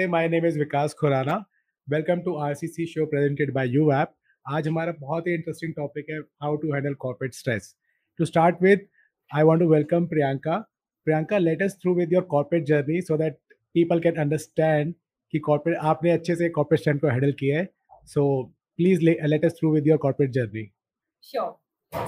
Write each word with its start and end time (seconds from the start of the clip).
नमस्ते 0.00 0.12
my 0.12 0.28
name 0.28 0.44
is 0.46 0.58
Vikas 0.58 0.94
Khurana. 0.98 1.34
Welcome 1.88 2.20
to 2.24 2.34
RCC 2.44 2.84
show 2.86 3.04
presented 3.06 3.52
by 3.54 3.68
U 3.68 3.90
app 3.92 4.12
आज 4.46 4.68
हमारा 4.68 4.92
बहुत 5.00 5.26
ही 5.26 5.34
इंटरेस्टिंग 5.34 5.72
टॉपिक 5.76 6.06
है 6.10 6.18
how 6.42 6.56
to 6.62 6.72
handle 6.74 6.94
corporate 7.04 7.34
stress 7.34 7.74
to 8.18 8.24
start 8.24 8.62
with 8.62 8.86
I 9.30 9.42
want 9.48 9.60
to 9.60 9.68
welcome 9.72 10.06
Priyanka 10.12 10.56
Priyanka 11.06 11.38
let 11.38 11.62
us 11.62 11.76
through 11.82 11.94
with 11.94 12.12
your 12.12 12.22
corporate 12.30 12.64
journey 12.72 13.00
so 13.10 13.16
that 13.24 13.36
people 13.74 14.00
can 14.06 14.16
understand 14.24 14.94
कि 15.32 15.38
corporate 15.50 15.78
आपने 15.92 16.10
अच्छे 16.10 16.36
से 16.36 16.48
corporate 16.58 16.80
strength 16.80 17.00
को 17.00 17.08
handle 17.08 17.32
किया 17.40 17.58
है। 17.58 17.68
So 18.14 18.26
please 18.78 19.04
let 19.04 19.44
us 19.44 19.58
through 19.60 19.74
with 19.74 19.88
your 19.88 19.98
corporate 20.06 20.30
journey 20.40 20.70
sure 21.22 21.58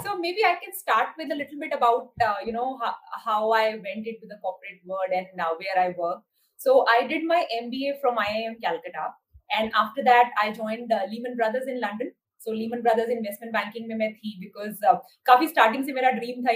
so 0.02 0.12
maybe 0.18 0.42
i 0.48 0.50
can 0.58 0.74
start 0.74 1.16
with 1.20 1.32
a 1.34 1.36
little 1.36 1.62
bit 1.62 1.72
about 1.76 2.26
uh, 2.26 2.36
you 2.48 2.52
know 2.56 2.66
how, 2.82 2.90
how 3.22 3.38
i 3.54 3.62
went 3.86 4.04
into 4.10 4.28
the 4.32 4.36
corporate 4.44 4.84
world 4.90 5.14
and 5.20 5.32
now 5.40 5.48
where 5.62 5.80
i 5.84 5.86
work 5.96 6.20
So 6.61 6.85
I 6.89 7.07
did 7.07 7.23
my 7.23 7.45
MBA 7.61 7.99
from 8.01 8.17
IIM 8.17 8.61
Calcutta, 8.61 9.13
and 9.57 9.71
after 9.75 10.03
that 10.03 10.31
I 10.41 10.51
joined 10.51 10.91
uh, 10.91 11.01
Lehman 11.09 11.35
Brothers 11.35 11.67
in 11.67 11.79
London. 11.79 12.11
So 12.39 12.51
Lehman 12.51 12.81
Brothers 12.81 13.09
investment 13.09 13.53
banking 13.53 13.87
में 13.87 13.95
मैं 13.95 14.13
थी 14.15 14.39
because 14.41 14.79
uh, 14.89 14.97
काफी 15.29 15.47
starting 15.53 15.85
से 15.85 15.93
मेरा 15.93 16.11
dream 16.19 16.43
था 16.45 16.55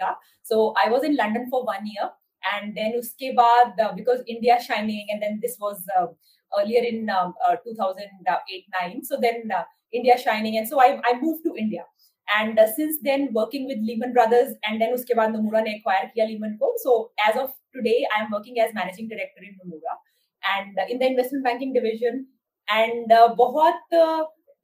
का. 0.00 0.16
So 0.44 0.74
I 0.84 0.88
was 0.90 1.04
in 1.04 1.16
London 1.16 1.48
for 1.50 1.64
one 1.64 1.86
year, 1.86 2.10
and 2.52 2.76
then 2.76 2.98
उसके 2.98 3.34
बाद 3.36 3.80
uh, 3.80 3.92
because 3.94 4.22
India 4.26 4.58
shining, 4.60 5.06
and 5.10 5.22
then 5.22 5.38
this 5.42 5.56
was 5.60 5.84
uh, 5.98 6.06
earlier 6.58 6.82
in 6.82 7.08
um, 7.10 7.34
uh, 7.48 7.56
2008-9. 7.66 9.04
So 9.04 9.18
then 9.20 9.50
uh, 9.54 9.64
India 9.92 10.18
shining, 10.18 10.56
and 10.56 10.68
so 10.68 10.80
I 10.80 11.00
I 11.04 11.20
moved 11.20 11.44
to 11.44 11.54
India. 11.56 11.84
And 12.27 12.59
since 12.67 12.99
then 13.03 13.27
working 13.33 13.67
with 13.67 13.81
Lehman 13.83 14.13
Brothers 14.13 14.55
and 14.65 14.79
then 14.79 14.93
उसके 14.93 15.13
बाद 15.13 15.35
Nomura 15.35 15.61
ने 15.61 15.75
acquire 15.75 16.05
किया 16.05 16.25
Lehman 16.25 16.55
को 16.55 16.75
so 16.77 16.95
as 17.29 17.37
of 17.37 17.51
today 17.73 17.95
I 18.03 18.21
am 18.21 18.33
working 18.33 18.57
as 18.65 18.71
managing 18.75 19.09
director 19.09 19.45
in 19.45 19.57
Nomura 19.63 20.01
and 20.43 20.79
in 20.89 20.97
the 20.97 21.01
investment 21.03 21.43
banking 21.45 21.73
division 21.73 22.25
and 22.67 23.13
बहुत 23.37 23.81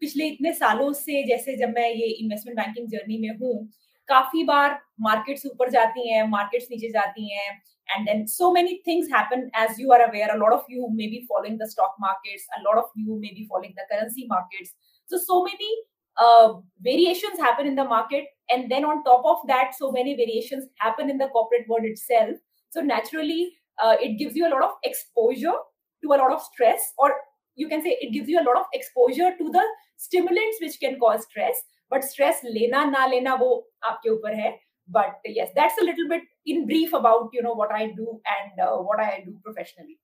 पिछले 0.01 0.27
इतने 0.27 0.53
सालों 0.53 0.91
से 0.93 1.23
जैसे 1.27 1.55
जब 1.57 1.69
मैं 1.69 1.89
ये 1.89 2.07
इन्वेस्टमेंट 2.13 2.57
बैंकिंग 2.59 2.87
जर्नी 2.89 3.17
में 3.17 3.29
हूँ, 3.37 3.67
काफ़ी 4.09 4.43
बार 4.43 4.79
मार्केट्स 5.01 5.45
ऊपर 5.45 5.69
जाती 5.69 6.09
हैं 6.09 6.23
मार्केट्स 6.29 6.67
नीचे 6.71 6.89
जाती 6.89 7.33
हैं. 7.33 7.49
And 7.87 8.05
then 8.05 8.25
so 8.25 8.51
many 8.53 8.81
things 8.87 9.07
happen 9.13 9.49
as 9.61 9.75
you 9.79 9.91
are 9.91 10.01
aware 10.01 10.29
a 10.29 10.35
of 10.53 10.65
you 10.71 10.87
may 10.91 11.07
be 11.07 11.25
following 11.29 11.57
the 11.59 11.67
stock 11.69 11.95
markets 12.01 12.47
a 12.53 12.61
lot 12.61 12.77
of 12.77 12.91
you 12.97 13.19
may 13.19 13.27
be 13.35 13.45
following 13.49 13.73
the 13.73 13.85
currency 13.89 14.27
markets 14.29 14.73
so 15.09 15.17
so 15.17 15.43
many 15.45 15.75
uh, 16.18 16.52
variations 16.80 17.38
happen 17.38 17.66
in 17.66 17.74
the 17.74 17.84
market 17.84 18.24
and 18.50 18.70
then 18.70 18.84
on 18.84 19.02
top 19.04 19.24
of 19.24 19.46
that 19.48 19.72
so 19.78 19.90
many 19.92 20.14
variations 20.14 20.66
happen 20.78 21.10
in 21.10 21.18
the 21.18 21.28
corporate 21.28 21.66
world 21.68 21.84
itself 21.84 22.36
So 22.74 22.80
naturally, 22.80 23.52
uh, 23.82 23.96
it 24.00 24.18
gives 24.18 24.34
you 24.34 24.48
a 24.48 24.50
lot 24.50 24.64
of 24.64 24.70
exposure 24.84 25.54
to 26.02 26.08
a 26.12 26.18
lot 26.18 26.32
of 26.32 26.42
stress, 26.42 26.92
or 26.98 27.14
you 27.56 27.68
can 27.68 27.82
say 27.82 27.96
it 28.00 28.12
gives 28.12 28.28
you 28.28 28.40
a 28.40 28.46
lot 28.46 28.58
of 28.58 28.66
exposure 28.74 29.30
to 29.38 29.50
the 29.50 29.62
stimulants 29.96 30.58
which 30.60 30.78
can 30.80 30.98
cause 30.98 31.22
stress. 31.22 31.62
But 31.88 32.02
stress 32.02 32.40
lena 32.42 32.90
na 32.90 33.06
lena 33.06 33.36
wo 33.36 33.50
aapke 33.90 34.08
upar 34.14 34.34
hai. 34.40 34.54
But 34.88 35.20
yes, 35.24 35.52
that's 35.54 35.78
a 35.80 35.84
little 35.84 36.08
bit 36.08 36.22
in 36.46 36.66
brief 36.66 36.92
about 36.92 37.30
you 37.32 37.42
know 37.42 37.54
what 37.54 37.70
I 37.72 37.86
do 38.00 38.20
and 38.38 38.66
uh, 38.68 38.76
what 38.88 39.00
I 39.00 39.22
do 39.28 39.38
professionally. 39.44 39.98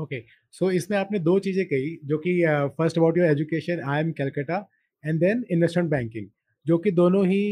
Okay 0.00 0.18
so 0.52 0.70
इसमें 0.78 0.96
आपने 0.98 1.18
दो 1.26 1.38
चीजें 1.44 1.64
कही 1.66 1.92
जो 2.08 2.16
कि 2.24 2.32
first 2.78 2.98
about 2.98 3.18
your 3.18 3.26
education 3.26 3.80
I 3.90 4.00
am 4.00 4.10
Calcutta 4.18 4.58
and 5.03 5.19
then 5.19 5.43
investment 5.51 5.89
banking 5.89 6.27
जो 6.65 6.77
कि 6.77 6.91
दोनों 6.93 7.25
ही 7.27 7.43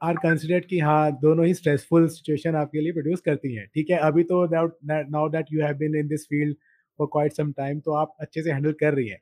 आर 0.00 0.16
कंसिडर्ड 0.18 0.64
कि 0.66 0.78
हाँ 0.80 1.12
दोनों 1.20 1.46
ही 1.46 1.54
स्ट्रेसफुल 1.54 2.06
सिचुएशन 2.08 2.54
आपके 2.56 2.80
लिए 2.80 2.92
प्रोड्यूस 2.92 3.20
करती 3.26 3.54
हैं। 3.54 3.66
ठीक 3.74 3.90
है 3.90 3.98
अभी 4.06 4.22
तो 4.24 4.44
now 4.52 5.28
that 5.30 5.52
you 5.52 5.62
have 5.62 5.76
been 5.78 5.96
in 5.96 6.08
this 6.08 6.24
field 6.26 6.56
for 6.98 7.08
quite 7.12 7.32
some 7.32 7.52
time 7.52 7.80
तो 7.80 7.92
आप 7.96 8.16
अच्छे 8.20 8.42
से 8.42 8.50
हैंडल 8.50 8.72
कर 8.80 8.94
रही 8.94 9.08
हैं। 9.08 9.20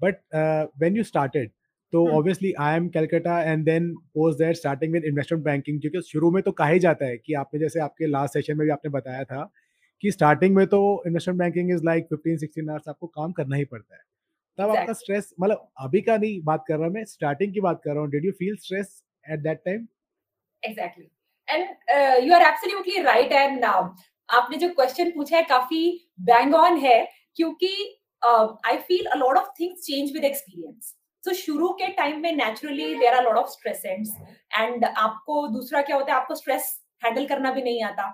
बट 0.00 0.16
वेन 0.82 0.96
यू 0.96 1.02
स्टार्टेड 1.04 1.50
तो 1.92 2.06
obviously 2.08 2.52
I 2.60 2.76
M 2.76 2.88
Calcutta 2.88 3.40
and 3.42 3.64
then 3.64 3.92
post 4.14 4.36
that 4.36 4.56
starting 4.56 4.92
with 4.92 5.04
investment 5.04 5.44
banking 5.44 5.80
क्योंकि 5.80 6.00
शुरू 6.08 6.30
में 6.30 6.42
तो 6.42 6.52
कहा 6.52 6.68
ही 6.68 6.78
जाता 6.80 7.06
है 7.06 7.16
कि 7.16 7.34
आपने 7.34 7.60
जैसे 7.60 7.80
आपके 7.80 8.06
लास्ट 8.06 8.34
सेशन 8.34 8.56
में 8.58 8.64
भी 8.66 8.72
आपने 8.72 8.90
बताया 8.90 9.24
था 9.24 9.42
कि 10.02 10.10
स्टार्टिंग 10.10 10.54
में 10.56 10.66
तो 10.66 10.80
investment 11.06 11.38
banking 11.38 11.70
is 11.72 11.84
like 11.84 12.04
fifteen 12.10 12.36
sixteen 12.38 12.70
hours 12.70 12.88
आपको 12.88 13.06
काम 13.08 13.32
करना 13.32 13.56
ही 13.56 13.64
पड़ता 13.64 13.94
है। 13.94 14.00
तब 14.60 14.66
exactly. 14.66 14.80
आपका 14.80 14.92
स्ट्रेस 14.92 15.32
मतलब 15.40 15.68
अभी 15.80 16.00
का 16.00 16.16
नहीं 16.16 16.40
बात 16.44 16.64
कर 16.68 16.78
रहा 16.78 16.88
मैं 16.90 17.04
स्टार्टिंग 17.06 17.52
की 17.54 17.60
बात 17.60 17.80
कर 17.84 17.90
रहा 17.90 18.00
हूँ। 18.00 18.10
Did 18.10 18.24
you 18.24 18.32
feel 18.38 18.56
stress 18.56 19.02
at 19.24 19.40
that 19.40 19.62
time 19.64 19.86
exactly 20.62 21.10
and 21.48 22.24
you 22.24 22.34
are 22.34 22.42
absolutely 22.42 23.02
right 23.02 23.32
and 23.32 23.58
now 23.60 23.88
आपने 24.28 24.56
जो 24.56 24.68
क्वेश्चन 24.74 25.10
पूछा 25.10 25.36
है 25.36 25.42
काफ़ी 25.48 25.82
बैंग 26.28 26.54
ऑन 26.54 26.76
है 26.78 26.98
क्योंकि 27.36 27.72
I 28.24 28.76
feel 28.88 29.06
a 29.06 29.16
lot 29.16 29.36
of 29.36 29.48
things 29.60 29.86
change 29.86 30.12
with 30.12 30.24
experience 30.24 30.94
so 31.24 31.32
शुरू 31.34 31.68
के 31.80 31.88
टाइम 31.94 32.20
में 32.20 32.32
naturally 32.36 32.94
there 32.94 33.14
are 33.14 33.24
lot 33.24 33.36
of 33.36 33.48
stress 33.50 33.82
and 33.86 34.84
आपको 34.84 35.46
दूसरा 35.48 35.82
क्या 35.82 35.96
होता 35.96 36.12
है? 36.12 36.20
आपको 36.20 36.34
स्ट्रेस 36.34 36.72
हैंडल 37.02 37.26
करना 37.26 37.52
भी 37.52 37.62
नहीं 37.62 37.82
आता। 37.84 38.04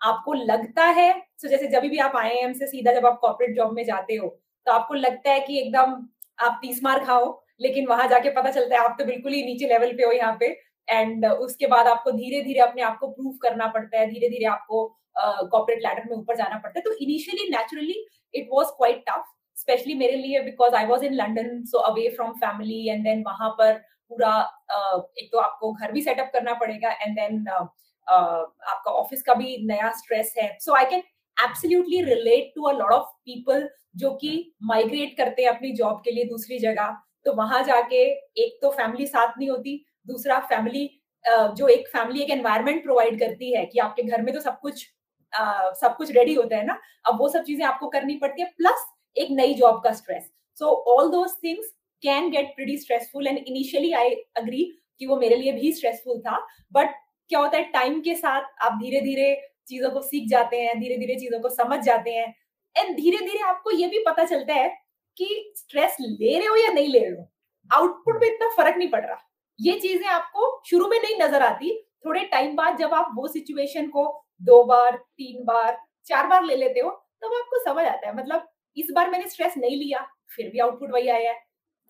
आपको 0.00 0.32
लगता 0.34 0.84
है 0.86 1.12
सो 1.12 1.46
so 1.46 1.50
जैसे 1.50 1.68
जब 1.68 1.82
भी 1.90 1.98
आप 1.98 2.16
आई 2.16 2.52
से 2.54 2.66
सीधा 2.66 2.92
जब 2.92 3.06
आप 3.06 3.18
कॉर्पोरेट 3.20 3.56
जॉब 3.56 3.72
में 3.74 3.84
जाते 3.84 4.16
हो 4.16 4.28
तो 4.66 4.72
आपको 4.72 4.94
लगता 4.94 5.30
है 5.30 5.40
कि 5.40 5.58
एकदम 5.60 5.96
आप 6.38 6.58
तीस 6.62 6.82
मार 6.84 7.04
खाओ 7.04 7.34
लेकिन 7.60 7.86
वहाँ 7.88 8.06
जाके 8.08 8.30
पता 8.32 8.50
चलता 8.50 8.76
है 8.76 8.84
आप 8.84 8.96
तो 8.98 9.04
बिल्कुल 9.04 9.32
ही 9.32 9.42
नीचे 9.44 9.66
लेवल 9.68 9.92
पे 9.96 10.04
हो 10.04 10.12
यहाँ 10.12 10.36
पे। 10.40 10.46
एंड 10.88 11.24
उसके 11.26 11.66
बाद 11.66 11.86
आपको 11.86 12.10
धीरे 12.12 12.40
धीरे 12.42 12.60
अपने 12.60 12.82
आप 12.82 12.98
को 12.98 13.06
प्रूव 13.08 13.32
करना 13.42 13.66
पड़ता 13.68 13.98
है 13.98 14.06
धीरे 14.10 14.28
धीरे 14.28 14.44
आपको 14.46 14.84
कॉर्पोरेट 15.16 15.78
uh, 15.78 15.84
लैडर 15.84 16.08
में 16.10 16.16
ऊपर 16.16 16.36
जाना 16.36 16.58
पड़ता 16.58 16.78
है। 16.78 16.82
तो 16.82 16.92
initially 16.94 17.48
naturally 17.50 18.04
it 18.34 18.48
was 18.52 18.68
quite 18.76 19.02
tough 19.08 19.24
specially 19.56 19.94
मेरे 19.94 20.16
लिए 20.16 20.40
because 20.42 20.74
I 20.74 20.86
was 20.86 21.04
in 21.04 21.14
London 21.14 21.62
so 21.66 21.78
away 21.90 22.08
from 22.16 22.32
family 22.36 22.88
and 22.88 23.04
then 23.04 23.22
वहाँ 23.26 23.50
पर 23.58 23.72
पूरा 24.10 24.32
uh, 24.76 25.00
एक 25.18 25.28
तो 25.32 25.38
आपको 25.38 25.72
घर 25.72 25.92
भी 25.92 26.02
सेटअप 26.02 26.30
करना 26.32 26.54
पड़ेगा 26.54 26.90
एंड 26.92 27.16
देन 27.16 27.44
uh, 27.46 27.66
आपका 28.06 28.90
ऑफ़िस 28.92 29.22
का 29.22 29.34
भी 29.34 29.56
नया 29.66 29.90
स्ट्रेस 29.96 30.34
है। 30.38 30.56
So 30.60 30.74
I 30.74 30.84
can 30.84 31.02
absolutely 31.36 32.02
relate 32.04 32.52
to 32.54 32.62
a 32.62 32.72
lot 32.72 32.92
of 32.92 33.08
people 33.24 33.68
जो 33.96 34.10
कि 34.14 34.30
माइग्रेट 34.64 35.16
करते 35.16 35.42
हैं 35.42 35.48
अपनी 35.48 35.72
जॉब 35.72 36.00
के 36.04 36.10
लिए 36.10 36.24
दूसरी 36.24 36.58
जगह। 36.58 36.96
तो 37.26 37.32
वहाँ 37.34 37.62
जाके 37.64 38.02
एक 38.42 38.58
तो 38.62 38.70
फैमिली 38.70 39.06
साथ 39.06 39.38
नहीं 39.38 39.48
होती 39.50 39.84
दूसरा 40.06 40.38
फैमिली 40.48 40.88
जो 41.24 41.68
एक 41.68 41.88
फैमिली 41.88 42.22
एक 42.22 42.30
एनवायरमेंट 42.30 42.82
प्रोवाइड 42.82 43.18
करती 43.20 43.52
है 43.52 43.64
कि 43.66 43.78
आपके 43.78 44.02
घर 44.02 44.22
में 44.22 44.34
तो 44.34 44.40
सब 44.40 44.58
कुछ 44.60 44.86
आ, 45.32 45.70
सब 45.72 45.96
कुछ 45.96 46.10
रेडी 46.10 46.34
होता 46.34 46.56
है 46.56 46.66
ना 46.66 46.78
अब 47.06 47.18
वो 47.20 47.28
सब 47.28 47.42
चीज़ें 47.44 47.64
आपको 47.66 47.88
करनी 47.88 48.16
पड़ती 48.16 48.42
है 48.42 48.48
प्लस 48.58 48.86
एक 49.16 49.30
नई 49.30 49.54
जॉब 49.54 49.80
का 49.84 49.92
stress 49.92 50.30
so 50.58 50.70
all 50.88 51.10
those 51.10 51.32
things 51.44 51.72
can 52.02 52.30
get 52.30 52.54
pretty 52.56 52.76
stressful 52.78 53.26
and 53.26 53.38
initially 53.38 53.92
I 53.94 54.14
agree 54.36 54.64
कि 55.00 55.06
वो 55.06 55.16
मेरे 55.16 55.36
लिए 55.36 55.52
भी 55.52 55.72
स्ट्रेसफुल 55.72 56.20
था 56.20 56.38
बट 56.72 56.94
क्या 57.30 57.40
होता 57.40 57.58
है 57.58 57.64
टाइम 57.72 58.00
के 58.00 58.14
साथ 58.14 58.64
आप 58.64 58.78
धीरे 58.82 59.00
धीरे 59.00 59.34
चीज़ों 59.68 59.90
को 59.90 60.02
सीख 60.02 60.28
जाते 60.30 60.60
हैं 60.60 60.78
धीरे 60.80 60.96
धीरे 60.98 61.14
चीज़ों 61.14 61.40
को 61.40 61.48
समझ 61.48 61.78
जाते 61.84 62.10
हैं। 62.10 62.34
एंड 62.76 62.96
धीरे 62.96 63.18
धीरे 63.18 63.38
आपको 63.44 63.70
ये 63.70 63.86
भी 63.86 63.98
पता 64.06 64.24
चलता 64.24 64.54
है 64.54 64.68
कि 65.16 65.52
स्ट्रेस 65.56 65.96
ले 66.00 66.38
रहे 66.38 66.46
हो 66.46 66.56
या 66.56 66.72
नहीं 66.72 66.88
ले 66.88 66.98
रहे 66.98 67.10
हो? 67.10 67.28
आउटपुट 67.70 68.20
में 68.22 68.28
इतना 68.28 68.48
फ़र्क 68.56 68.76
नहीं 68.76 68.88
पड़ 68.90 69.04
रहा। 69.06 69.18
ये 69.58 69.78
चीज़ें 69.80 70.06
आपको 70.08 70.62
शुरू 70.66 70.88
में 70.88 70.98
नहीं 70.98 71.14
नज़र 71.22 71.42
आती। 71.42 71.72
थोड़े 72.06 72.20
टाइम 72.24 72.54
बाद 72.56 72.76
जब 72.78 72.94
आप 72.94 73.10
वो 73.16 73.28
सिचुएशन 73.28 73.86
को 73.88 74.04
दो 74.42 74.62
बार, 74.64 74.96
तीन 74.96 75.44
बार, 75.44 75.78
चार 76.06 76.26
बार 76.26 76.44
ले 76.44 76.56
लेते 76.56 76.80
हो, 76.80 76.90
तब 76.90 77.28
तो 77.28 77.38
आपको 77.38 77.64
समझ 77.64 77.84
आता 77.86 78.06
है। 78.08 78.16
मतलब 78.16 78.48
इस 78.76 78.90
बार 78.94 79.10
मैंने 79.10 79.28
स्ट्रेस 79.28 79.54
नहीं 79.56 79.76
लिया, 79.76 80.06
फिर 80.36 80.50
भी 80.50 80.58
आउटपुट 80.58 80.90
वही 80.92 81.08
आया 81.08 81.30
है। 81.30 81.38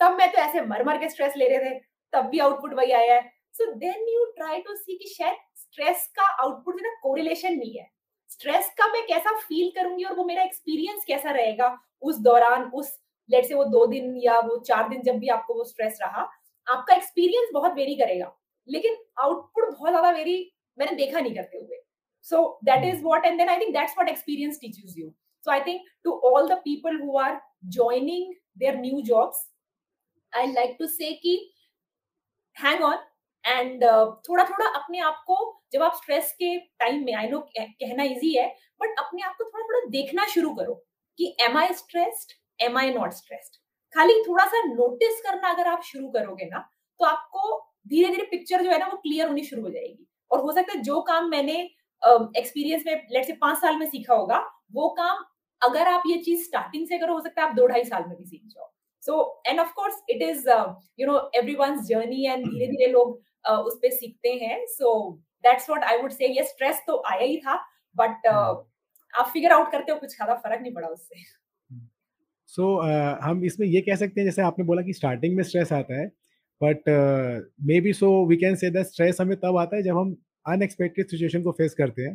तब 0.00 0.16
मैं 0.18 0.30
तो 0.32 0.38
ऐसे 0.38 0.60
मर 0.60 0.84
मर 0.84 0.98
के 0.98 1.08
स्ट्रेस 1.08 1.36
ले 1.36 1.48
रहे 1.48 1.70
थे, 1.70 1.78
तब 2.12 2.26
भी 2.26 2.38
आउटपुट 2.38 2.74
वही 2.74 2.92
आया 2.92 3.14
है। 3.14 3.32
So 3.58 3.72
then 3.74 4.08
you 4.08 4.24
try 4.36 4.60
to 4.60 4.74
see 4.76 4.96
कि 4.96 5.08
शायद 5.08 5.36
स्ट्रेस 5.56 6.06
का 6.16 6.24
आउटपुट 6.42 6.80
ना 6.82 6.94
कोरिलेशन 7.02 7.54
नहीं 7.54 7.78
है। 7.78 7.90
स्ट्रेस 8.30 8.70
का 8.78 8.86
मैं 8.92 9.02
कैसा 9.06 9.38
फील 9.40 9.70
करूँगी 9.76 10.04
और 10.04 10.14
वो 10.16 10.24
मेरा 10.24 10.42
एक्सपीरियंस 10.42 11.04
कैसा 11.04 11.30
रहेगा? 11.30 11.76
उस 12.02 12.18
दौरान, 12.20 12.64
उस 12.64 12.98
लेट 13.30 13.44
से 13.44 13.54
वो 13.54 13.64
दो 13.66 13.86
दिन 13.86 14.16
या 14.22 14.38
वो 14.40 14.56
चार 14.66 14.88
दिन 14.88 15.02
जब 15.02 15.18
भी 15.18 15.28
आपको 15.28 15.54
वो 15.54 15.64
स्ट्रेस 15.64 15.98
रहा, 16.02 16.28
आपका 16.66 16.94
एक्सपीरियंस 16.94 17.48
बहुत 17.54 17.74
वेरी 17.74 17.94
करेगा। 17.96 18.32
लेकिन 18.68 18.96
आउटपुट 19.20 19.64
बहुत 19.70 19.90
ज़्यादा 19.90 20.10
वेरी 20.10 20.38
मैंने 20.78 20.96
देखा 20.96 21.20
नहीं 21.20 21.34
करते 21.34 21.58
हुए। 21.58 21.82
So 22.24 22.58
that 22.64 22.84
is 22.84 23.02
what 23.04 23.26
and 23.26 23.38
then 23.38 23.48
I 23.48 23.60
think 23.60 23.72
that's 23.74 23.94
what 23.98 24.08
experience 24.08 24.58
teachers 24.60 24.98
you 24.98 25.10
so 25.46 25.50
I 25.50 25.60
think 25.66 25.88
to 26.04 26.20
all 26.24 26.48
the 26.48 26.60
people 26.64 27.00
who 27.00 27.18
are 27.18 27.40
joining 27.74 28.34
their 28.58 28.76
new 28.78 29.00
jobs 29.06 29.46
I 30.32 30.52
like 30.52 30.76
to 30.78 30.86
say 30.88 31.10
hang 32.56 32.82
on 32.84 32.96
and 33.46 33.84
uh, 33.84 34.06
थोड़ा 34.28 34.44
थोड़ा 34.44 34.66
अपने 34.68 34.98
आप 34.98 35.22
को 35.26 35.36
जब 35.72 35.82
आप 35.82 35.94
stress 35.96 36.32
के 36.32 36.56
time 36.78 37.04
में 37.04 37.14
I 37.14 37.28
know 37.28 37.38
कहना 37.58 38.02
इजी 38.02 38.32
है 38.34 38.48
बट 38.80 38.98
अपने 38.98 39.22
आप 39.22 39.34
को 39.38 39.44
थोड़ा 39.44 39.64
थोड़ा 39.64 39.80
देखना 39.90 40.26
शुरू 40.26 40.54
करो 40.54 40.74
कि 41.18 41.36
am 41.40 41.58
I 41.58 41.74
stressed 41.74 42.32
am 42.60 42.78
I 42.78 42.90
not 42.94 43.12
stressed 43.12 43.56
खाली 43.94 44.22
थोड़ा 44.28 44.46
सा 44.46 44.62
नोटिस 44.64 45.20
करना 45.20 45.50
अगर 45.50 45.66
आप 45.66 45.82
शुरू 45.82 46.08
करोगे 46.08 46.44
ना 46.44 46.68
तो 47.00 47.06
आपको 47.06 47.58
धीरे 47.88 48.08
धीरे 48.08 48.26
पिक्चर 48.30 48.62
जो 48.62 48.70
है 48.70 48.78
ना 48.78 48.86
वो 48.86 48.96
क्लियर 48.96 49.28
होनी 49.28 49.44
शुरू 49.44 49.62
हो 49.62 49.70
जाएगी। 49.70 50.06
और 50.30 50.40
हो 50.40 50.52
सकता 50.52 50.72
है 50.72 50.82
जो 50.82 51.00
काम 51.00 51.28
मैंने 51.30 51.52
एक्सपीरियंस 51.52 52.82
uh, 52.82 52.86
में 52.86 53.06
लेट 53.12 53.26
से 53.26 53.32
पाँच 53.32 53.58
साल 53.58 53.76
में 53.76 53.86
सीखा 53.86 54.14
होगा 54.14 54.38
वो 54.72 54.88
काम 54.88 55.24
अगर 55.62 55.88
आप 55.88 56.02
ये 56.06 56.18
चीज़ 56.18 56.44
स्टार्टिंग 56.44 56.86
से 56.88 56.98
करो 56.98 57.14
हो 57.14 57.20
सकता 57.20 57.42
है 57.42 57.48
आप 57.48 57.54
दो 57.54 57.66
ढाई 57.66 57.84
साल 57.84 58.04
में 58.08 58.16
भी 58.16 58.24
सीख 58.24 58.42
जाओ। 58.46 58.70
So 59.02 59.42
and 59.46 59.60
of 59.60 59.72
course 59.72 60.02
it 60.10 60.22
is 60.22 60.48
you 61.00 61.06
know 61.06 61.18
every 61.34 61.54
one 61.54 61.78
journey 61.84 62.26
and 62.26 62.44
धीरे 62.44 62.66
धीरे 62.66 62.90
लोग 62.92 63.20
uh, 63.50 63.58
उस 63.58 63.78
पर 63.82 63.90
सीखते 63.92 64.32
हैं। 64.44 64.64
So 64.68 64.92
that's 65.44 65.70
what 65.70 65.84
I 65.84 66.02
would 66.02 66.12
say 66.12 66.28
ये 66.28 66.44
स्ट्रेस 66.44 66.82
तो 66.86 67.02
आया 67.06 67.22
ही 67.22 67.36
था 67.38 67.56
बट 67.96 68.26
uh, 68.26 68.54
आप 69.14 69.30
फिगर 69.32 69.52
आउट 69.52 69.70
करते 69.72 69.92
हो 69.92 69.98
कुछ 69.98 70.10
ज़्यादा 70.10 70.34
फ़र्क 70.36 70.60
नहीं 70.62 70.72
पड़ा 70.74 70.88
उससे। 70.88 71.22
सो 72.48 72.62
so, 72.62 72.84
uh, 72.84 73.18
हम 73.22 73.44
इसमें 73.44 73.66
ये 73.66 73.80
कह 73.80 73.96
सकते 73.96 74.20
हैं 74.20 74.26
जैसे 74.26 74.42
आपने 74.42 74.64
बोला 74.64 74.82
कि 74.82 74.92
स्टार्टिंग 74.92 75.36
में 75.36 75.42
स्ट्रेस 75.44 75.72
आता 75.72 76.00
है 76.00 76.06
but 76.60 76.88
maybe 77.80 77.92
so 77.92 78.08
we 78.26 78.36
can 78.36 78.54
say 78.56 78.70
that 78.70 78.86
stress 78.86 79.20
हमें 79.20 79.36
तब 79.36 79.56
आता 79.56 79.76
है 79.76 79.82
जब 79.82 79.98
हम 79.98 80.16
अनएक्सपेक्टेड 80.46 81.08
सिचुएशन 81.08 81.42
को 81.42 81.52
फेस 81.52 81.74
करते 81.74 82.02
हैं 82.02 82.14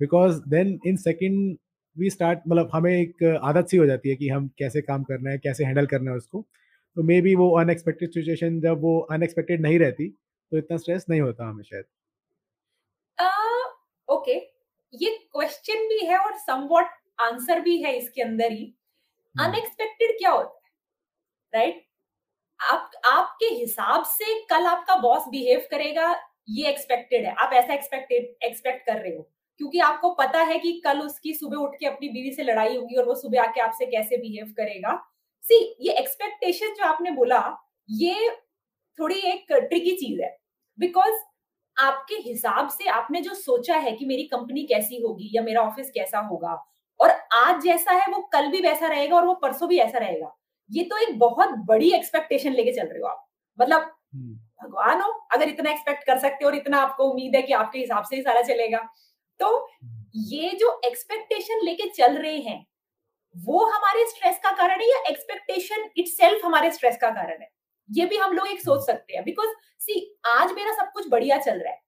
because 0.00 0.40
then 0.48 0.78
in 0.86 0.96
second 0.96 1.56
we 1.96 2.10
start 2.10 2.40
मतलब 2.48 2.70
हमें 2.74 2.92
एक 2.92 3.24
आदत 3.42 3.68
सी 3.68 3.76
हो 3.76 3.86
जाती 3.86 4.08
है 4.08 4.16
कि 4.16 4.28
हम 4.28 4.48
कैसे 4.58 4.80
काम 4.82 5.02
करना 5.02 5.30
है 5.30 5.38
कैसे 5.38 5.64
हैंडल 5.64 5.86
करना 5.86 6.10
है 6.10 6.16
उसको। 6.16 6.44
तो 6.96 7.02
मे 7.02 7.20
बी 7.20 7.34
वो 7.34 7.50
अनएक्सपेक्टेड 7.60 8.10
सिचुएशन 8.10 8.60
जब 8.60 8.80
वो 8.80 8.98
अनएक्सपेक्टेड 9.12 9.60
नहीं 9.60 9.78
रहती 9.78 10.08
तो 10.52 10.58
इतना 10.58 10.76
स्ट्रेस 10.76 11.06
नहीं 11.10 11.20
होता 11.20 11.48
हमें 11.48 11.64
शायद 11.64 11.84
ओके 14.08 14.32
uh, 14.32 14.38
okay. 14.38 14.38
ये 14.92 15.10
क्वेश्चन 15.32 15.86
भी 15.88 16.04
है 16.06 16.16
और 16.18 16.36
समवॉट 16.38 16.86
आंसर 17.20 17.60
भी 17.60 17.76
है 17.82 17.96
इसके 17.96 18.22
अंदर 18.22 18.52
ही 18.52 18.64
अनएक्सपेक्टेड 19.34 20.08
हम्म। 20.08 20.18
क्या 20.18 20.30
होता 20.30 20.48
है 20.48 21.60
राइट 21.60 21.74
right? 21.74 21.86
आप 22.60 22.90
आपके 23.06 23.46
हिसाब 23.46 24.04
से 24.06 24.40
कल 24.46 24.66
आपका 24.66 24.96
बॉस 24.98 25.28
बिहेव 25.28 25.66
करेगा 25.70 26.14
ये 26.48 26.68
एक्सपेक्टेड 26.68 27.24
है 27.26 27.34
आप 27.34 27.52
ऐसा 27.52 27.74
एक्सपेक्टेड 27.74 28.44
एक्सपेक्ट 28.44 28.86
कर 28.86 28.98
रहे 28.98 29.14
हो 29.16 29.22
क्योंकि 29.60 29.78
आपको 29.80 30.10
पता 30.14 30.42
है 30.42 30.58
कि 30.58 30.72
कल 30.84 31.00
उसकी 31.00 31.32
सुबह 31.34 31.56
उठ 31.56 31.74
के 31.80 31.86
अपनी 31.86 32.08
बीवी 32.08 32.32
से 32.32 32.42
लड़ाई 32.42 32.76
होगी 32.76 32.96
और 32.96 33.04
वो 33.04 33.14
सुबह 33.14 33.42
आके 33.42 33.60
आपसे 33.60 33.86
कैसे 33.86 34.16
बिहेव 34.16 34.52
करेगा 34.56 34.94
सी 35.44 35.58
ये 35.80 35.92
एक्सपेक्टेशन 35.94 36.74
जो 36.74 36.84
आपने 36.84 37.10
बोला 37.12 37.40
ये 37.88 38.30
थोड़ी 39.00 39.16
एक 39.26 39.52
ट्रिकी 39.52 39.96
चीज़ 39.96 40.20
है 40.22 40.36
बिकॉज़ 40.78 41.14
आपके 41.76 42.14
हिसाब 42.20 42.68
से 42.68 42.88
आपने 42.90 43.20
जो 43.20 43.34
सोचा 43.34 43.76
है 43.76 43.92
कि 43.92 44.04
मेरी 44.04 44.22
कंपनी 44.26 44.62
कैसी 44.64 45.00
होगी 45.02 45.30
या 45.34 45.42
मेरा 45.42 45.62
ऑफ़िस 45.62 45.90
कैसा 45.90 46.18
होगा 46.26 46.54
और 47.00 47.10
आज 47.34 47.62
जैसा 47.62 47.92
है 47.92 48.10
वो 48.12 48.20
कल 48.32 48.50
भी 48.50 48.60
वैसा 48.60 48.86
रहेगा 48.86 49.16
और 49.16 49.26
वो 49.26 49.34
परसों 49.42 49.68
भी 49.68 49.78
ऐसा 49.78 49.98
रहेगा 49.98 50.34
ये 50.70 50.84
तो 50.84 50.96
एक 50.98 51.18
बहुत 51.18 51.54
बड़ी 51.66 51.90
एक्सपेक्टेशन 51.92 52.52
लेके 52.52 52.72
चल 52.72 52.86
रहे 52.86 53.00
हो 53.00 53.06
आप 53.06 53.26
मतलब 53.58 53.90
हम्म। 54.14 54.34
भगवान 54.62 55.00
हो 55.00 55.10
अगर 55.32 55.48
इतना 55.48 55.70
एक्सपेक्ट 55.70 56.04
कर 56.06 56.18
सकते 56.18 56.44
हो 56.44 56.50
और 56.50 56.56
इतना 56.56 56.78
आपको 56.78 57.04
उम्मीद 57.04 57.36
है 57.36 57.42
कि 57.42 57.52
आपके 57.52 57.78
हिसाब 57.78 58.04
से 58.04 58.16
ही 58.16 58.22
सारा 58.22 58.42
चलेगा 58.42 58.78
तो 59.40 59.56
हम्म। 59.56 60.22
ये 60.26 60.50
जो 60.60 60.80
एक्सपेक्टेशन 60.84 61.64
लेके 61.64 61.88
चल 61.90 62.16
रहे 62.16 62.36
हैं 62.40 62.64
वो 63.34 63.64
हमारे 63.66 64.06
स्ट्रेस 64.06 64.38
का 64.42 64.50
कारण 64.52 64.80
है 64.80 64.88
या 64.88 65.02
एक्सपेक्टेशन 65.10 65.88
इट 65.96 66.44
हमारे 66.44 66.70
स्ट्रेस 66.72 66.96
का 67.00 67.10
कारण 67.10 67.40
है 67.40 67.48
ये 67.90 68.06
भी 68.06 68.16
हम 68.16 68.32
लोग 68.32 68.48
एक 68.48 68.60
सोच 68.60 68.86
सकते 68.86 69.14
हैं। 69.14 69.24
बिकॉज़ 69.24 69.50
सी 69.80 70.00
आज 70.28 70.52
मेरा 70.52 70.72
सब 70.74 70.90
कुछ 70.92 71.08
बढ़िया 71.10 71.38
चल 71.38 71.58
रहा 71.58 71.72
है। 71.72 71.80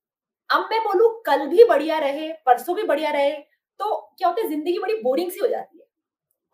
अब 0.51 0.69
मैं 0.71 0.81
बोलू 0.81 1.09
कल 1.27 1.47
भी 1.49 1.65
बढ़िया 1.65 1.99
रहे 1.99 2.29
परसों 2.47 2.77
भी 2.77 2.83
बढ़िया 2.83 3.11
रहे 3.11 3.31
तो 3.81 3.95
क्या 4.19 4.29
होता 4.29 4.43
है 4.43 4.49
ज़िंदगी 4.49 4.79
बड़ी 4.79 4.95
बोरिंग 5.03 5.31
सी 5.31 5.41
हो 5.41 5.47
जाती 5.49 5.79
है। 5.79 5.85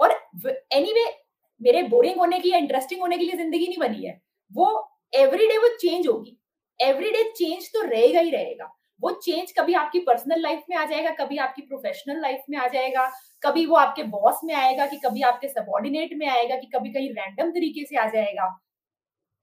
और 0.01 0.11
एनी 0.11 0.87
anyway, 0.87 1.13
मेरे 1.61 1.83
बोरिंग 1.85 2.19
होने 2.19 2.39
की 2.41 2.51
या 2.51 2.59
इंटरेस्टिंग 2.59 3.01
होने 3.01 3.17
के 3.19 3.25
लिए 3.25 3.37
ज़िंदगी 3.37 3.67
नहीं 3.67 3.79
बनी 3.79 4.07
है। 4.07 4.21
वो 4.53 4.67
एवरीडे 5.13 5.59
वो 5.59 5.69
चेंज 5.77 6.07
होगी। 6.09 6.37
एवरी 6.81 7.23
चेंज 7.33 7.69
तो 7.69 7.83
रहेगा 7.83 8.21
ही 8.21 8.31
रहेगा। 8.31 8.75
वो 9.03 9.11
चेंज 9.15 9.53
कभी 9.59 9.75
आपकी 9.75 9.99
पर्सनल 10.01 10.41
लाइफ 10.41 10.63
में 10.71 10.77
आ 10.77 10.85
जाएगा 10.85 11.11
कभी 11.15 11.37
आपकी 11.39 11.63
प्रोफेशनल 11.63 12.21
लाइफ 12.21 12.45
में 12.51 12.57
आ 12.59 12.67
जाएगा 12.69 13.11
कभी 13.43 13.65
वो 13.67 13.77
आपके 13.77 14.03
बॉस 14.05 14.41
में 14.45 14.55
आएगा 14.55 14.87
कि 14.87 14.97
कभी 15.05 15.23
आपके 15.23 15.49
सबॉर्डिनेट 15.49 16.11
में 16.15 16.27
आएगा 16.29 16.57
कि 16.57 16.67
कभी 16.75 16.93
कहीं 16.93 17.11
रैंडम 17.11 17.51
तरीके 17.51 17.85
से 17.85 17.97
आ 17.97 18.07
जाएगा। 18.07 18.49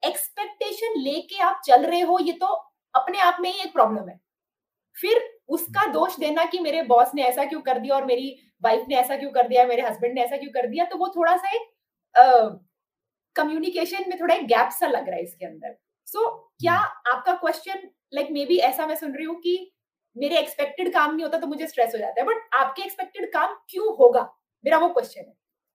एक्सपेक्टेशन 0.05 0.99
लेके 0.99 1.39
आप 1.41 1.61
चल 1.65 1.85
रहे 1.85 2.01
हो 2.01 2.19
ये 2.19 2.31
तो 2.31 2.47
अपने 2.93 3.19
आप 3.19 3.37
में 3.39 3.51
ही 3.51 3.61
एक 3.61 3.73
प्रॉब्लम 3.73 4.09
है। 4.09 4.19
फिर 4.97 5.23
उसका 5.49 5.85
दोष 5.91 6.19
देना 6.19 6.45
कि 6.45 6.59
मेरे 6.59 6.81
बॉस 6.83 7.11
ने 7.15 7.23
ऐसा 7.23 7.43
क्यों 7.45 7.61
कर 7.61 7.79
दिया 7.79 7.95
और 7.95 8.05
मेरी 8.05 8.35
वाइफ 8.63 8.85
ने 8.89 8.95
ऐसा 8.95 9.17
क्यों 9.17 9.31
कर 9.31 9.47
दिया 9.47 9.65
मेरे 9.65 9.81
हस्बैंड 9.81 10.13
ने 10.13 10.21
ऐसा 10.21 10.37
क्यों 10.37 10.51
कर 10.51 10.67
दिया 10.67 10.85
तो 10.85 10.97
वो 10.97 11.07
थोड़ा 11.07 11.35
सा 11.37 11.49
एक 11.49 11.71
कम्युनिकेशन 13.35 14.03
uh, 14.03 14.07
में 14.07 14.19
थोड़ा 14.19 14.35
एक 14.35 14.45
गैप 14.47 14.69
सा 14.71 14.87
लग 14.87 15.07
रहा 15.07 15.15
है 15.15 15.23
इसके 15.23 15.45
अंदर। 15.45 15.75
सो 16.07 16.19
so, 16.19 16.59
क्या 16.59 16.73
हम्म। 16.73 17.15
आपका 17.15 17.33
क्वेश्चन 17.35 17.89
लाइक 18.13 18.31
मे 18.31 18.45
बी 18.45 18.57
ऐसा 18.57 18.87
मैं 18.87 18.95
सुन 18.95 19.15
रही 19.15 19.25
हूँ 19.25 19.35
कि 19.41 19.71
मेरे 20.15 20.37
एक्सपेक्टेड 20.39 20.93
काम 20.93 21.15
नहीं 21.15 21.23
होता 21.23 21.37
तो 21.37 21.47
मुझे 21.47 21.67
स्ट्रेस 21.67 21.93
हो 21.93 21.99
जाता 21.99 22.21
है 22.21 22.27
बट 22.27 22.55
आपके 22.55 22.83
एक्सपेक्टेड 22.83 23.31
काम 23.33 23.55
क्यों 23.69 23.95
होगा? 23.97 24.21
मेरा 24.65 24.77
वो 24.77 24.89
क्वेश्चन 24.89 25.21
है 25.21 25.33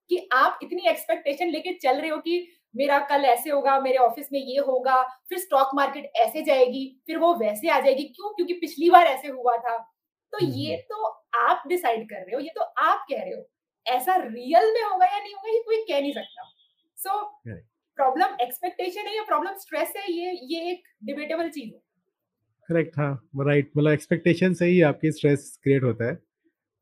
कि 0.09 0.27
आप 0.33 0.59
इतनी 0.63 0.87
एक्सपेक्टेशन 0.89 1.49
लेके 1.49 1.73
चल 1.73 1.99
रहे 2.01 2.09
हो 2.09 2.17
कि 2.17 2.47
मेरा 2.75 2.99
कल 2.99 3.25
ऐसे 3.25 3.49
होगा 3.49 3.79
मेरे 3.81 3.97
ऑफ़िस 3.97 4.27
में 4.33 4.39
ये 4.39 4.59
होगा 4.59 5.01
फिर 5.29 5.39
स्टॉक 5.39 5.71
मार्केट 5.75 6.11
ऐसे 6.15 6.41
जाएगी 6.41 6.85
फिर 7.07 7.17
वो 7.17 7.33
वैसे 7.35 7.69
आ 7.69 7.79
जाएगी। 7.79 8.03
क्यों? 8.05 8.29
क्योंकि 8.29 8.53
पिछली 8.53 8.89
बार 8.89 9.05
ऐसे 9.05 9.27
हुआ 9.27 9.57
था। 9.57 9.77
तो 10.33 10.37
हम्म, 10.37 10.53
ये 10.53 10.73
हम्म। 10.73 10.81
तो 10.81 11.03
आप 11.39 11.63
डिसाइड 11.67 12.09
कर 12.09 12.15
रहे 12.15 12.35
हो 12.35 12.39
ये 12.39 12.51
तो 12.55 12.61
आप 12.61 13.05
कह 13.09 13.21
रहे 13.23 13.33
हो। 13.33 13.47
ऐसा 13.85 14.15
रियल 14.15 14.73
में 14.73 14.83
होगा 14.83 15.05
या 15.05 15.19
नहीं 15.19 15.33
होगा 15.33 15.53
ये 15.53 15.59
कोई 15.59 15.83
कह 15.83 16.01
नहीं 16.01 16.13
सकता। 16.13 16.43
सो 16.97 17.21
प्रॉब्लम 17.97 18.35
एक्सपेक्टेशन 18.41 19.07
है 19.07 19.15
या 19.15 19.23
प्रॉब्लम 19.23 19.53
स्ट्रेस 19.53 19.93
है 19.97 20.11
ये 20.11 20.31
ये 20.43 20.71
एक 20.71 20.83
डिबेटेबल 21.03 21.49
चीज़ 21.49 21.73
है। 21.73 21.79
करेक्ट 22.69 22.97
हाँ 22.97 23.29
राइट 23.39 23.71
मतलब 23.77 23.91
एक्सपेक्टेशन 23.91 24.53
से 24.53 24.65
ही 24.65 24.81
आपकी 24.81 25.11
स्ट्रेस 25.11 25.59
क्रिएट 25.63 25.83
होता 25.83 26.07
है। 26.07 26.17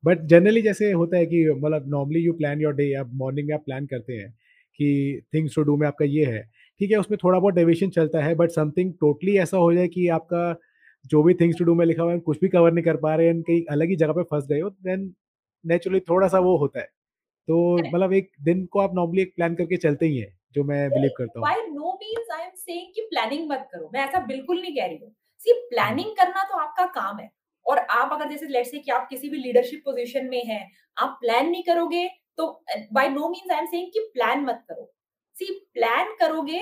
बट 0.04 0.20
जनरली 0.24 0.62
जैसे 0.62 0.90
होता 0.92 1.16
है 1.16 1.26
कि 1.26 1.44
मतलब 1.50 1.88
normally 1.88 2.20
you 2.20 2.32
plan 2.32 2.60
your 2.60 2.74
day 2.74 2.92
आप 2.94 3.10
मॉर्निंग 3.14 3.48
में 3.48 3.54
आप 3.54 3.64
प्लान 3.64 3.86
करते 3.86 4.12
हैं। 4.12 4.34
कि 4.78 5.22
थिंग्स 5.34 5.54
टू 5.54 5.62
डू 5.62 5.76
में 5.76 5.86
आपका 5.86 6.04
ये 6.04 6.24
है। 6.24 6.42
ठीक 6.80 6.90
है 6.90 6.98
उसमें 6.98 7.18
थोड़ा 7.24 7.38
बहुत 7.38 7.54
डेविएशन 7.54 7.90
चलता 7.90 8.22
है 8.24 8.34
बट 8.34 8.50
समथिंग 8.50 8.92
टोटली 9.00 9.36
ऐसा 9.38 9.56
हो 9.56 9.72
जाए 9.74 9.88
कि 9.88 10.06
आपका 10.08 10.54
जो 11.04 11.22
भी 11.22 11.34
थिंग्स 11.34 11.58
टू 11.58 11.64
डू 11.64 11.74
में 11.74 11.84
लिखा 11.86 12.02
हुआ 12.02 12.12
है 12.12 12.18
कुछ 12.20 12.40
भी 12.40 12.48
कवर 12.48 12.72
नहीं 12.72 12.84
कर 12.84 12.96
पा 12.96 13.14
रहे 13.14 13.26
हैं 13.26 13.40
कहीं 13.42 13.64
अलग 13.70 13.88
ही 13.88 13.96
जगह 13.96 14.12
पे 14.12 14.22
फंस 14.30 14.46
गए 14.48 14.60
हो 14.60 14.70
देन 14.70 15.12
नेचुरली 15.64 16.00
थोड़ा 16.00 16.28
सा 16.28 16.38
वो 16.38 16.56
होता 16.56 16.80
है। 16.80 16.86
तो 17.48 17.56
मतलब 17.78 18.12
एक 18.12 18.30
दिन 18.42 18.64
को 18.66 18.80
आप 18.80 18.94
नॉर्मली 18.94 19.22
एक 19.22 19.32
प्लान 19.36 19.54
करके 19.54 19.76
चलते 19.78 20.06
ही 20.06 20.18
हैं 20.18 20.32
जो 20.54 20.64
मैं 20.64 20.88
बिलीव 20.90 21.10
करता 21.16 21.38
हूँ। 21.38 21.42
By 21.42 21.66
no 21.68 21.92
means 21.94 22.28
I 22.34 22.44
am 22.44 22.50
saying 22.56 22.92
कि 22.94 23.06
प्लानिंग 23.10 23.50
मत 23.50 23.68
करो 23.72 23.90
मैं 23.94 24.04
ऐसा 24.04 24.20
बिल्कुल 24.26 24.60
नहीं 24.60 24.74
कह 24.76 24.86
रही 24.86 24.96
हूँ। 24.96 25.12
सी 25.40 25.52
प्लानिंग 25.70 26.10
करना 26.16 26.44
तो 26.44 26.58
आपका 26.58 26.84
काम 26.94 27.18
है 27.18 27.30
और 27.66 27.78
आप 27.78 28.12
अगर 28.12 28.30
जैसे 28.30 28.46
लेट्स 28.48 28.70
से 28.70 28.78
कि 28.78 28.90
आप 28.90 29.06
किसी 29.10 29.28
भी 29.28 29.38
लीडरशिप 29.38 29.82
पोजीशन 29.84 30.26
में 30.26 30.42
हैं 30.44 30.66
आप 30.96 31.16
प्लान 31.20 31.48
नहीं 31.50 31.62
करोगे 31.62 32.06
तो 32.40 32.46
by 32.92 33.08
no 33.08 33.28
means 33.28 33.50
I 33.52 33.58
am 33.58 33.66
saying 33.66 33.90
कि 33.92 34.00
प्लान 34.14 34.44
मत 34.44 34.64
करो। 34.68 34.84
सी 35.36 35.54
प्लान 35.74 36.14
करोगे 36.20 36.60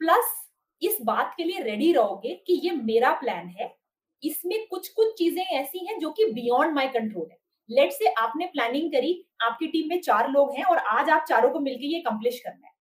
प्लस 0.00 0.34
इस 0.82 0.98
बात 1.02 1.32
के 1.36 1.44
लिए 1.44 1.62
रेडी 1.62 1.92
रहोगे 1.92 2.34
कि 2.46 2.60
ये 2.64 2.70
मेरा 2.72 3.12
प्लान 3.12 3.48
है। 3.50 3.74
इसमें 4.22 4.66
कुछ 4.66 4.88
कुछ 4.88 5.12
चीज़ें 5.18 5.42
ऐसी 5.42 5.86
हैं 5.86 5.98
जो 5.98 6.10
कि 6.10 6.24
बियॉन्ड 6.32 6.74
माय 6.74 6.88
कंट्रोल 6.88 7.26
है। 7.30 7.38
लेट 7.68 7.92
से 7.92 8.12
आपने 8.14 8.46
प्लानिंग 8.46 8.90
करी, 8.92 9.12
आपकी 9.42 9.66
टीम 9.66 9.88
में 9.88 10.00
चार 10.00 10.30
लोग 10.30 10.54
हैं 10.56 10.64
और 10.64 10.78
आज 10.78 11.10
आप 11.10 11.24
चारों 11.28 11.50
को 11.50 11.60
मिलकर 11.60 11.84
ये 11.84 12.00
कंप्लीट 12.00 12.40
करना 12.44 12.66
है। 12.66 12.74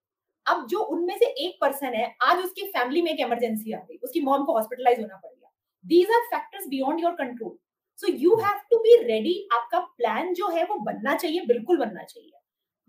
अब 0.46 0.66
जो 0.68 0.80
उनमें 0.80 1.18
से 1.18 1.26
एक 1.46 1.58
पर्सन 1.62 1.94
है, 1.94 2.16
आज 2.24 2.44
उसकी 2.44 2.68
फैमिली 2.68 3.02
में 3.02 3.12
एक 3.12 3.20
इमरजेंसी 3.20 3.72
आ 3.72 3.80
गई, 3.80 3.98
उसकी 3.98 4.22
मॉम 4.22 4.44
को 4.46 4.54
हॉस्पिटलाइज 4.54 5.00
होना 5.00 5.16
पड़ 5.16 5.32
गया। 5.32 5.52
These 5.86 6.12
are 6.12 6.22
factors 6.30 6.68
beyond 6.68 7.02
your 7.02 7.12
control 7.16 7.58
so 8.00 8.12
you 8.14 8.36
have 8.36 8.60
to 8.72 8.78
be 8.80 8.96
ready 9.04 9.36
आपका 9.54 9.80
प्लान 9.80 10.34
जो 10.34 10.48
है 10.50 10.64
वो 10.64 10.76
बनना 10.86 11.16
चाहिए 11.16 11.42
बिल्कुल 11.48 11.78
बनना 11.78 12.04
चाहिए। 12.04 12.32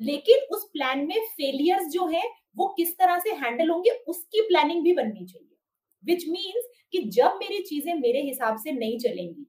लेकिन 0.00 0.46
उस 0.54 0.68
प्लान 0.72 1.06
में 1.06 1.20
फेलियर्स 1.26 1.86
जो 1.90 2.06
है 2.06 2.22
वो 2.56 2.66
किस 2.76 2.96
तरह 2.98 3.18
से 3.18 3.32
हैंडल 3.34 3.70
होंगे 3.70 3.90
उसकी 4.08 4.40
प्लानिंग 4.48 4.82
भी 4.84 4.92
बननी 4.92 5.26
चाहिए। 5.26 5.56
विच 6.04 6.24
मीन्स 6.28 6.68
कि 6.92 7.02
जब 7.10 7.38
मेरी 7.40 7.62
चीज़ें 7.62 7.94
मेरे 7.94 8.20
हिसाब 8.22 8.56
से 8.56 8.72
नहीं 8.72 8.98
चलेंगी 8.98 9.46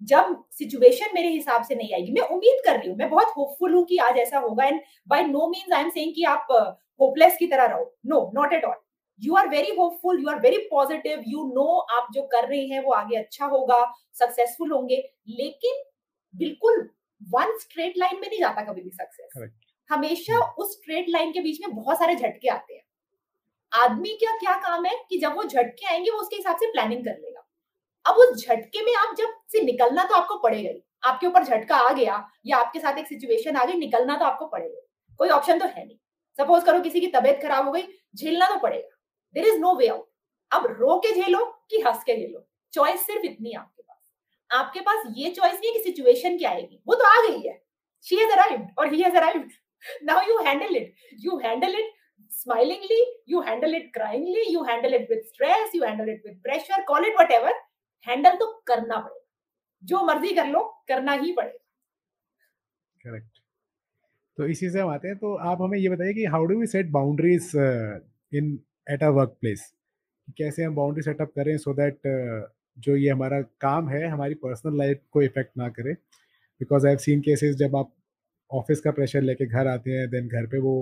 जब 0.00 0.36
सिचुएशन 0.52 1.14
मेरे 1.14 1.28
हिसाब 1.28 1.64
से 1.64 1.74
नहीं 1.74 1.94
आएगी 1.94 2.12
मैं 2.12 2.22
उम्मीद 2.28 2.62
कर 2.64 2.76
रही 2.76 2.88
हूँ 2.88 2.96
मैं 2.98 3.08
बहुत 3.10 3.32
होपफुल 3.36 3.74
हूँ 3.74 3.84
कि 3.86 3.96
आज 3.98 4.18
ऐसा 4.18 4.38
होगा। 4.38 4.64
And 4.64 4.80
by 5.08 5.22
no 5.24 5.48
means 5.48 5.72
I 5.72 5.82
am 5.82 5.90
saying 5.90 6.14
कि 6.14 6.24
आप 6.24 6.46
होपलेस 7.00 7.32
uh, 7.32 7.38
की 7.38 7.46
तरह 7.46 7.64
रहो। 7.64 7.84
No 8.06 8.30
not 8.34 8.52
at 8.52 8.64
all 8.64 8.74
you 9.22 9.34
are 9.34 9.48
very 9.48 9.74
hopeful 9.76 10.20
you 10.22 10.28
are 10.28 10.40
very 10.40 10.58
positive 10.70 11.22
you 11.28 11.44
know 11.54 11.66
आप 11.96 12.08
जो 12.14 12.22
कर 12.32 12.48
रहे 12.48 12.64
हैं 12.66 12.82
वो 12.84 12.92
आगे 12.92 13.16
अच्छा 13.16 13.46
होगा 13.46 13.84
सक्सेसफुल 14.18 14.72
होंगे 14.72 14.96
लेकिन 15.28 15.82
बिल्कुल 16.34 16.88
वन 17.20 17.56
स्ट्रेट 17.58 17.98
लाइन 17.98 18.20
में 18.20 18.28
नहीं 18.28 18.40
जाता 18.40 18.62
कभी 18.62 18.82
भी 18.82 18.90
सक्सेस 18.90 19.30
हमेशा 19.90 20.38
उस 20.54 20.72
स्ट्रेट 20.72 21.08
लाइन 21.08 21.32
के 21.32 21.40
बीच 21.40 21.58
में 21.60 21.74
बहुत 21.76 21.98
सारे 21.98 22.14
झटके 22.14 22.48
आते 22.48 22.74
हैं। 22.74 22.82
आदमी 23.72 24.10
का 24.16 24.36
क्या 24.38 24.54
काम 24.60 24.84
है 24.86 24.96
कि 25.10 25.18
जब 25.18 25.34
वो 25.36 25.44
झटके 25.44 25.86
आएँगे 25.86 26.10
वो 26.10 26.18
उसके 26.18 26.36
हिसाब 26.36 26.56
से 26.56 26.70
प्लानिंग 26.72 27.04
कर 27.04 27.10
लेगा। 27.12 27.42
अब 28.06 28.16
उस 28.16 28.44
झटके 28.46 28.84
में 28.84 28.94
आप 28.96 29.14
जब 29.18 29.34
से 29.52 29.62
निकलना 29.62 30.04
तो 30.04 30.14
आपको 30.14 30.38
पड़ेगा 30.38 30.70
ही। 30.70 30.82
आपके 31.04 31.26
ऊपर 31.26 31.44
झटका 31.44 31.76
आ 31.78 31.92
गया 31.92 32.24
या 32.46 32.58
आपके 32.58 32.80
साथ 32.80 32.98
एक 32.98 33.06
सिचुएशन 33.08 33.56
आ 33.56 33.64
गई 33.64 33.78
निकलना 33.78 34.16
तो 34.16 34.24
आपको 34.24 34.46
पड़ेगा 34.46 34.80
कोई 35.20 35.28
ऑप्शन 35.30 35.58
तो 35.58 35.66
है 35.66 35.86
नहीं। 35.86 35.96
सपोज़ 36.38 36.64
करो 36.64 36.80
किसी 36.80 37.00
की 37.00 37.06
तबियत 37.08 37.42
खराब 37.42 37.66
हो 37.66 37.72
गई 37.72 37.82
झेलना 38.16 38.48
तो 38.48 38.58
पड़ेगा। 38.60 38.96
There 39.34 39.46
is 39.48 39.58
no 39.60 39.74
way 39.76 39.88
out 39.88 40.08
अब 40.50 40.66
रो 40.80 40.98
के 41.06 41.14
झेलो 41.14 41.44
कि 41.70 41.80
हंस 41.86 42.02
के 42.04 42.16
झेलो। 42.16 42.46
चॉइस 42.72 43.06
सिर्फ़ 43.06 43.24
इतनी 43.26 43.52
आपके 43.52 43.82
पास। 43.82 44.10
आपके 44.50 44.80
पास 44.80 45.04
ये 45.16 45.30
चॉइस 45.30 45.54
नहीं 45.54 45.72
है 45.72 45.78
कि 45.78 45.84
सिचुएशन 45.84 46.38
क्या 46.38 46.50
आएगी। 46.50 46.82
वो 46.88 46.94
तो 46.94 47.04
आ 47.06 47.16
गई 47.26 47.48
है। 47.48 47.60
शी 48.04 48.16
हैज़ 48.16 48.32
अराइव्ड 48.32 48.68
और 48.78 48.92
he 48.94 49.02
has 49.02 49.16
arrived 49.16 49.50
now 50.08 50.14
you 50.28 50.34
handle 50.46 50.74
it. 50.78 50.88
You 51.20 51.36
handle 51.42 51.76
it 51.76 51.86
smilingly, 52.38 52.98
you 53.26 53.40
handle 53.44 53.76
it 53.76 53.84
cryingly, 53.94 54.42
you 54.54 54.64
handle 54.64 54.96
it 54.96 55.06
with 55.12 55.22
stress, 55.28 55.76
you 55.76 55.84
handle 55.84 56.10
it 56.14 56.26
with 56.26 56.34
pressure, 56.46 56.80
call 56.90 57.06
it 57.10 57.16
whatever. 57.20 57.52
Handle 58.06 58.36
तो 58.40 58.48
करना 58.66 58.98
पड़ेगा। 58.98 59.26
जो 59.82 60.02
मर्ज़ी 60.06 60.34
कर 60.34 60.46
लो, 60.46 60.62
करना 60.88 61.12
ही 61.22 61.32
पड़ेगा। 61.32 61.64
Correct 63.04 63.40
तो 64.38 64.46
इसी 64.46 64.70
से 64.70 64.80
हम 64.80 64.90
आते 64.90 65.08
हैं। 65.08 65.16
तो 65.18 65.34
आप 65.50 65.62
हमें 65.62 65.78
ये 65.78 65.88
बताइए 65.88 66.14
कि 66.14 66.24
how 66.34 66.44
do 66.46 66.58
we 66.60 66.66
set 66.66 66.90
boundaries 66.98 67.50
in 68.32 68.58
at 68.86 69.02
a 69.02 69.08
workplace 69.40 69.72
कैसे 70.38 70.64
हम 70.64 70.74
बाउंड्री 70.74 71.02
सेटअप 71.02 71.32
करें 71.36 71.56
सो 71.58 71.70
so 71.70 71.76
दैट 71.76 71.94
uh, 71.94 72.50
जो 72.76 72.96
ये 72.96 73.08
हमारा 73.10 73.40
काम 73.60 73.88
है 73.88 74.06
हमारी 74.08 74.34
पर्सनल 74.42 74.76
लाइफ 74.78 75.00
को 75.12 75.22
इफ़ेक्ट 75.22 75.50
ना 75.58 75.68
करे। 75.68 75.92
Because 75.92 76.86
I 76.86 76.90
have 76.90 76.98
seen 76.98 77.20
cases 77.20 77.56
जब 77.56 77.76
आप 77.76 77.92
ऑफ़िस 78.50 78.80
का 78.80 78.90
प्रेशर 78.90 79.22
लेके 79.22 79.46
घर 79.46 79.66
आते 79.68 79.90
हैं 79.90 80.08
देन 80.10 80.28
घर 80.28 80.46
पे 80.46 80.58
वो 80.60 80.72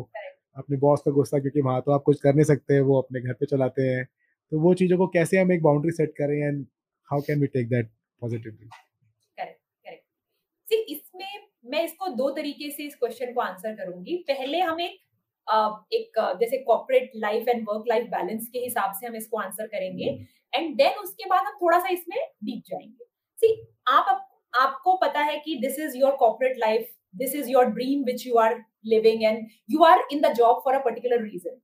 अपने 0.56 0.76
बॉस 0.78 1.00
का 1.04 1.10
गुस्सा 1.12 1.38
क्योंकि 1.38 1.60
वहाँ 1.62 1.80
तो 1.86 1.92
आप 1.92 2.02
कुछ 2.04 2.20
कर 2.20 2.34
नहीं 2.34 2.44
सकते 2.44 2.80
वो 2.82 3.00
अपने 3.00 3.20
घर 3.20 3.32
पे 3.32 3.46
चलाते 3.46 3.82
हैं। 3.84 4.04
तो 4.52 4.60
वो 4.60 4.74
चीज़ों 4.74 4.98
को 4.98 5.06
कैसे 5.08 5.38
हम 5.38 5.52
एक 5.52 5.62
बाउंड्री 5.62 5.92
सेट 5.92 6.12
करें 6.18 6.36
and 6.38 6.64
how 7.08 7.20
can 7.26 7.40
we 7.40 7.46
take 7.48 7.68
that 7.68 7.90
positively 8.22 8.68
correct 8.68 9.60
correct 9.86 10.90
इसमें 10.90 11.46
मैं 11.72 11.84
इसको 11.84 12.08
दो 12.16 12.30
तरीके 12.36 12.70
से 12.70 12.86
इस 12.86 12.94
क्वेश्चन 12.96 13.32
को 13.32 13.40
आंसर 13.40 13.74
करूँगी। 13.74 14.16
पहले 14.28 14.60
हम 14.60 14.80
एक 14.80 14.98
एक 15.50 16.18
जैसे 16.40 16.58
corporate 16.58 17.10
life 17.16 17.48
and 17.48 17.64
work 17.68 17.84
life 17.88 18.06
balance 18.10 18.48
के 18.48 18.58
हिसाब 18.58 18.92
से 19.00 19.06
हम 19.06 19.16
इसको 19.16 19.38
आंसर 19.38 19.66
करेंगे 19.66 20.04
हम्म। 20.04 20.26
एंड 20.54 20.76
देन 20.76 20.98
उसके 21.02 21.28
बाद 21.28 21.46
हम 21.46 21.56
थोड़ा 21.62 21.78
सा 21.78 21.88
इसमें 21.88 22.18
डीप 22.44 22.62
जाएँगे। 22.66 23.04
सी 23.38 23.54
आप 23.88 24.24
आपको 24.54 24.96
पता 24.96 25.20
है 25.20 25.38
कि 25.38 25.54
this 25.60 25.78
is 25.78 25.96
your 25.96 26.16
corporate 26.16 26.58
life 26.58 26.88
this 27.14 27.34
is 27.34 27.50
your 27.50 27.64
dream 27.70 28.04
which 28.04 28.26
you 28.26 28.36
are 28.38 28.62
living 28.86 29.24
and 29.24 29.46
you 29.70 29.82
are 29.84 30.06
in 30.12 30.20
the 30.20 30.32
job 30.34 30.60
for 30.64 30.74
a 30.74 30.78
particular 30.84 31.22
reason 31.22 31.60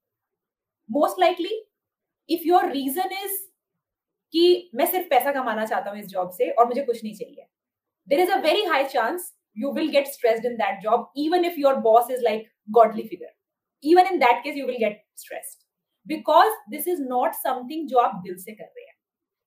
most 0.89 1.21
likely 1.21 1.63
if 2.29 2.47
your 2.47 2.71
reason 2.71 3.13
is 3.25 3.39
कि 4.35 4.71
मैं 4.75 4.87
सिर्फ़ 4.87 5.09
पैसा 5.09 5.33
कमाना 5.33 5.65
चाहता 5.67 5.91
हूँ 5.91 5.99
इस 5.99 6.07
जॉब 6.07 6.31
से 6.31 6.51
और 6.51 6.67
मुझे 6.67 6.83
कुछ 6.83 7.03
नहीं 7.05 7.15
चाहिए 7.15 7.47
there 8.09 8.21
is 8.21 8.31
a 8.31 8.41
very 8.41 8.65
high 8.65 8.85
chance 8.89 9.33
you 9.57 9.73
will 9.73 9.89
get 9.91 10.07
stressed 10.09 10.47
in 10.47 10.55
that 10.57 10.81
job 10.83 11.13
even 11.17 11.45
if 11.45 11.61
your 11.61 11.75
boss 11.83 12.11
is 12.11 12.23
like 12.23 12.49
godly 12.71 13.03
figure 13.09 13.33
even 13.85 14.07
in 14.07 14.21
that 14.21 14.43
case, 14.43 14.57
you 14.57 14.67
will 14.67 14.81
get 14.81 14.95
stressed. 15.17 15.65
Because 16.11 16.53
this 16.75 16.87
is 16.95 17.01
not 17.13 17.33
something 17.47 17.87
जो 17.87 17.99
आप 17.99 18.15
दिल 18.15 18.37
से 18.37 18.53
कर 18.53 18.65
रहे 18.65 18.85
हैं। 18.85 18.95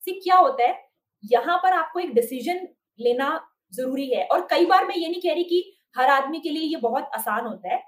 सी 0.01 0.19
क्या 0.19 0.35
होता 0.35 0.63
है? 0.63 0.89
यहाँ 1.25 1.57
पर 1.57 1.73
आपको 1.73 1.99
एक 1.99 2.13
डिसीज़न 2.13 2.67
लेना 2.99 3.49
ज़रूरी 3.73 4.09
है। 4.09 4.27
और 4.27 4.47
कई 4.49 4.65
बार 4.65 4.85
मैं 4.85 4.95
ये 4.95 5.09
नहीं 5.09 5.21
कह 5.21 5.33
रही 5.33 5.43
कि 5.43 5.77
हर 5.97 6.09
आदमी 6.09 6.39
के 6.39 6.49
लिए 6.49 6.63
ये 6.63 6.75
बहुत 6.75 7.09
आसान 7.15 7.45
होता 7.45 7.73
है। 7.73 7.83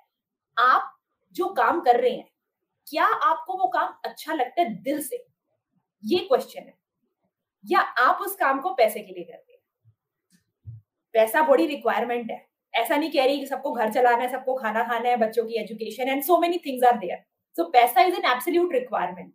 आप 0.59 0.97
जो 1.31 1.45
काम 1.45 1.81
कर 1.81 1.99
रहे 1.99 2.11
हैं, 2.11 2.31
क्या 2.87 3.05
आपको 3.05 3.57
वो 3.57 3.67
काम 3.67 3.97
अच्छा 4.05 4.33
लगता 4.33 4.61
है 4.61 4.81
दिल 4.81 5.03
से? 5.03 5.27
ये 6.05 6.19
क्वेश्चन 6.19 6.61
है। 6.61 6.77
या 7.65 7.79
आप 7.79 8.19
उस 8.21 8.35
काम 8.35 8.61
को 8.61 8.73
पैसे 8.73 8.99
के 8.99 9.13
लिए 9.13 9.23
कर 9.23 9.33
रहे 9.33 9.51
हैं? 9.51 9.59
पैसा 11.13 11.41
बड़ी 11.41 11.65
रिक्वायरमेंट 11.65 12.31
है। 12.31 12.48
ऐसा 12.73 12.95
नहीं 12.95 13.11
कह 13.11 13.25
रही 13.25 13.39
कि 13.39 13.45
सबको 13.47 13.71
घर 13.71 13.91
चलाना 13.91 14.23
है, 14.23 14.29
सबको 14.29 14.55
खाना 14.55 14.83
खाना 14.83 15.09
है, 15.09 15.17
बच्चों 15.17 15.45
की 15.45 15.59
education 15.61 16.09
and 16.09 16.23
so 16.23 16.39
many 16.39 16.57
things 16.65 16.83
are 16.87 16.97
there 16.97 17.23
so 17.57 17.63
पैसा 17.71 18.01
is 18.01 18.15
an 18.15 18.31
absolute 18.31 18.73
requirement 18.73 19.33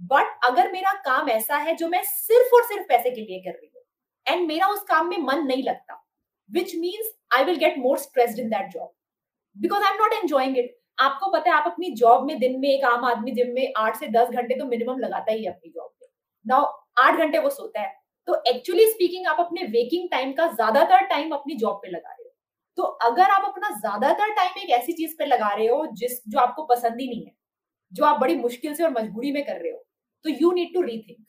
but 0.00 0.38
अगर 0.44 0.72
मेरा 0.72 0.92
काम 1.04 1.28
ऐसा 1.28 1.56
है 1.58 1.74
जो 1.76 1.88
मैं 1.88 2.02
सिर्फ़ 2.04 2.54
और 2.56 2.64
सिर्फ़ 2.64 2.86
पैसे 2.88 3.10
के 3.10 3.20
लिए 3.20 3.38
कर 3.40 3.50
रही 3.50 3.70
हूँ 3.74 3.82
एंड 4.26 4.46
मेरा 4.48 4.66
उस 4.68 4.82
काम 4.88 5.08
में 5.08 5.18
मन 5.22 5.46
नहीं 5.46 5.62
लगता 5.62 6.04
which 6.50 6.74
means 6.76 7.12
I 7.36 7.44
will 7.44 7.56
get 7.58 7.78
more 7.78 7.98
stressed 7.98 8.38
in 8.40 8.48
that 8.48 8.70
job 8.72 8.92
because 9.56 9.82
I 9.84 9.92
am 9.92 10.02
not 10.02 10.12
enjoying 10.14 10.58
it 10.58 10.76
आपको 10.98 11.30
पता 11.30 11.50
है, 11.50 11.56
आप 11.56 11.66
अपनी 11.66 11.90
जॉब 11.94 12.24
में 12.26 12.38
दिन 12.38 12.58
में 12.60 12.68
एक 12.68 12.84
आम 12.84 13.04
आदमी 13.04 13.32
जिम 13.32 13.52
में 13.54 13.72
आठ 13.76 13.96
से 13.96 14.06
दस 14.08 14.28
घंटे 14.30 14.54
तो 14.54 14.64
मिनिमम 14.66 14.98
लगाता 14.98 15.32
ही 15.32 15.44
अपनी 15.46 15.70
जॉब 15.70 15.90
में। 16.02 16.08
नाउ 16.46 16.64
आठ 17.02 17.18
घंटे 17.18 17.38
वो 17.38 17.50
सोता 17.50 17.80
है। 17.80 17.92
तो 18.28 18.42
एक्चुअली 18.48 18.86
स्पीकिंग 18.86 19.26
आप 19.26 19.40
अपने 19.40 19.62
वेकिंग 19.72 20.08
टाइम 20.10 20.32
का 20.32 20.46
ज़्यादातर 20.46 21.04
टाइम 21.06 21.30
अपनी 21.32 21.54
जॉब 21.56 21.76
पे 21.82 21.90
लगा 21.90 22.14
तो 22.78 22.82
अगर 22.82 23.30
आप 23.30 23.44
अपना 23.44 23.68
ज़्यादातर 23.70 24.34
टाइम 24.34 24.60
एक 24.62 24.70
ऐसी 24.72 24.92
चीज़ 24.94 25.14
पर 25.18 25.26
लगा 25.26 25.52
रहे 25.52 25.66
हो 25.66 25.86
जिस, 25.92 26.20
जो 26.28 26.38
आपको 26.38 26.64
पसंद 26.66 27.00
ही 27.00 27.08
नहीं 27.08 27.24
है, 27.24 27.32
जो 27.92 28.04
आप 28.04 28.20
बड़ी 28.20 28.36
मुश्किल 28.36 28.74
से 28.74 28.84
और 28.84 28.90
मजबूरी 28.92 29.32
में 29.32 29.44
कर 29.46 29.56
रहे 29.56 29.72
हो 29.72 29.84
तो 30.24 30.30
यू 30.32 30.52
नीड 30.52 30.72
टू 30.74 30.82
रीथिंक 30.82 31.24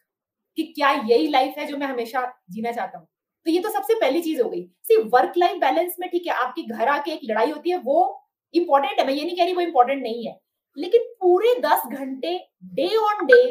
कि 0.58 0.64
क्या 0.76 0.92
यही 0.92 1.28
लाइफ 1.30 1.58
है 1.58 1.66
जो 1.66 1.78
मैं 1.78 1.88
हमेशा 1.88 2.26
जीना 2.52 2.72
चाहता 2.72 2.98
हूँ। 2.98 3.08
तो 3.46 3.52
ये 3.52 3.60
तो 3.60 3.70
सबसे 3.72 3.94
पहली 3.96 4.22
चीज़ 4.22 4.42
हो 4.42 4.50
गई। 4.50 4.62
सी 4.84 4.96
वर्क 5.10 5.34
लाइफ 5.38 5.58
बैलेंस 5.58 5.96
में 6.00 6.10
ठीक 6.10 6.28
है, 6.28 6.34
आपकी 6.36 6.64
घर 6.64 6.88
आके 6.88 7.12
एक 7.12 7.20
लड़ाई 7.24 7.52
होती 7.52 7.70
है, 7.70 7.78
वो 7.78 8.26
इंपॉर्टेंट 8.54 9.00
है, 9.00 9.06
मैं 9.08 9.14
ये 9.14 9.24
नहीं 9.24 9.38
कह 9.38 9.44
रही 9.44 9.54
वो 9.54 9.62
इंपॉर्टेंट 9.62 10.02
नहीं 10.02 10.28
है। 10.28 10.38
लेकिन 10.78 11.04
पूरे 11.20 11.54
दस 11.62 11.84
घंटे 11.90 12.38
day 12.76 12.88
on 12.98 13.26
day 13.26 13.42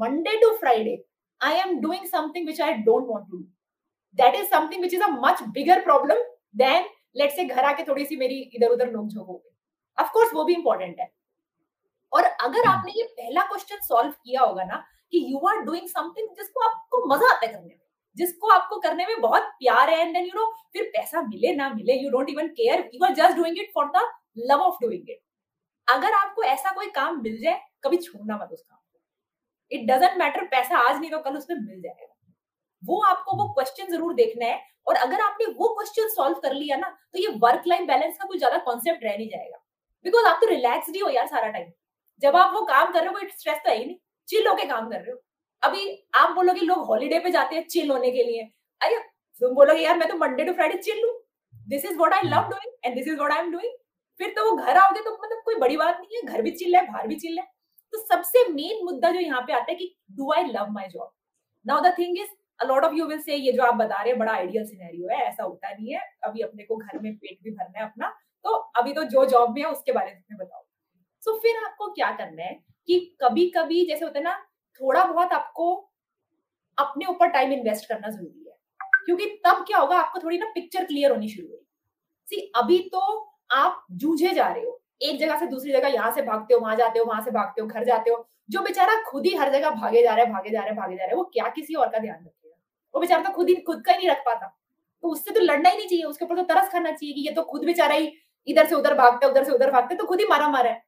Monday 0.00 0.36
to 0.40 0.50
Friday 0.56 0.96
I 1.40 1.54
am 1.56 1.78
doing 1.80 2.06
something 2.08 2.46
which 2.46 2.60
I 2.60 2.72
don't 2.84 3.06
want 3.08 3.30
to 3.30 3.36
do 3.36 3.44
that 4.18 4.34
is 4.34 4.46
something 4.50 4.82
which 4.82 4.94
is 4.94 5.02
a 5.02 5.08
much 5.18 5.42
bigger 5.54 5.80
problem 5.84 6.22
than 6.56 6.86
let 7.18 7.30
say 7.30 7.44
घर 7.44 7.64
आके 7.64 7.82
थोड़ी 7.82 8.04
सी 8.04 8.16
मेरी 8.16 8.40
इधर 8.54 8.68
उधर 8.68 8.90
नोक 8.90 9.06
झोंक 9.06 9.26
हो 9.26 9.34
गई। 9.34 9.54
ऑफकोर्स 9.98 10.34
वो 10.34 10.44
भी 10.44 10.54
इंपॉर्टेंट 10.54 11.00
है। 11.00 11.10
और 12.12 12.24
अगर 12.24 12.60
hmm. 12.60 12.68
आपने 12.68 12.92
ये 12.92 13.02
पहला 13.04 13.42
क्वेश्चन 13.44 13.80
सॉल्व 13.82 14.10
किया 14.10 14.42
होगा 14.42 14.64
ना 14.64 14.84
कि 15.12 15.24
यू 15.32 15.46
आर 15.48 15.60
डूइंग 15.62 15.88
समथिंग 15.88 16.28
जिसको 16.36 16.64
आपको 16.64 17.04
मज़ा 17.08 17.30
आता 17.30 17.46
है 17.46 17.52
करने 17.52 17.68
में 17.68 17.86
जिसको 18.16 18.48
आपको 18.50 18.78
करने 18.80 19.06
में 19.06 19.20
बहुत 19.20 19.42
प्यार 19.58 19.90
है 19.90 19.98
एंड 19.98 20.12
देन 20.14 20.24
यू 20.24 20.32
नो 20.34 20.46
फिर 20.72 20.90
पैसा 20.94 21.22
मिले 21.22 21.54
ना 21.54 21.68
मिले 21.74 21.94
you 21.94 22.10
don't 22.10 22.30
even 22.30 22.48
care 22.52 22.90
you 22.94 23.04
are 23.06 23.14
just 23.14 23.36
doing 23.36 23.58
it 23.58 23.70
for 23.74 23.90
the 23.96 24.02
love 24.50 24.60
of 24.60 24.76
doing 24.82 25.10
it 25.10 25.20
अगर 25.88 26.12
आपको 26.12 26.42
ऐसा 26.44 26.72
कोई 26.72 26.90
काम 26.90 27.20
मिल 27.22 27.40
जाए 27.42 27.60
कभी 27.84 27.96
छोड़ना 27.96 28.36
मत 28.36 28.48
उस 28.52 28.62
काम 28.62 28.78
को। 28.78 28.98
इट 29.70 29.86
डजेंट 29.90 30.18
मैटर 30.18 30.44
पैसा 30.46 30.78
आज 30.78 31.00
नहीं 31.00 31.10
तो 31.10 31.18
कल 31.18 31.36
उसमें 31.36 31.56
मिल 31.56 31.80
जाएगा। 31.82 32.07
वो 32.82 33.00
आपको 33.04 33.36
वो 33.36 33.48
क्वेश्चन 33.54 33.90
ज़रूर 33.92 34.14
देखना 34.14 34.46
है। 34.46 34.60
और 34.86 34.96
अगर 34.96 35.20
आपने 35.20 35.46
वो 35.54 35.68
क्वेश्चन 35.74 36.08
सॉल्व 36.08 36.38
कर 36.40 36.54
लिया 36.54 36.76
ना 36.76 36.88
तो 37.12 37.18
ये 37.18 37.28
वर्क 37.40 37.62
लाइफ 37.66 37.86
बैलेंस 37.86 38.16
का 38.18 38.26
कोई 38.26 38.38
ज़्यादा 38.38 38.58
कॉन्सेप्ट 38.60 39.04
रह 39.04 39.16
नहीं 39.16 39.28
जाएगा। 39.28 39.58
बिकॉज़ 40.04 40.26
आप 40.26 40.38
तो 40.40 40.48
रिलैक्स 40.48 40.88
ही 40.88 41.00
हो 41.00 41.10
यार 41.10 41.26
सारा 41.28 41.48
टाइम 41.48 41.70
जब 42.22 42.36
आप 42.36 42.54
वो 42.54 42.60
काम 42.66 42.92
कर 42.92 43.00
रहे 43.00 43.08
हो 43.08 43.14
कोई 43.14 43.28
स्ट्रेस 43.30 43.58
तो 43.64 43.70
है 43.70 43.76
ही 43.76 43.84
नहीं। 43.84 43.96
चिल 44.28 44.46
होके 44.48 44.64
काम 44.66 44.88
कर 44.90 44.96
रहे 44.96 45.10
हो। 45.10 45.18
अभी 45.62 45.82
आप 46.16 46.30
बोलोगे 46.34 46.60
लोग 46.62 46.84
हॉलीडे 46.86 47.18
पे 47.18 47.30
जाते 47.30 47.56
हैं 47.56 47.66
चिल 47.66 47.90
होने 47.90 48.10
के 48.10 48.22
लिए। 48.22 48.42
अरे, 48.80 48.98
तुम 49.40 49.54
बोलोगे, 49.54 49.82
यार, 49.82 49.96
मैं 49.96 50.08
तो 50.08 50.16
मंडे 50.16 50.44
टू 50.44 50.52
फ्राइडे 50.52 50.76
चिल 50.78 51.00
लू 51.02 51.12
this 51.68 51.84
is 51.84 51.96
what 51.98 52.12
I 52.12 52.22
love 52.24 52.48
doing 52.50 52.72
and 52.84 52.94
this 52.94 53.08
is 53.08 53.18
what 53.20 53.32
I 53.32 53.38
am 53.38 53.50
doing 53.52 53.72
फिर 54.20 54.32
तो 54.36 54.44
वो 54.44 54.56
घर 54.56 54.76
आओगे 54.76 55.00
तो 55.00 55.12
मतलब 55.12 55.42
कोई 55.44 55.54
बड़ी 55.56 55.76
बात 55.76 56.00
नहीं 56.00 56.16
है। 56.16 56.22
घर 56.24 56.42
भी 56.42 56.50
चिल 56.52 56.74
है, 56.76 56.82
बाहर 56.86 57.06
भी 57.06 57.16
चिल 57.16 57.38
है। 57.38 57.44
तो 57.92 57.98
सबसे 58.00 58.48
मेन 58.50 58.84
मुद्दा 58.84 59.10
जो 59.10 59.20
यहाँ 59.20 59.40
पे 59.42 59.52
आता 59.52 59.70
है 59.70 59.76
कि 59.76 59.94
do 60.12 60.32
I 60.32 60.44
love 60.46 60.70
my 60.70 60.88
job 60.88 61.10
now 61.66 61.80
the 61.82 61.94
thing 61.98 62.18
is 62.18 62.28
a lot 62.60 62.84
of 62.84 62.94
you 62.94 63.06
will 63.06 63.20
say 63.22 63.34
ये 63.36 63.52
जो 63.52 63.62
आप 63.62 63.74
बता 63.74 63.96
रहे 63.96 64.10
हैं 64.10 64.18
बड़ा 64.18 64.32
आइडियल 64.32 64.64
सिनेरियो 64.66 65.08
है 65.08 65.18
ऐसा 65.24 65.42
होता 65.42 65.70
नहीं 65.70 65.94
है। 65.94 66.00
अभी 66.24 66.40
अपने 66.42 66.62
को 66.64 66.76
घर 66.76 66.98
में 66.98 67.14
पेट 67.16 67.38
भी 67.44 67.50
भरना 67.50 67.78
है 67.78 67.84
अपना 67.84 68.08
तो 68.44 68.54
अभी 68.76 68.92
तो 68.92 69.04
जो 69.06 69.24
जॉब 69.26 69.54
में 69.54 69.62
है 69.62 69.68
उसके 69.68 69.92
बारे 69.92 70.12
में 70.12 70.38
बताओ। 70.38 70.64
सो 71.22 71.30
so, 71.30 71.38
फिर 71.42 71.64
आपको 71.64 71.90
क्या 71.92 72.10
करना 72.12 72.42
है 72.42 72.54
कि 72.88 72.98
कभी 73.22 73.48
कभी 73.50 73.84
जैसे 73.86 74.04
होता 74.04 74.18
है 74.18 74.24
ना 74.24 74.36
थोड़ा 74.80 75.04
बहुत 75.04 75.32
आपको 75.32 75.74
अपने 76.78 77.06
ऊपर 77.06 77.28
टाइम 77.28 77.52
इन्वेस्ट 77.52 77.88
करना 77.88 78.10
ज़रूरी 78.10 78.44
है। 78.48 78.56
क्योंकि 79.06 79.26
तब 79.46 79.64
क्या 79.66 79.78
होगा 79.78 79.98
आपको 79.98 80.20
थोड़ी 80.20 80.38
ना 80.38 80.46
पिक्चर 80.54 80.84
क्लियर 80.84 81.10
होनी 81.10 81.28
शुरू 81.28 81.48
हुई 81.48 81.64
सी 82.28 82.40
अभी 82.56 82.78
तो 82.92 83.00
आप 83.52 83.84
जूझे 83.92 84.32
जा 84.34 84.48
रहे 84.48 84.64
हो। 84.64 84.80
एक 85.02 85.18
जगह 85.20 85.38
से 85.38 85.46
दूसरी 85.46 85.72
जगह 85.72 85.88
यहाँ 85.88 86.10
से 86.12 86.22
भागते 86.22 86.54
हो 86.54 86.60
वहाँ 86.60 86.76
जाते 86.76 86.98
हो 86.98 87.04
वहाँ 87.04 87.20
से 87.22 87.30
भागते 87.30 87.60
हो 87.60 87.66
घर 87.66 87.84
जाते 87.84 88.10
हो। 88.10 88.26
जो 88.50 88.60
बेचारा 88.62 88.94
खुद 89.02 89.26
ही 89.26 89.34
हर 89.36 89.52
जगह 89.52 89.70
भागे 89.72 90.02
जा 90.02 90.14
रहे 90.14 90.26
भागे 90.26 90.50
जा 90.50 90.62
रहे 90.62 90.72
भागे 90.74 90.96
जा 90.96 91.02
रहे 91.02 91.08
हैं 91.08 91.16
वो 91.16 91.24
क्या 91.32 91.48
किसी 91.48 91.74
और 91.74 91.88
का 91.88 91.98
ध्यान 91.98 92.16
रखेगा 92.16 92.37
वो 92.94 93.00
बेचारा 93.00 93.22
तो 93.22 93.32
खुद 93.32 93.48
ही 93.48 93.54
खुद 93.62 93.82
का 93.86 93.92
ही 93.92 93.98
नहीं 93.98 94.08
रख 94.08 94.22
पाता। 94.26 94.46
तो 95.02 95.08
उससे 95.08 95.34
तो 95.34 95.40
लड़ना 95.40 95.68
ही 95.68 95.76
नहीं 95.76 95.88
चाहिए 95.88 96.04
उसके 96.04 96.24
ऊपर 96.24 96.36
तो 96.36 96.42
तरस 96.44 96.70
खाना 96.72 96.90
चाहिए 96.92 97.14
कि 97.14 97.20
ये 97.20 97.34
तो 97.34 97.42
खुद 97.44 97.64
बेचारा 97.64 97.94
ही 97.94 98.12
इधर 98.46 98.66
से 98.66 98.74
उधर 98.74 98.94
भागते 98.96 99.26
उधर 99.26 99.44
से 99.44 99.52
उधर 99.52 99.70
भागते 99.70 99.94
तो 99.96 100.04
खुद 100.06 100.20
ही 100.20 100.26
मारा 100.28 100.48
मारा 100.48 100.70
है। 100.70 100.82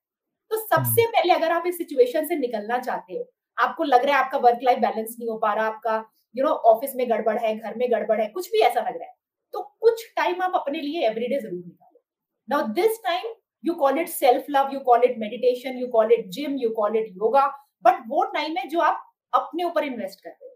तो 0.51 0.57
सबसे 0.59 1.03
हम्म। 1.03 1.13
पहले 1.13 1.33
अगर 1.33 1.53
आप 1.53 1.67
इस 1.67 1.77
सिचुएशन 1.79 2.27
से 2.27 2.37
निकलना 2.37 2.79
चाहते 2.81 3.15
हो 3.15 3.25
आपको 3.59 3.85
लग 3.85 4.05
रहा 4.05 4.17
है 4.17 4.25
आपका 4.25 4.39
वर्क 4.41 4.59
लाइफ 4.63 4.79
बैलेंस 4.81 5.17
नहीं 5.19 5.29
हो 5.29 5.37
पा 5.39 5.53
रहा 5.55 5.67
आपका 5.67 6.05
यू 6.35 6.45
नो 6.45 6.51
ऑफ़िस 6.71 6.95
में 6.97 7.09
गड़बड़ 7.11 7.37
है 7.39 7.55
घर 7.57 7.75
में 7.77 7.91
गड़बड़ 7.93 8.21
है 8.21 8.27
कुछ 8.31 8.51
भी 8.53 8.61
ऐसा 8.61 8.81
लग 8.81 8.97
रहा 8.97 9.05
है 9.05 9.15
तो 9.55 9.61
कुछ 9.81 10.05
टाइम 10.17 10.43
आप 10.43 10.53
अपने 10.57 10.81
लिए 10.81 11.07
एवरीडे 11.07 11.39
ज़रूर 11.39 11.59
निकालो। 11.59 12.01
Now 12.49 12.67
this 12.75 12.99
time 13.05 13.33
you 13.65 13.75
call 13.77 13.99
it 14.01 14.09
self 14.09 14.47
love 14.51 14.71
you 14.73 14.81
call 14.81 15.05
it 15.05 15.19
meditation 15.19 15.79
you 15.79 15.87
call 15.89 16.13
it 16.13 16.29
gym 16.31 16.57
you 16.59 16.71
call 16.77 16.97
it 16.97 17.09
yoga 17.17 17.47
but 17.85 18.03
वो 18.09 18.25
टाइम 18.35 18.57
है 18.57 18.67
जो 18.69 18.81
आप 18.81 19.05
अपने 19.33 19.65
ऊपर 19.65 19.85
इन्वेस्ट 19.85 20.21
कर 20.21 20.31
रहे 20.31 20.49
हो। 20.49 20.50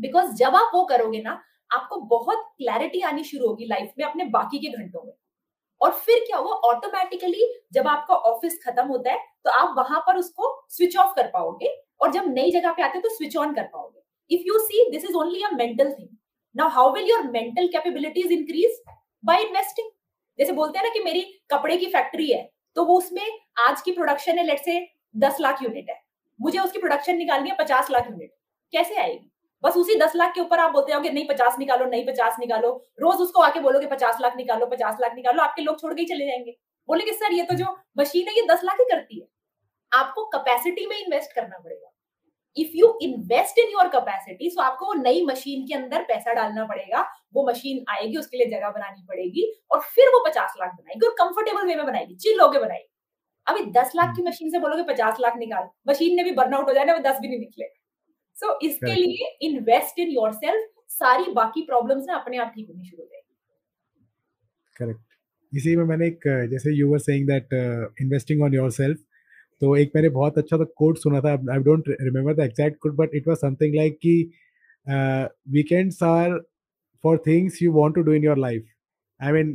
बिकॉज़ 0.00 0.32
जब 0.34 0.56
आप 0.56 0.70
वो 0.74 0.84
करोगे 0.86 1.20
ना, 1.22 1.40
आपको 1.70 1.96
बहुत 2.08 2.44
क्लैरिटी 2.58 3.00
आनी 3.02 3.24
शुरू 3.24 3.46
होगी 3.48 3.66
लाइफ 3.66 3.92
में 3.98 4.04
अपने 4.06 4.24
बाकी 4.30 4.58
के 4.58 4.68
घंटों 4.72 5.02
में। 5.02 5.12
और 5.80 5.92
फिर 5.96 6.18
क्या 6.26 6.38
हुआ? 6.38 6.54
ऑटोमेटिकली 6.54 7.46
जब 7.74 7.88
आपका 7.88 8.14
ऑफ़िस 8.14 8.58
खत्म 8.64 8.86
होता 8.86 9.12
है 9.12 9.18
तो 9.44 9.50
आप 9.52 9.74
वहाँ 9.78 10.00
पर 10.06 10.16
उसको 10.18 10.54
स्विच 10.70 10.96
ऑफ़ 10.98 11.14
कर 11.16 11.26
पाओगे। 11.28 11.74
और 12.00 12.12
जब 12.12 12.24
नई 12.28 12.50
जगह 12.52 12.72
पे 12.72 12.82
आते 12.82 12.98
हैं 12.98 13.02
तो 13.02 13.08
स्विच 13.10 13.36
ऑन 13.38 13.54
कर 13.54 13.64
पाओगे। 13.64 14.00
If 14.30 14.42
you 14.46 14.58
see 14.60 14.90
this 14.90 15.04
is 15.04 15.16
only 15.16 15.42
a 15.42 15.50
mental 15.54 15.92
thing 15.92 16.08
now 16.54 16.68
how 16.70 16.92
will 16.94 17.10
your 17.10 17.30
mental 17.30 17.66
capabilities 17.68 18.32
increase 18.32 18.80
by 19.24 19.42
investing 19.42 19.90
जैसे 20.38 20.52
बोलते 20.52 20.78
हैं 20.78 20.86
ना 20.86 20.92
कि 20.92 21.04
मेरी 21.04 21.22
कपड़े 21.50 21.76
की 21.76 21.86
फैक्ट्री 21.88 22.30
है 22.32 22.42
तो 22.76 22.84
वो 22.84 22.98
उसमें 22.98 23.26
आज 23.60 23.80
की 23.82 23.92
प्रोडक्शन 23.92 24.38
है 24.38 24.44
लेट 24.46 24.60
से 24.60 24.80
दस 25.16 25.40
लाख 25.40 25.62
यूनिट 25.62 25.90
है। 25.90 26.00
मुझे 26.38 26.58
उसकी 26.58 26.78
प्रोडक्शन 26.78 27.16
निकालनी 27.16 27.50
है 27.50 27.56
पचास 27.56 27.90
लाख 27.90 28.10
यूनिट 28.10 28.34
कैसे 28.72 28.96
आएगी? 28.96 29.29
बस 29.64 29.76
उसी 29.76 29.94
दस 29.98 30.16
लाख 30.16 30.34
के 30.34 30.40
ऊपर 30.40 30.58
आप 30.58 30.72
बोलते 30.72 30.92
हो 30.92 31.00
नहीं 31.00 31.26
पचास 31.28 31.58
निकालो 31.58 31.84
नहीं 31.86 32.06
पचास 32.06 32.36
निकालो। 32.40 32.70
रोज 33.00 33.20
उसको 33.20 33.42
आके 33.42 33.60
बोलोगे 33.60 33.86
पचास 33.86 34.18
लाख 34.20 34.36
निकालो 34.36 34.66
पचास 34.66 34.96
लाख 35.00 35.14
निकालो 35.14 35.42
आपके 35.42 35.62
लोग 35.62 35.80
छोड़ 35.80 35.92
के 35.94 36.00
ही 36.00 36.06
चले 36.08 36.26
जाएँगे। 36.26 36.56
बोलेगे 36.88 37.12
सर 37.12 37.32
ये 37.32 37.42
तो 37.42 37.54
जो 37.54 37.76
मशीन 37.98 38.28
है 38.28 38.34
ये 38.36 38.46
दस 38.46 38.60
लाख 38.64 38.80
ही 38.80 38.84
करती 38.90 39.20
है। 39.20 39.26
आपको 39.92 40.24
कैपेसिटी 40.28 40.86
में 40.86 40.96
इन्वेस्ट 40.98 41.32
करना 41.32 41.58
पड़ेगा। 41.58 41.90
If 42.56 42.70
you 42.74 42.86
invest 43.02 43.58
in 43.58 43.70
your 43.70 43.88
capacity 43.88 44.50
so 44.50 44.60
आपको 44.62 44.92
नई 44.94 45.24
मशीन 45.24 45.66
के 45.66 45.74
अंदर 45.74 46.02
पैसा 46.04 46.32
डालना 46.32 46.64
पड़ेगा। 46.64 47.02
वो 47.34 47.46
मशीन 47.48 47.84
आएगी 47.88 48.16
उसके 48.16 48.36
लिए 48.36 48.46
जगह 48.50 48.70
बनानी 48.70 49.04
पड़ेगी 49.08 49.50
और 49.70 49.80
फिर 49.86 50.08
वो 50.08 50.24
पचास 50.28 50.54
लाख 50.60 50.70
बनाएगी 50.70 51.06
और 51.06 51.12
कंफर्टेबल 51.18 51.66
वे 51.66 51.74
में 51.74 51.84
बनाएगी 51.86 52.16
चिल 52.16 52.40
होके 52.40 52.58
बनाएगी। 52.58 52.88
अभी 53.46 53.64
दस 53.72 53.92
लाख 53.96 54.16
की 54.16 54.22
मशीन 54.22 54.50
से 54.50 54.58
बोलोगे 54.58 54.82
पचास 54.92 55.20
लाख 55.20 55.36
निकाल। 55.36 55.68
मशीन 55.88 56.16
ने 56.16 56.24
भी 56.24 56.32
बर्नआउट 56.32 56.68
हो 56.68 56.72
जाए 56.72 56.84
ना 56.84 56.94
वो 56.94 57.00
दस 57.02 57.18
भी 57.20 57.28
नहीं 57.28 57.38
निकले। 57.38 57.64
सो 58.40 58.46
so, 58.46 58.58
इसके 58.62 58.94
लिए 58.94 59.36
इन्वेस्ट 59.42 59.98
इन 59.98 60.10
योर 60.10 60.32
सारी 60.90 61.32
बाकी 61.32 61.62
प्रॉब्लम्स 61.62 62.04
ना 62.08 62.14
अपने 62.14 62.38
आप 62.38 62.52
ठीक 62.54 62.68
होनी 62.68 62.84
शुरू 62.84 63.02
हो 63.02 63.08
जाएगी। 63.08 63.26
करेक्ट 64.76 65.00
इसी 65.52 65.74
में 65.76 65.84
मैंने 65.84 66.06
एक 66.06 66.26
जैसे 66.50 66.72
you 66.74 66.88
were 66.90 66.98
saying 67.00 67.26
that 67.28 67.54
investing 68.02 68.42
on 68.42 68.54
yourself 68.54 68.98
तो 69.62 69.74
एक 69.76 69.90
मैंने 69.94 70.08
बहुत 70.08 70.38
अच्छा 70.38 70.56
सा 70.56 70.64
कोट 70.76 70.98
सुना 70.98 71.20
था। 71.20 71.32
I 71.52 71.62
don't 71.62 71.88
remember 72.00 72.34
the 72.34 72.40
exact 72.40 72.78
quote 72.82 72.94
but 72.96 73.14
it 73.14 73.28
was 73.28 73.36
something 73.36 73.74
like 73.76 73.98
कि 74.02 74.14
weekends 75.56 76.02
are 76.02 76.38
for 77.04 77.22
things 77.26 77.62
you 77.62 77.72
want 77.72 77.94
to 77.94 78.02
do 78.02 78.12
in 78.12 78.24
your 78.24 78.38
life 78.38 78.66
I 79.20 79.32
mean 79.32 79.54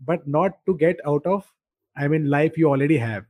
but 0.00 0.28
not 0.38 0.52
to 0.66 0.74
get 0.84 1.00
out 1.06 1.26
of 1.26 1.44
I 1.96 2.08
mean 2.08 2.26
life 2.28 2.58
you 2.58 2.68
already 2.68 2.96
have 2.98 3.24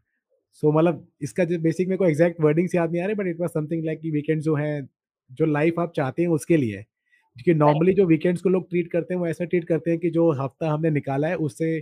so 0.52 0.72
मतलब 0.72 1.08
इसका 1.22 1.44
जो 1.44 1.58
basic 1.58 1.88
मेरे 1.88 1.98
को 1.98 2.06
exact 2.06 2.40
wordings 2.40 2.74
याद 2.74 2.92
नहीं 2.92 3.02
आ 3.02 3.06
रहे 3.06 3.14
but 3.14 3.26
it 3.26 3.40
was 3.40 3.50
something 3.50 3.84
like 3.84 4.00
कि 4.00 4.10
वीकेंड 4.10 4.42
जो 4.42 4.54
है 4.54 4.88
जो 5.30 5.46
लाइफ 5.46 5.78
आप 5.78 5.92
चाहते 5.96 6.22
हैं 6.22 6.28
उसके 6.28 6.56
लिए 6.56 6.82
क्योंकि 7.36 7.54
नॉर्मली 7.54 7.92
जो 7.94 8.06
वीकेंड्स 8.06 8.42
को 8.42 8.48
लोग 8.48 8.68
ट्रीट 8.70 8.90
करते 8.92 9.14
हैं 9.14 9.20
वो 9.20 9.26
ऐसा 9.26 9.44
ट्रीट 9.44 9.64
करते 9.64 9.90
हैं 9.90 10.00
कि 10.00 10.10
जो 10.10 10.30
हफ़्ता 10.32 10.70
हमने 10.70 10.90
निकाला 10.90 11.28
है 11.28 11.36
उससे 11.36 11.78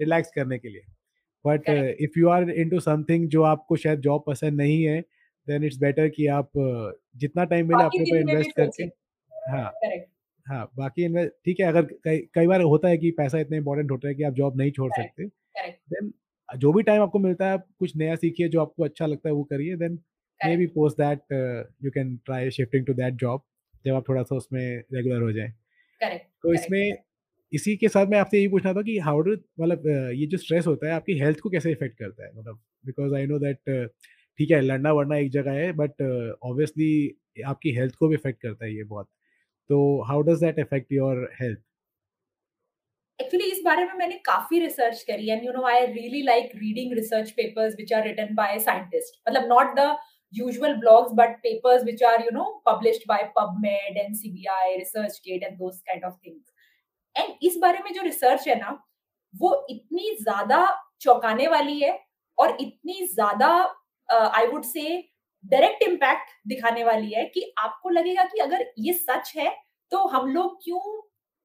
रिलैक्स 0.00 0.30
करने 0.34 0.58
के 0.58 0.68
लिए। 0.68 0.82
But 1.44 1.68
if 2.00 2.18
you 2.18 2.28
are 2.28 2.50
into 2.50 2.80
something 2.80 3.28
जो 3.28 3.42
आपको 3.42 3.76
शायद 3.76 4.00
जॉब 4.00 4.24
पसंद 4.26 4.56
नहीं 4.56 4.82
है 4.84 5.00
देन 5.48 5.64
इट्स 5.64 5.78
बेटर 5.78 6.08
कि 6.08 6.26
आप 6.26 6.50
uh, 6.58 7.18
जितना 7.20 7.44
टाइम 7.44 7.68
मिले 7.68 7.84
अपने 7.84 8.02
ऊपर 8.02 8.16
इन्वेस्ट 8.16 8.52
करके 8.56 8.84
हाँ 9.50 9.72
हाँ 10.46 10.70
बाकी 10.76 11.04
इन्वेस्ट 11.04 11.32
ठीक 11.44 11.60
है 11.60 11.66
अगर 11.66 11.82
कई 11.82 12.18
कई 12.34 12.46
बार 12.46 12.60
होता 12.60 12.88
है 12.88 12.98
कि 12.98 13.10
पैसा 13.10 13.38
इतना 13.38 13.56
इंपॉर्टेंट 13.56 13.90
होता 13.90 14.08
है 14.08 14.14
कि 14.14 14.22
आप 14.22 14.32
जॉब 14.32 14.56
नहीं 14.56 14.70
छोड़ 14.70 14.90
सकते 14.92 15.26
देन 15.66 16.12
जो 16.58 16.72
भी 16.72 16.82
टाइम 16.82 17.02
आपको 17.02 17.18
मिलता 17.18 17.46
है 17.46 17.52
आप 17.52 17.66
कुछ 17.78 17.96
नया 17.96 18.14
सीखिए 18.16 18.48
जो 18.48 18.60
आपको 18.60 18.84
अच्छा 18.84 19.06
लगता 19.06 19.28
है 19.28 19.34
वो 19.34 19.44
करिए 19.44 19.76
then 19.76 19.98
maybe 20.56 20.66
post 20.66 20.98
that 20.98 21.32
you 21.84 21.90
can 21.90 22.16
try 22.16 22.50
shifting 22.50 22.86
to 22.86 22.94
that 22.94 23.14
job 23.14 23.42
जब 23.84 23.94
आप 23.94 24.08
थोड़ा 24.08 24.22
सा 24.22 24.36
उसमें 24.36 24.62
रेगुलर 24.92 25.22
हो 25.22 25.32
जाए। 25.32 25.52
तो 26.44 26.52
इसमें 26.54 26.92
इसी 27.52 27.76
के 27.76 27.88
साथ 27.88 28.06
मैं 28.06 28.18
आपसे 28.18 28.38
यही 28.38 28.48
पूछना 28.48 28.72
था 28.72 28.82
कि 28.82 28.98
हाउ 28.98 29.20
डू 29.20 29.32
मतलब 29.60 29.86
ये 30.16 30.26
जो 30.26 30.38
स्ट्रेस 30.38 30.66
होता 30.66 30.86
है 30.86 30.92
आपकी 30.92 31.18
हेल्थ 31.18 31.40
को 31.40 31.50
कैसे 31.50 31.72
इफ़ेक्ट 31.72 31.98
करता 31.98 32.24
है? 32.24 32.30
मतलब 32.36 32.60
बिकॉज़ 32.86 33.14
आई 33.14 33.26
नो 33.26 33.38
दैट 33.38 33.90
ठीक 34.38 34.50
है 34.50 34.60
लड़ना 34.60 34.92
वड़ना 34.92 35.16
एक 35.16 35.30
जगह 35.30 35.52
है 35.52 35.72
बट 35.72 36.02
ऑब्वियसली 36.42 37.42
आपकी 37.46 37.72
हेल्थ 37.74 37.94
को 37.94 38.08
भी 38.08 38.14
इफ़ेक्ट 38.14 38.42
करता 38.42 38.64
है 38.64 38.74
ये 38.74 38.84
बहुत। 38.84 39.08
तो 39.70 40.02
how 40.02 40.22
does 40.22 40.40
that 40.40 40.58
effect 40.58 40.92
your 40.92 41.28
health 41.40 41.60
actually 43.22 43.50
इस 43.50 43.60
बारे 43.64 43.84
में 43.84 43.92
मैंने 43.98 44.14
काफ़ी 44.26 44.60
रिसर्च 44.60 45.02
करी 45.10 45.30
and 45.30 45.44
you 45.44 45.52
know 45.52 45.66
I 45.66 45.86
really 45.88 46.22
like 46.22 46.50
reading 46.56 46.94
research 46.94 47.30
papers 47.36 47.74
which 47.76 47.92
are 47.92 48.06
written 48.06 48.34
by 48.34 48.58
scientist 48.60 49.20
मतलब 49.28 49.48
not 49.48 49.74
the 49.78 49.94
usual 50.32 50.74
blogs, 50.76 51.14
but 51.14 51.42
papers 51.42 51.84
which 51.84 52.02
are, 52.02 52.20
you 52.20 52.32
know, 52.32 52.60
published 52.66 53.06
by 53.06 53.30
PubMed 53.36 53.98
and 54.02 54.14
CBI 54.14 54.78
ResearchGate 54.78 55.46
and 55.46 55.58
those 55.58 55.80
kind 55.82 56.04
of 56.04 56.18
things. 56.18 56.42
And 57.16 57.34
इस 57.42 57.56
बारे 57.62 57.78
में 57.84 57.92
जो 57.94 58.02
research 58.02 58.46
है 58.48 58.54
ना, 58.58 58.70
वो 59.34 59.66
इतनी 59.70 60.14
ज़्यादा 60.20 60.60
चौंकाने 61.00 61.48
वाली 61.48 61.78
है 61.80 61.98
और 62.38 62.56
इतनी 62.60 63.06
ज़्यादा 63.06 63.48
I 64.08 64.46
would 64.46 64.62
say 64.64 64.84
direct 65.44 65.82
impact 65.82 66.30
दिखाने 66.48 66.84
वाली 66.84 67.12
है 67.12 67.24
कि 67.34 67.42
आपको 67.58 67.90
लगेगा 67.90 68.24
कि 68.24 68.38
अगर 68.40 68.64
ये 68.78 68.92
सच 68.92 69.32
है 69.36 69.50
तो 69.92 70.04
हम 70.08 70.28
लोग 70.28 70.56
क्यों 70.64 70.80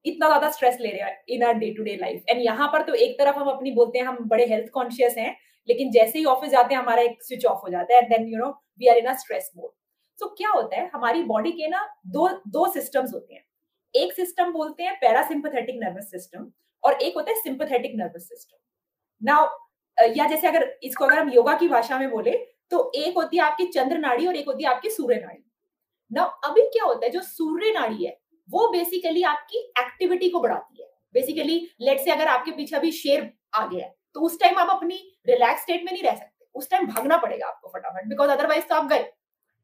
इतना 0.08 0.28
ज़्यादा 0.28 0.50
स्ट्रेस 0.50 0.76
ले 0.80 0.90
रहे 0.90 1.02
हैं 1.02 1.22
in 1.28 1.42
our 1.44 1.54
day 1.56 1.70
to 1.74 1.82
day 1.82 1.96
life 1.96 2.24
and 2.28 2.40
यहाँ 2.42 2.68
पर 2.72 2.82
तो 2.82 2.94
एक 2.96 3.18
तरफ़ 3.18 3.36
हम 3.36 3.48
अपनी 3.50 3.70
बोलते 3.72 3.98
हैं, 3.98 4.06
हम 4.06 4.18
बड़े 4.28 4.46
हेल्थ 4.46 4.70
कॉन्शियस 4.72 5.14
हैं, 5.18 5.36
लेकिन 5.68 5.90
जैसे 5.92 6.18
ही 6.18 6.24
ऑफ़िस 6.26 6.50
जाते 6.50 6.74
हैं, 6.74 6.80
हमारा 6.82 7.02
एक 7.02 7.22
स्विच 7.22 7.46
ऑफ़ 7.46 7.58
हो 7.58 7.68
जाता 7.70 7.94
है 7.94 8.02
then 8.08 8.26
you 8.28 8.38
know 8.38 8.50
we 8.80 8.88
are 8.88 8.96
in 8.98 9.06
a 9.06 9.14
stress 9.16 9.50
mode 9.56 9.70
so 10.18 10.26
क्या 10.36 10.50
होता 10.50 10.76
है, 10.76 10.90
हमारी 10.94 11.22
बॉडी 11.24 11.52
के 11.52 11.68
ना 11.68 11.86
दो 12.08 12.28
दो 12.48 12.66
सिस्टम्स 12.72 13.14
होते 13.14 13.34
हैं. 13.34 13.44
एक 13.94 14.12
सिस्टम 14.12 14.52
बोलते 14.52 14.82
हैं 14.82 14.94
पैरासिम्पथेटिक 15.00 15.76
नर्वस 15.78 16.10
सिस्टम 16.10 16.50
और 16.82 17.02
एक 17.02 17.14
होता 17.16 17.30
है 17.30 17.40
सिंपथेटिक 17.40 17.92
नर्वस 17.96 18.28
सिस्टम 18.28 18.56
नाउ 19.22 19.46
या 20.16 20.26
जैसे 20.26 20.46
अगर 20.48 20.64
इसको 20.82 21.04
अगर 21.04 21.18
हम 21.18 21.30
योगा 21.30 21.56
की 21.58 21.68
भाषा 21.68 21.98
में 21.98 22.10
बोले 22.10 22.32
तो 22.72 22.90
एक 22.96 23.14
होती 23.16 23.36
है 23.36 23.42
आपकी 23.42 23.66
चंद्र 23.68 23.98
नाड़ी 23.98 24.26
और 24.26 24.36
एक 24.36 24.46
होती 24.46 24.64
है 24.64 24.70
आपकी 24.70 24.90
सूर्य 24.90 25.16
नाड़ी 25.16 25.42
नाउ 26.10 26.48
अभी 26.48 26.62
क्या 26.68 26.84
होता 26.84 27.06
है, 27.06 27.10
जो 27.12 27.20
सूर्य 27.20 27.72
नाड़ी 27.72 28.04
है 28.04 28.16
वो 28.48 28.68
बेसिकली 28.72 29.22
आपकी 29.24 29.58
एक्टिविटी 29.80 30.28
को 30.30 30.40
बढ़ाती 30.40 30.82
है। 30.82 30.88
बेसिकली 31.14 31.58
लेट 31.80 32.00
से 32.00 32.10
अगर 32.10 32.28
आपके 32.28 32.50
पीछे 32.52 32.76
अभी 32.76 32.90
शेर 32.92 33.30
आ 33.54 33.66
गया 33.66 33.84
है 33.84 33.94
तो 34.14 34.20
उस 34.20 34.38
टाइम 34.40 34.58
आप 34.58 34.70
अपनी 34.70 34.96
रिलैक्स 35.28 35.62
स्टेट 35.62 35.84
में 35.84 35.92
नहीं 35.92 36.02
रह 36.02 36.14
सकते। 36.14 36.46
उस 36.54 36.70
टाइम 36.70 36.86
भागना 36.86 37.16
पड़ेगा 37.16 37.46
आपको 37.46 37.68
फटाफट 37.68 38.08
बिकॉज़ 38.08 38.30
अदरवाइज़ 38.30 38.64
तो 38.64 38.74
आप 38.74 38.88
गए। 38.88 39.10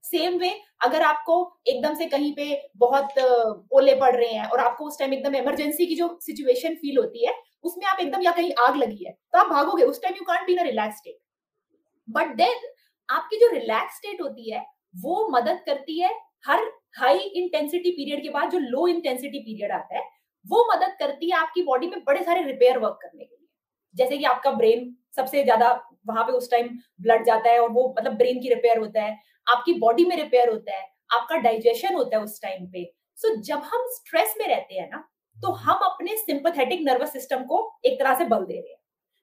सेम 0.05 0.39
वे 0.39 0.51
अगर 0.85 1.03
आपको 1.03 1.35
एकदम 1.67 1.95
से 1.95 2.07
कहीं 2.07 2.33
पे 2.35 2.47
बहुत 2.77 3.19
ओले 3.73 3.95
पड़ 3.97 4.15
रहे 4.17 4.29
हैं 4.29 4.47
और 4.47 4.61
आपको 4.61 4.87
उस 4.87 4.99
टाइम 4.99 5.13
एकदम 5.15 5.35
इमरजेंसी 5.35 5.87
की 5.87 5.95
जो 5.95 6.09
सिचुएशन 6.23 6.75
फील 6.75 6.99
होती 6.99 7.27
है, 7.27 7.35
उसमें 7.65 7.87
आप 7.87 8.01
एकदम 8.01 8.23
या 8.23 8.33
कहीं 8.33 8.53
आग 8.61 8.77
लगी 8.77 9.05
है 9.05 9.13
तो 9.13 9.39
आप 9.39 9.47
भागोगे। 9.49 9.85
उस 9.85 10.03
time 10.03 10.15
you 10.15 10.25
can't 10.25 10.47
be 10.47 10.53
in 10.53 10.65
relax 10.65 10.97
state 10.97 11.19
but 12.09 12.35
then 12.37 12.69
आपकी 13.09 13.37
जो 13.37 13.49
रिलैक्स 13.51 13.97
स्टेट 13.97 14.21
होती 14.21 14.51
है, 14.51 14.65
वो 14.95 15.29
मदद 15.31 15.63
करती 15.67 16.01
है 16.01 16.11
हर 16.47 16.71
हाई 16.97 17.19
इंटेंसिटी 17.19 17.91
पीरियड 17.93 18.23
के 18.23 18.29
बाद 18.31 18.51
जो 18.51 18.59
लो 18.61 18.87
इंटेंसिटी 18.89 19.39
पीरियड 19.41 19.73
आता 19.73 19.97
है 19.97 20.03
वो 20.47 20.65
मदद 20.67 20.97
करती 20.99 21.31
है 21.31 21.37
आपकी 21.39 21.63
बॉडी 21.63 21.87
में 21.87 22.03
बड़े 22.05 22.23
सारे 22.25 22.43
रिपेयर 22.43 22.79
वर्क 22.79 22.99
करने 23.03 23.25
के 23.25 23.35
लिए। 23.35 23.49
जैसे 23.95 24.19
कि 24.19 24.25
आपका 24.25 24.51
ब्रेन 24.53 24.95
सबसे 25.17 25.43
ज़्यादा 25.45 25.71
वहाँ 26.07 26.25
पे 26.25 26.33
उस 26.33 26.51
टाइम 26.51 26.69
ब्लड 27.03 27.25
जाता 27.27 27.51
है 27.51 27.61
और 27.61 27.71
वो 27.71 27.89
मतलब 27.99 28.17
ब्रेन 28.17 28.41
की 28.41 28.49
रिपेयर 28.49 28.79
होता 28.79 29.03
है 29.03 29.19
आपकी 29.47 29.75
बॉडी 29.81 30.05
में 30.05 30.17
रिपेयर 30.17 30.49
होता 30.49 30.77
है 30.77 30.87
आपका 31.13 31.37
डाइजेशन 31.39 31.95
होता 31.95 32.17
है 32.17 32.23
उस 32.23 32.41
टाइम 32.43 32.67
पे। 32.67 32.85
सो 33.19 33.29
so, 33.29 33.43
जब 33.43 33.63
हम 33.65 33.87
स्ट्रेस 33.91 34.35
में 34.41 34.47
रहते 34.49 34.75
हैं 34.75 34.89
ना 34.91 35.05
तो 35.37 35.51
हम 35.53 35.85
अपने 35.85 36.17
सिंपथेटिक 36.17 36.81
नर्वस 36.83 37.13
सिस्टम 37.13 37.43
को 37.45 37.61
एक 37.85 37.99
तरह 38.01 38.19
से 38.19 38.25
बल 38.27 38.45
दे 38.45 38.55
रहे 38.55 38.71
हैं। 38.71 38.79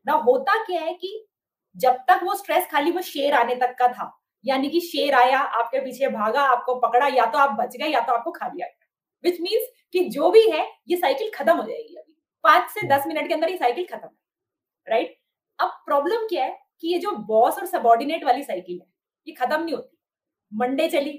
ना 0.05 0.13
होता 0.25 0.63
क्या 0.65 0.81
है 0.81 0.93
कि 0.93 1.27
जब 1.75 1.97
तक 2.07 2.19
वो 2.23 2.35
स्ट्रेस 2.35 2.67
खाली 2.71 2.91
वो 2.91 3.01
शेर 3.03 3.33
आने 3.33 3.55
तक 3.55 3.75
का 3.79 3.87
था 3.89 4.05
यानी 4.45 4.69
कि 4.69 4.79
शेर 4.81 5.13
आया, 5.15 5.39
आपके 5.39 5.79
पीछे 5.79 6.07
भागा, 6.09 6.41
आपको 6.43 6.75
पकड़ा, 6.79 7.07
या 7.07 7.25
तो 7.25 7.37
आप 7.37 7.57
बच 7.59 7.75
गए, 7.77 7.87
या 7.87 7.99
तो 7.99 8.13
आपको 8.13 8.31
खा 8.31 8.47
लिया 8.47 8.67
गया 8.67 8.87
विच 9.23 9.41
मीन्स 9.41 9.67
कि 9.93 10.03
जो 10.09 10.29
भी 10.31 10.49
है, 10.49 10.67
ये 10.89 10.97
साइकिल 10.97 11.31
खत्म 11.35 11.55
हो 11.57 11.63
जाएगी 11.63 11.95
अभी। 11.95 12.13
पाँच 12.43 12.69
से 12.69 12.87
दस 12.87 13.03
मिनट 13.07 13.27
के 13.27 13.33
अंदर 13.33 13.49
ये 13.49 13.57
साइकिल 13.57 13.85
खत्म 13.85 14.07
है 14.07 14.19
राइट 14.87 15.17
अब 15.59 15.69
प्रॉब्लम 15.85 16.25
क्या 16.27 16.45
है 16.45 16.57
कि 16.81 16.87
ये 16.87 16.99
जो 16.99 17.11
बॉस 17.25 17.57
और 17.57 17.65
सबॉर्डिनेट 17.67 18.23
वाली 18.23 18.43
साइकिल 18.43 18.75
है, 18.75 18.85
ये 19.27 19.33
खत्म 19.35 19.63
नहीं 19.63 19.75
होती। 19.75 19.97
मंडे 20.51 20.87
चली 20.89 21.11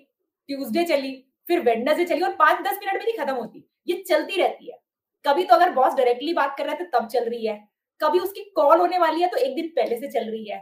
ट्यूसडे 0.49 0.85
चली, 0.85 1.13
फिर 1.49 1.61
वेडनेसडे 1.61 2.05
चली 2.05 2.23
और 2.23 2.35
पाँच 2.37 2.63
दस 2.63 2.79
मिनट 2.79 2.95
में 2.95 3.05
नहीं 3.05 3.17
खत्म 3.19 3.35
होती। 3.35 3.65
ये 3.89 4.03
चलती 4.09 4.37
रहती 4.37 4.71
है। 4.71 4.79
कभी 5.25 5.45
तो 5.45 5.55
अगर 5.55 5.71
बॉस 5.73 5.95
डायरेक्टली 5.95 6.33
बात 6.35 6.55
कर 6.59 6.67
रहे 6.67 6.75
थे 6.77 6.85
तब 6.91 7.07
चल 7.09 7.25
रही 7.25 7.47
है। 7.47 7.57
कभी 8.01 8.19
उसकी 8.19 8.41
कॉल 8.57 8.79
होने 8.81 8.99
वाली 8.99 9.23
है 9.23 9.29
तो 9.29 9.37
एक 9.37 9.55
दिन 9.57 9.69
पहले 9.77 9.97
से 9.97 10.09
चल 10.11 10.31
रही 10.31 10.45
है। 10.45 10.59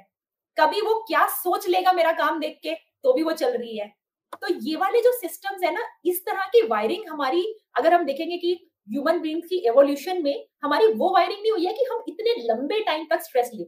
कभी 0.60 0.80
वो 0.80 0.94
क्या 1.08 1.26
सोच 1.34 1.68
लेगा 1.68 1.92
मेरा 1.92 2.12
काम 2.14 2.40
देख 2.40 2.58
के 2.62 2.74
तो 3.04 3.12
भी 3.12 3.22
वो 3.22 3.32
चल 3.34 3.52
रही 3.52 3.78
है। 3.78 3.88
तो 4.32 4.54
ये 4.60 4.76
वाले 4.76 5.00
जो 5.02 5.12
सिस्टम्स 5.12 5.62
है 5.64 5.72
ना, 5.74 5.86
इस 6.04 6.24
तरह 6.26 6.46
की 6.46 6.66
वायरिंग 6.66 7.08
हमारी, 7.10 7.42
अगर 7.78 7.94
हम 7.94 8.04
देखेंगे 8.04 8.36
कि 8.38 8.52
ह्यूमन 8.88 9.18
बींग्स 9.20 9.46
की 9.48 9.56
एवोल्यूशन 9.68 10.22
में 10.22 10.46
हमारी 10.64 10.86
वो 10.94 11.12
वायरिंग 11.14 11.40
नहीं 11.40 11.52
हुई 11.52 11.66
है 11.66 11.72
कि 11.74 11.84
हम 11.90 12.04
इतने 12.08 12.34
लंबे 12.44 12.80
टाइम 12.84 13.04
तक 13.10 13.22
स्ट्रेस 13.22 13.50
ले 13.54 13.64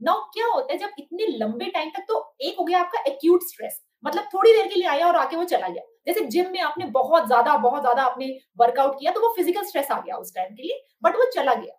नाउ 0.00 0.20
क्या 0.32 0.46
होता 0.46 0.72
है, 0.72 0.78
जब 0.78 0.90
इतने 0.98 1.26
लंबे 1.38 1.66
टाइम 1.66 1.90
तक 1.90 2.04
तो 2.08 2.36
एक 2.40 2.58
हो 2.58 2.64
गया 2.64 2.80
आपका 2.80 3.02
एक्यूट 3.08 3.42
स्ट्रेस 3.44 3.80
मतलब 4.04 4.24
थोड़ी 4.34 4.52
देर 4.52 4.66
के 4.66 4.74
लिए 4.74 4.88
आया 4.88 5.06
और 5.06 5.16
आके 5.16 5.36
वो 5.36 5.44
चला 5.46 5.68
गया। 5.68 5.82
जैसे 6.06 6.24
जिम 6.26 6.50
में 6.52 6.60
आपने 6.62 6.84
बहुत 6.92 7.26
ज़्यादा 7.26 7.56
बहुत 7.58 7.80
ज़्यादा 7.82 8.02
आपने 8.02 8.26
वर्कआउट 8.58 8.98
किया 8.98 9.12
तो 9.12 9.20
वो 9.20 9.32
फ़िज़िकल 9.36 9.64
स्ट्रेस 9.64 9.90
आ 9.90 10.00
गया 10.00 10.16
उस 10.16 10.34
टाइम 10.34 10.54
के 10.54 10.62
लिए 10.62 10.80
बट 11.02 11.16
वो 11.16 11.30
चला 11.32 11.54
गया। 11.54 11.74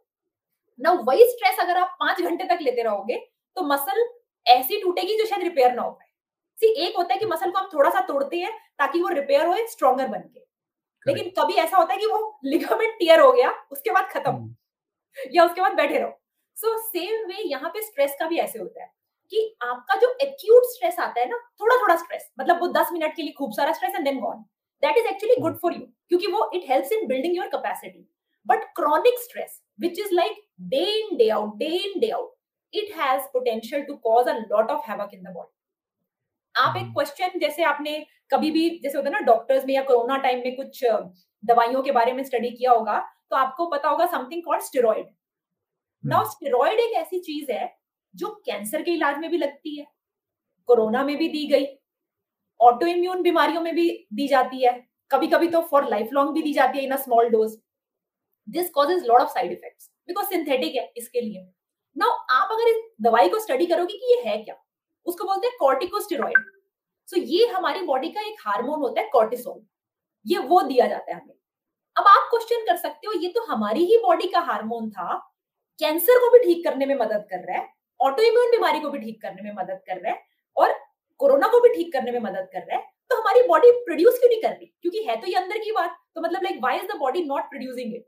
ना 0.80 0.92
वही 1.04 1.26
स्ट्रेस 1.28 1.60
अगर 1.60 1.78
आप 1.78 1.96
पाँच 2.00 2.22
घंटे 2.22 2.44
तक 2.46 2.60
लेते 2.62 2.84
रहोगे 2.84 3.16
तो 3.60 3.66
मसल 3.66 4.06
ऐसी 4.46 4.82
टूटेगी 4.82 5.18
जो 5.18 5.26
शायद 5.26 5.44
रिपेयर 5.44 5.74
ना 5.74 5.82
हो 5.82 5.92
पाए। 5.92 6.08
सी 6.58 6.68
एक 6.86 6.98
होता 6.98 7.14
है 7.14 7.20
कि 7.20 7.26
मसल 7.26 7.52
को 7.52 7.60
हम 7.60 7.70
थोड़ा 7.74 7.90
सा 7.90 8.02
तोड़ते 8.02 8.38
हैं 8.38 8.52
ताकि 8.80 9.02
वो 9.02 9.10
रिपेयर 9.10 9.46
हो 9.46 9.56
स्ट्रॉन्गर 9.70 10.08
बन 10.08 10.20
के। 10.20 10.40
लेकिन 11.06 11.30
कभी 11.40 11.54
ऐसा 11.54 11.78
होता 11.78 11.94
है 11.94 12.00
कि 12.00 12.06
वो 12.06 12.40
लिगामेंट 12.46 12.94
टियर 13.00 13.20
हो 13.20 13.32
गया 13.32 13.52
उसके 13.72 13.92
बाद 13.92 14.10
खत्म। 14.12 14.56
या 15.34 15.46
उसके 15.46 15.62
बाद 15.62 15.74
बैठे 15.74 15.98
रहो। 15.98 16.12
सो 16.58 16.78
सेम 16.82 17.28
वे 17.28 17.44
यहाँ 17.50 17.70
पे 17.70 17.82
स्ट्रेस 17.82 18.16
का 18.20 18.28
भी 18.28 18.38
ऐसे 18.38 18.60
होता 18.60 18.82
है 18.84 18.90
कि 19.32 19.44
आपका 19.64 19.96
जो 19.96 20.16
एक्यूट 20.22 20.64
स्ट्रेस 20.66 21.00
आता 21.00 21.22
है 21.22 21.30
ना 21.30 21.38
थोड़ा 21.62 21.76
थोड़ा 21.76 21.96
स्ट्रेस 21.96 22.30
मतलब 22.40 22.62
वो 22.62 22.68
दस 22.72 22.90
मिनट 22.94 23.16
के 23.16 23.22
लिए 23.22 23.32
खूब 23.38 23.54
सारा 23.54 23.74
stress 23.74 23.96
and 23.96 24.06
then 24.06 24.20
gone 24.20 24.42
that 24.84 24.98
is 24.98 25.08
actually 25.08 25.36
good 25.42 25.58
for 25.58 25.74
you 25.74 25.86
क्योंकि 26.10 26.28
वो 26.28 26.50
it 26.54 26.70
helps 26.70 26.92
in 26.92 27.08
building 27.08 27.36
your 27.38 27.48
capacity 27.48 28.08
but 28.46 28.64
chronic 28.76 29.20
stress 29.20 29.62
which 29.82 30.00
is 30.00 30.14
like 30.14 30.44
day 30.70 30.84
in 31.00 31.16
day 31.18 31.30
out 31.30 31.56
day 31.58 31.66
in 31.66 32.00
day 32.00 32.10
out 32.10 32.34
it 32.74 32.96
has 32.96 33.22
potential 33.34 33.84
to 33.84 33.96
cause 34.04 34.28
a 34.28 34.34
lot 34.34 34.72
of 34.72 34.92
havoc 34.92 35.14
in 35.14 35.24
the 35.24 35.34
body 35.34 35.58
आप 36.56 36.78
एक 36.78 36.88
question 36.94 37.26
hmm. 37.26 37.42
जैसे 37.42 37.64
आपने 37.64 38.06
कभी 38.32 38.52
भी 38.52 38.70
जैसे 38.84 38.98
होता 38.98 39.10
है 39.10 39.14
ना 39.14 39.20
डॉक्टर्स 39.26 39.66
में 39.66 39.74
या 39.74 39.82
कोरोना 39.82 40.18
टाइम 40.18 40.40
में 40.40 40.56
कुछ 40.56 40.84
दवाइयों 41.44 41.84
के 41.84 41.92
बारे 41.92 42.14
में 42.14 42.24
स्टडी 42.24 42.50
किया 42.50 42.72
होगा 42.72 43.00
तो 43.30 43.36
आपको 43.36 43.66
पता 43.66 43.90
होगा 43.90 44.06
something 44.06 44.44
called 44.44 44.64
steroid 44.64 45.08
now 46.04 46.30
steroid 46.30 46.80
एक 46.80 46.94
ऐसी 46.94 47.20
चीज़ 47.20 47.52
है 47.52 47.74
जो 48.16 48.30
कैंसर 48.46 48.82
के 48.82 48.92
इलाज 48.92 49.18
में 49.18 49.30
भी 49.32 49.38
लगती 49.38 49.76
है 49.80 49.86
कोरोना 50.70 51.04
में 51.04 51.18
भी 51.18 51.28
दी 51.30 51.46
गई 51.48 51.68
ऑटो 52.60 52.88
इम्यून 52.88 53.22
बीमारियों 53.22 53.62
में 53.62 53.74
भी 53.76 53.90
दी 54.14 54.28
जाती 54.28 54.66
है 54.66 54.74
कभी 55.12 55.28
कभी 55.28 55.48
तो 55.48 55.62
फॉर 55.62 55.90
लाइफ 55.90 56.10
लॉन्ग 56.14 56.34
भी 56.34 56.42
दी 56.42 56.54
जाती 56.54 56.78
है 56.78 56.84
in 56.84 56.92
a 56.92 56.98
small 56.98 57.30
dose 57.30 57.58
this 58.48 58.70
causes 58.70 59.06
lot 59.06 59.22
of 59.22 59.30
side 59.30 59.52
effects 59.52 59.90
because 60.08 60.28
synthetic 60.28 60.76
है 60.76 60.92
इसके 60.98 61.22
लिए। 61.22 61.48
नाउ 62.00 62.12
आप 62.32 62.52
अगर 62.52 62.68
इस 62.70 62.78
दवाई 63.02 63.30
को 63.30 63.40
स्टडी 63.40 63.66
करोगे 63.66 63.94
कि 63.94 64.14
ये 64.14 64.22
है 64.26 64.38
क्या? 64.44 64.56
उसको 65.06 65.26
बोलते 65.26 65.48
हैं 65.48 65.56
कॉर्टिकोस्टेरॉइड 65.60 66.46
सो 67.08 67.20
ये 67.20 67.48
हमारी 67.48 67.82
बॉडी 67.86 68.10
का 68.10 68.22
एक 68.28 68.42
हार्मोन 68.46 68.80
होता 68.80 69.02
है 69.02 69.10
कॉर्टिसोल 69.14 69.62
ये 70.26 70.38
वो 70.50 70.62
दिया 70.62 70.88
जाता 70.88 71.12
है 71.12 71.18
हमें. 71.18 71.34
अब 71.96 72.08
आप 72.08 72.28
क्वेश्चन 72.30 72.66
कर 72.66 72.78
सकते 72.78 73.08
हो, 73.08 73.14
ये 73.14 73.30
तो 73.30 73.44
हमारी 73.46 73.86
ही 73.86 73.98
बॉडी 73.98 74.28
का 74.28 74.40
हार्मोन 74.42 74.90
था. 74.90 75.18
कैंसर 75.80 76.20
को 76.20 76.30
भी 76.32 76.40
ठीक 76.44 76.64
करने 76.64 76.86
में 76.86 76.96
मदद 76.96 77.26
कर 77.32 77.46
रहा 77.48 77.58
है. 77.58 77.68
ऑटो 78.00 78.24
इम्यून 78.24 78.52
बीमारी 78.52 78.80
को 78.80 78.90
भी 78.90 79.00
ठीक 79.00 79.22
करने 79.22 79.42
में 79.42 79.52
मदद 79.56 79.82
कर 79.88 79.98
रहा 79.98 80.12
है. 80.12 80.22
और 80.58 80.74
कोरोना 81.20 81.48
को 81.48 81.60
भी 81.62 81.74
ठीक 81.76 81.92
करने 81.94 82.12
में 82.12 82.20
मदद 82.20 82.48
कर 82.54 82.60
रहा 82.60 82.78
है. 82.78 82.86
तो 83.10 83.16
हमारी 83.18 83.42
बॉडी 83.48 83.72
प्रोड्यूस 83.86 84.20
क्यों 84.20 84.30
नहीं 84.30 84.42
कर 84.42 84.50
रही? 84.50 84.66
क्योंकि 84.82 85.04
है 85.04 85.20
तो 85.22 85.28
ये 85.28 85.36
अंदर 85.36 85.58
की 85.58 85.72
बात. 85.72 85.98
तो 86.16 86.22
मतलब 86.22 86.44
like 86.44 86.60
why 86.64 86.78
is 86.78 86.88
the 86.88 86.98
body 87.00 87.24
not 87.26 87.50
producing 87.50 87.96
it 87.96 88.08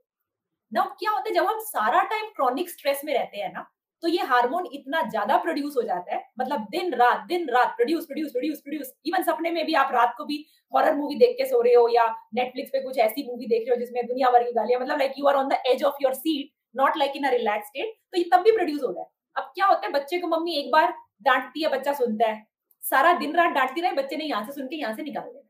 ना 0.71 0.83
क्या 0.99 1.11
होता 1.11 1.29
है, 1.29 1.33
जब 1.35 1.45
हम 1.45 1.59
सारा 1.61 2.01
टाइम 2.05 2.25
क्रॉनिक 2.35 2.69
स्ट्रेस 2.69 3.01
में 3.05 3.13
रहते 3.13 3.37
हैं 3.37 3.51
ना 3.53 3.69
तो 4.03 4.07
ये 4.07 4.23
हार्मोन 4.25 4.67
इतना 4.73 5.01
ज़्यादा 5.03 5.37
प्रोड्यूस 5.39 5.75
हो 5.77 5.81
जाता 5.83 6.15
है। 6.15 6.23
मतलब 6.39 6.65
दिन 6.71 6.93
रात 6.95 7.25
दिन 7.27 7.47
रात 7.49 7.73
produce 7.75 8.05
produce 8.05 8.31
produce 8.31 8.61
produce 8.61 8.93
even 9.05 9.23
सपने 9.23 9.51
में 9.51 9.65
भी 9.65 9.73
आप 9.75 9.91
रात 9.93 10.13
को 10.17 10.25
भी 10.25 10.45
हॉरर 10.73 10.95
मूवी 10.95 11.15
देख 11.17 11.35
के 11.37 11.45
सो 11.45 11.61
रहे 11.61 11.73
हो 11.73 11.87
या 11.89 12.05
नेटफ्लिक्स 12.35 12.69
पे 12.71 12.81
कुछ 12.83 12.97
ऐसी 12.99 13.27
मूवी 13.27 13.47
देख 13.47 13.67
रहे 13.67 13.75
हो 13.75 13.79
जिसमें 13.79 14.05
दुनिया 14.05 14.29
भर 14.31 14.43
की 14.43 14.51
गालियाँ 14.53 14.79
मतलब 14.81 14.99
like 14.99 15.13
you 15.17 15.27
are 15.27 15.35
on 15.35 15.49
the 15.49 15.61
edge 15.67 15.83
of 15.83 16.03
your 16.03 16.13
seat 16.15 16.51
not 16.75 16.97
like 16.97 17.15
in 17.15 17.27
a 17.27 17.31
relax 17.31 17.67
state 17.67 17.93
तो 18.11 18.17
ये 18.17 18.23
तब 18.31 18.41
भी 18.41 18.51
प्रोड्यूस 18.51 18.81
हो 18.83 18.89
रहा 18.89 19.01
है। 19.01 19.09
अब 19.35 19.51
क्या 19.55 19.65
होता 19.67 19.87
है 19.87 19.91
बच्चे 19.93 20.19
को 20.19 20.27
मम्मी 20.29 20.57
एक 20.59 20.71
बार 20.71 20.93
डांटती 21.23 21.63
है 21.63 21.69
बच्चा 21.69 21.93
सुनता 21.93 22.27
है। 22.27 22.43
सारा 22.83 23.13
दिन 23.17 23.35
रात 23.35 23.51
डांटती 23.53 23.81
रहे 23.81 23.91
बच्चे 23.93 24.17
ने 24.17 24.25
यहाँ 24.25 24.45
से 24.45 24.51
सुन 24.51 24.67
के 24.67 24.75
यहाँ 24.77 24.93
से 24.95 25.03
निकाल 25.03 25.23
देना 25.23 25.47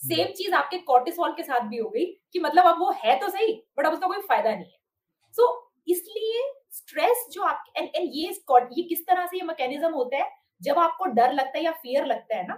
सेम 0.00 0.32
चीज़ 0.34 0.54
आपके 0.54 0.78
कॉर्टिसोल 0.84 1.32
के 1.32 1.42
साथ 1.42 1.68
भी 1.68 1.78
हो 1.78 1.88
गई 1.90 2.04
कि 2.32 2.40
मतलब 2.40 2.66
अब 2.66 2.78
वो 2.80 2.90
है 2.98 3.18
तो 3.20 3.28
सही 3.30 3.52
बट 3.78 3.86
अब 3.86 3.92
उसका 3.92 4.06
कोई 4.06 4.20
फ़ायदा 4.20 4.50
नहीं 4.50 4.64
है। 4.64 4.78
सो 5.34 5.42
so, 5.42 5.68
इसलिए 5.88 6.19
स्ट्रेस 6.90 7.26
जो 7.32 7.42
आप 7.42 7.64
एंड 7.76 7.88
एंड 7.96 8.10
ये 8.14 8.26
ये 8.52 8.82
किस 8.82 9.06
तरह 9.06 9.26
से 9.26 9.36
ये 9.36 9.42
मैकेनिज्म 9.42 9.92
होता 9.92 10.16
है? 10.16 10.30
जब 10.62 10.78
आपको 10.78 11.04
डर 11.04 11.32
लगता 11.32 11.58
है 11.58 11.64
या 11.64 11.72
फियर 11.72 12.06
लगता 12.06 12.36
है 12.36 12.46
ना 12.46 12.54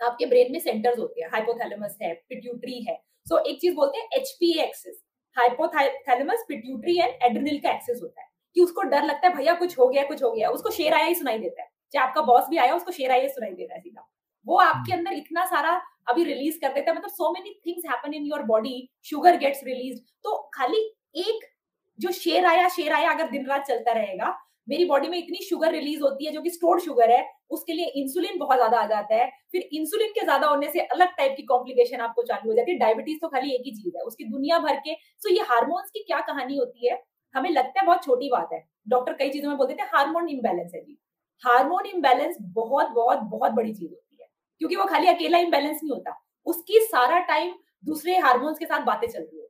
आपके 0.00 0.26
ब्रेन 0.26 0.52
में 0.52 0.58
सेंटर्स 0.60 0.98
होते 0.98 1.20
हैं। 1.20 1.28
हाइपोथैलेमस 1.28 1.96
है 2.02 2.12
पिट्यूटरी 2.28 2.80
है। 2.82 2.94
सो 3.26 3.38
so, 3.38 3.46
एक 3.46 3.60
चीज़ 3.60 3.74
बोलते 3.74 3.98
हैं 3.98 4.08
HPA 4.14 4.62
axis 4.62 5.02
hypothalamus 5.36 6.44
pituitary 6.48 6.98
and 6.98 7.22
adrenal 7.22 7.58
का 7.58 7.70
एक्सेस 7.70 8.00
होता 8.02 8.20
है। 8.20 8.28
कि 8.54 8.60
उसको 8.60 8.82
डर 8.82 9.02
लगता 9.02 9.28
है 9.28 9.34
भैया 9.36 9.54
कुछ 9.54 9.78
हो 9.78 9.88
गया 9.88 10.04
कुछ 10.04 10.22
हो 10.22 10.30
गया। 10.32 10.50
उसको 10.50 10.70
शेर 10.70 10.94
आया 10.94 11.04
ही 11.04 11.14
सुनाई 11.14 11.38
देता 11.38 11.62
है। 11.62 11.68
चाहे 11.92 12.06
आपका 12.08 12.22
बॉस 12.22 12.48
भी 12.48 12.56
आया 12.56 12.74
उसको 12.74 12.92
शेर 12.92 13.10
आया 13.10 13.28
सुनाई 13.28 13.52
देता 13.52 13.74
है 13.74 13.80
सीधा। 13.80 14.08
वो 14.46 14.58
आपके 14.58 14.92
अंदर 14.92 15.12
इतना 15.12 15.46
सारा 15.46 15.82
अभी 16.08 16.24
रिलीज़ 16.24 16.58
कर 16.60 16.72
देता 16.72 16.90
है। 16.90 16.96
मतलब 16.96 17.10
so 17.10 17.32
many 17.32 17.60
things 17.66 17.90
happen 17.90 18.14
in 18.14 18.22
your 18.22 18.42
body 18.42 18.90
sugar 19.04 19.36
gets 19.36 19.64
release 19.64 20.00
तो 20.22 20.50
खाली 20.54 20.80
एक 21.16 21.57
जो 21.98 22.12
शेर 22.12 22.44
आया 22.46 22.68
शेर 22.68 22.92
आया, 22.92 23.10
अगर 23.10 23.30
दिन 23.30 23.46
रात 23.46 23.64
चलता 23.66 23.92
रहेगा, 23.92 24.36
मेरी 24.68 24.84
बॉडी 24.84 25.08
में 25.08 25.18
इतनी 25.18 25.38
शुगर 25.44 25.70
रिलीज़ 25.72 26.02
होती 26.02 26.26
है 26.26 26.32
जो 26.32 26.40
कि 26.42 26.50
स्टोर्ड 26.50 26.80
शुगर 26.82 27.10
है, 27.10 27.24
उसके 27.50 27.72
लिए 27.72 27.86
इंसुलिन 27.96 28.38
बहुत 28.38 28.56
ज़्यादा 28.56 28.78
आ 28.78 28.86
जाता 28.86 29.14
है। 29.14 29.30
फिर 29.52 29.68
इंसुलिन 29.72 30.08
के 30.08 30.24
ज़्यादा 30.24 30.46
होने 30.46 30.68
से 30.72 30.80
अलग 30.80 31.08
टाइप 31.08 31.34
की 31.36 31.42
कॉम्प्लिकेशन 31.42 32.00
आपको 32.00 32.22
चालू 32.22 32.50
हो 32.50 32.56
जाती 32.56 32.72
है। 32.72 32.78
डायबिटीज़ 32.78 33.18
तो 33.22 33.28
खाली 33.28 33.54
एक 33.54 33.62
ही 33.66 33.70
चीज़ 33.72 33.96
है, 33.96 34.02
उसकी 34.02 34.24
दुनिया 34.24 34.58
भर 34.58 34.76
के। 34.78 34.94
सो 34.94 35.32
ये 35.34 35.42
हार्मोन्स 35.42 35.90
की 35.90 36.02
क्या 36.02 36.20
कहानी 36.20 36.56
होती 36.56 36.88
है? 36.88 37.00
हमें 37.34 37.50
लगता 37.50 37.80
है 37.80 37.86
बहुत 37.86 38.04
छोटी 38.04 38.28
बात 38.30 38.48
है। 38.52 38.62
डॉक्टर 38.88 39.12
कई 39.12 39.30
चीज़ों 39.30 39.48
में 39.48 39.58
बोलते 39.58 39.74
थे 39.74 39.82
हार्मोन 39.94 40.28
इम्बेलेंस 40.28 40.72
है 40.74 40.80
जी। 40.80 40.98
हार्मोन 41.42 41.86
इम्बेलेंस 41.86 42.36
बहुत 42.40 42.90
बहुत 42.90 43.18
बहुत 43.30 43.52
बड़ी 43.52 43.74
चीज़ 43.74 43.90
होती 43.90 44.22
है। 44.22 44.28
क्योंकि 44.60 44.76
वो 44.76 44.84
खाली 44.84 45.06
अकेला 45.06 45.38
इम्बेलेंस 45.38 45.80
नहीं 45.82 45.92
होता। 45.92 46.18
उसकी 46.46 46.80
सारा 46.84 47.18
टाइम 47.24 47.54
दूसरे 47.84 48.18
हार्मोन्स 48.18 48.58
के 48.58 48.66
साथ 48.66 48.84
बातें 48.84 49.08
चलती 49.08 49.40
है। 49.40 49.46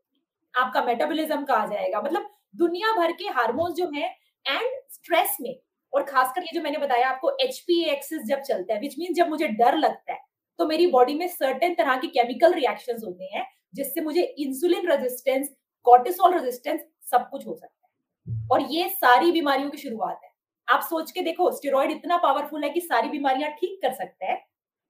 आपका 0.55 0.85
मेटाबॉलिज्म 0.85 1.45
का 1.45 1.55
आ 1.55 1.67
जाएगा? 1.67 2.01
मतलब 2.03 2.31
दुनिया 2.55 2.93
भर 2.93 3.13
के 3.13 3.25
हार्मोन्स 3.31 3.75
जो 3.75 3.91
है 3.95 4.07
एंड 4.47 4.71
स्ट्रेस 4.91 5.37
में। 5.41 5.55
और 5.93 6.03
खासकर 6.05 6.43
ये 6.43 6.51
जो 6.55 6.63
मैंने 6.63 6.79
बताया 6.79 7.09
आपको 7.09 7.31
एच 7.41 7.59
पी 7.61 7.83
एक्सिस 7.91 8.23
जब 8.25 8.41
चलता 8.43 8.75
है 8.75 8.81
विच 8.81 8.95
मीन 8.99 9.15
जब 9.15 9.29
मुझे 9.29 9.49
डर 9.49 9.77
लगता 9.77 10.13
है 10.13 10.19
तो 10.59 10.67
मेरी 10.67 10.87
बॉडी 10.89 11.15
में 11.15 11.27
सर्टेन 11.29 11.75
तरह 11.75 11.97
के 11.97 12.07
केमिकल 12.09 12.53
रिएक्शन 12.55 12.97
होते 13.05 13.25
हैं, 13.27 13.45
जिससे 13.75 14.01
मुझे 14.01 14.23
इंसुलिन 14.39 14.91
रेजिस्टेंस 14.91 15.49
कॉर्टिसोल 15.87 16.35
रेजिस्टेंस 16.35 16.81
सब 17.11 17.29
कुछ 17.31 17.47
हो 17.47 17.55
सकता 17.55 17.87
है। 17.87 18.49
और 18.51 18.63
ये 18.73 18.89
सारी 18.91 19.33
बीमारियों 19.33 19.71
की 19.71 19.79
शुरुआत 19.79 20.21
है। 20.25 20.31
आप 20.69 20.81
सोच 20.83 21.11
के 21.11 21.23
देखो 21.23 21.51
स्टेरॉइड 21.53 21.91
इतना 21.91 22.17
पावरफुल 22.19 22.65
है 22.65 22.71
कि 22.71 22.81
सारी 22.81 23.09
बीमारियाँ 23.09 23.51
ठीक 23.53 23.79
कर 23.83 23.93
सकता 23.95 24.27
है। 24.27 24.41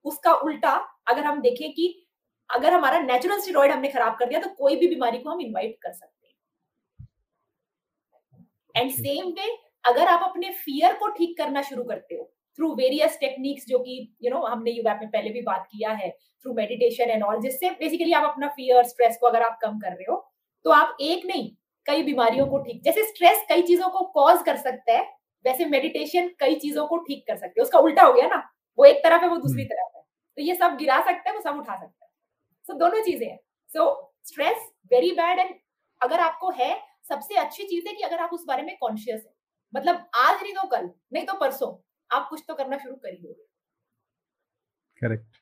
उसका 0.05 0.33
उल्टा 0.35 0.73
अगर 1.09 1.25
हम 1.25 1.41
देखें 1.41 1.71
कि 1.73 1.95
अगर 2.51 2.73
हमारा 2.73 3.01
नेचुरल 3.03 3.41
स्टेरॉइड 3.41 3.73
हमने 3.73 3.89
खराब 3.89 4.17
कर 4.19 4.27
दिया 4.27 4.41
तो 4.41 4.49
कोई 4.51 4.77
भी 4.77 4.89
बीमारी 4.89 5.19
को 5.19 5.31
हम 5.31 5.41
इनवाइट 5.41 5.77
कर 5.83 5.93
सकते 5.93 6.18
एंड 8.75 8.91
सेम 8.91 9.31
वे 9.31 9.57
अगर 9.85 10.09
आप 10.09 10.23
अपने 10.23 10.51
फियर 10.55 10.95
को 10.95 11.09
ठीक 11.09 11.37
करना 11.39 11.63
शुरू 11.63 11.83
करते 11.83 12.15
हो 12.15 12.25
थ्रू 12.59 12.75
वेरियस 12.75 13.19
टेक्निक्स 13.21 13.67
जो 13.69 13.79
कि 13.79 14.17
यू 14.23 14.31
नो 14.31 14.41
हमने 14.47 14.71
यूवैप 14.71 14.99
में 15.01 15.11
पहले 15.11 15.31
भी 15.31 15.43
बात 15.43 15.67
किया 15.71 15.91
है 15.93 16.11
थ्रू 16.11 16.55
मेडिटेशन 16.55 17.11
एंड 17.11 17.23
ऑल 17.23 17.41
जिससे 17.41 17.71
बेसिकली 17.71 18.13
आप 18.13 18.25
अपना 18.25 18.49
फियर 18.49 18.85
स्ट्रेस 18.85 19.19
को 19.21 19.27
अगर 19.27 19.43
आप 19.43 19.59
कम 19.63 19.79
कर 19.79 19.93
रहे 19.93 20.11
हो 20.11 20.17
तो 20.65 20.71
आप 20.71 20.97
एक 21.01 21.27
नहीं 21.27 21.51
कई 21.87 22.03
बीमारियों 22.03 22.47
को 22.47 22.59
ठीक 22.59 22.83
जैसे 22.85 23.03
स्ट्रेस 23.05 23.45
कई 23.49 23.63
चीज़ों 23.63 23.89
को 23.89 24.05
कॉज 24.15 24.43
कर 24.43 24.57
सकता 24.57 24.93
है 24.93 25.07
वैसे 25.45 25.65
मेडिटेशन 25.65 26.29
कई 26.39 26.55
चीज़ों 26.55 26.87
को 26.87 26.97
ठीक 26.99 27.27
कर 27.27 27.37
सकते 27.37 27.61
हैं। 27.61 27.65
उसका 27.65 27.79
उल्टा 27.79 28.03
हो 28.03 28.13
गया 28.13 28.27
ना 28.29 28.43
वो 28.79 28.85
एक 28.85 28.97
तरफ़ 29.05 29.23
है 29.23 29.29
वो 29.29 29.37
दूसरी 29.37 29.63
हम्म। 29.63 29.75
तरफ़ 29.75 29.97
है। 29.97 30.03
तो 30.37 30.43
ये 30.43 30.55
सब 30.55 30.77
गिरा 30.77 31.01
सकते 31.01 31.31
हैं 31.31 31.37
वो 31.37 31.43
सब 31.43 31.59
उठा 31.59 31.75
सकते 31.75 32.05
हैं। 32.05 32.11
सो 32.65 32.73
so, 32.73 32.79
दोनों 32.79 33.03
चीज़ें 33.05 33.27
हैं। 33.29 33.39
So 33.71 34.13
stress 34.25 34.69
very 34.93 35.11
bad 35.13 35.39
and 35.39 35.55
अगर 36.01 36.21
आपको 36.21 36.51
है 36.51 36.71
सबसे 37.11 37.35
अच्छी 37.39 37.65
चीज़ 37.65 37.89
है 37.89 37.95
कि 37.95 38.03
अगर 38.03 38.23
आप 38.23 38.31
उस 38.33 38.45
बारे 38.49 38.63
में 38.63 38.77
कॉन्शियस 38.81 39.21
है। 39.21 39.33
मतलब 39.73 40.09
आज 40.17 40.43
नहीं 40.43 40.55
तो 40.55 40.67
कल, 40.69 40.91
नहीं 41.13 41.25
तो 41.27 41.35
परसों। 41.41 41.75
आप 42.11 42.27
कुछ 42.31 42.43
तो 42.49 42.55
करना 42.55 42.77
शुरू 42.79 42.95
कर 42.97 43.13
ही 43.13 43.35
correct 45.03 45.37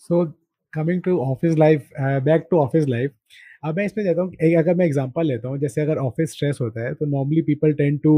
so 0.00 0.24
coming 0.72 1.02
to 1.02 1.18
office 1.22 1.56
life 1.58 1.88
back 2.24 2.46
to 2.50 2.58
office 2.58 2.86
life 2.88 3.14
अब 3.64 3.76
मैं 3.76 3.84
इसमें 3.86 4.02
जाता 4.04 4.22
हूँ 4.22 4.32
अगर 4.58 4.74
मैं 4.74 4.86
एग्जांपल 4.86 5.26
लेता 5.26 5.48
हूँ, 5.48 5.58
जैसे 5.58 5.80
अगर 5.80 5.98
ऑफ़िस 5.98 6.32
स्ट्रेस 6.32 6.58
होता 6.60 6.84
है 6.84 6.94
तो 6.94 7.06
normally 7.06 7.42
people 7.42 7.72
tend 7.74 8.00
to 8.02 8.12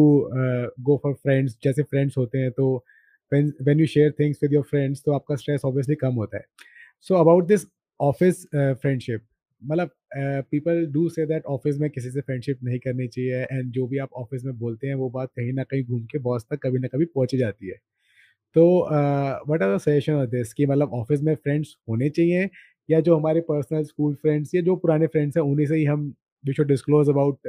go 0.84 0.96
for 1.02 1.14
friends 1.14 1.56
जैसे 1.64 1.82
फ्रेंड्स 1.82 2.16
होते 2.18 2.38
हैं 2.38 2.50
तो 2.52 2.74
when 3.32 3.80
you 3.80 3.86
share 3.86 4.12
things 4.20 4.38
with 4.42 4.52
your 4.52 4.64
friends 4.70 5.02
तो 5.06 5.12
आपका 5.14 5.36
स्ट्रेस 5.36 5.64
ऑब्वियसली 5.64 5.94
कम 5.96 6.14
होता 6.14 6.36
है। 6.36 6.44
So 7.06 7.14
about 7.14 7.46
this 7.46 7.66
office 8.00 8.46
friendship 8.54 9.26
मतलब 9.62 9.90
people 10.50 10.84
do 10.92 11.08
say 11.08 11.26
that 11.26 11.44
office 11.48 11.78
में 11.80 11.88
किसी 11.90 12.10
से 12.10 12.20
फ्रेंडशिप 12.20 12.62
नहीं 12.64 12.78
करनी 12.78 13.06
चाहिए 13.08 13.42
एंड 13.42 13.70
जो 13.72 13.86
भी 13.86 13.98
आप 13.98 14.12
ऑफ़िस 14.16 14.44
में 14.44 14.58
बोलते 14.58 14.86
हैं 14.86 14.94
वो 14.94 15.08
बात 15.10 15.30
कहीं 15.36 15.52
ना 15.52 15.64
कहीं 15.64 15.84
घूम 15.84 16.04
के 16.12 16.18
बॉस 16.20 16.46
तक 16.50 16.60
कभी 16.62 16.78
ना 16.78 16.88
कभी 16.88 17.04
पहुँच 17.06 17.34
जाती 17.36 17.68
है। 17.68 17.76
तो 18.56 18.64
what 19.50 19.62
are 19.62 19.74
the 19.76 19.78
suggestion 19.80 20.12
of 20.14 20.30
this 20.30 20.52
कि 20.54 20.66
मतलब 20.66 20.92
ऑफ़िस 20.94 21.22
में 21.22 21.34
फ्रेंड्स 21.34 21.76
होने 21.88 22.08
चाहिए 22.10 22.48
या 22.88 23.00
जो 23.00 23.16
हमारे 23.16 23.40
पर्सनल 23.42 23.84
स्कूल 23.84 24.14
फ्रेंड्स 24.14 24.54
या 24.54 24.62
जो 24.62 24.76
पुराने 24.76 25.06
फ्रेंड्स 25.06 25.36
हैं 25.36 25.44
उन्हीं 25.44 25.66
से 25.66 25.76
ही 25.76 25.84
हम 25.84 26.12
we 26.44 26.52
should 26.54 26.68
disclose 26.68 27.08
about 27.08 27.48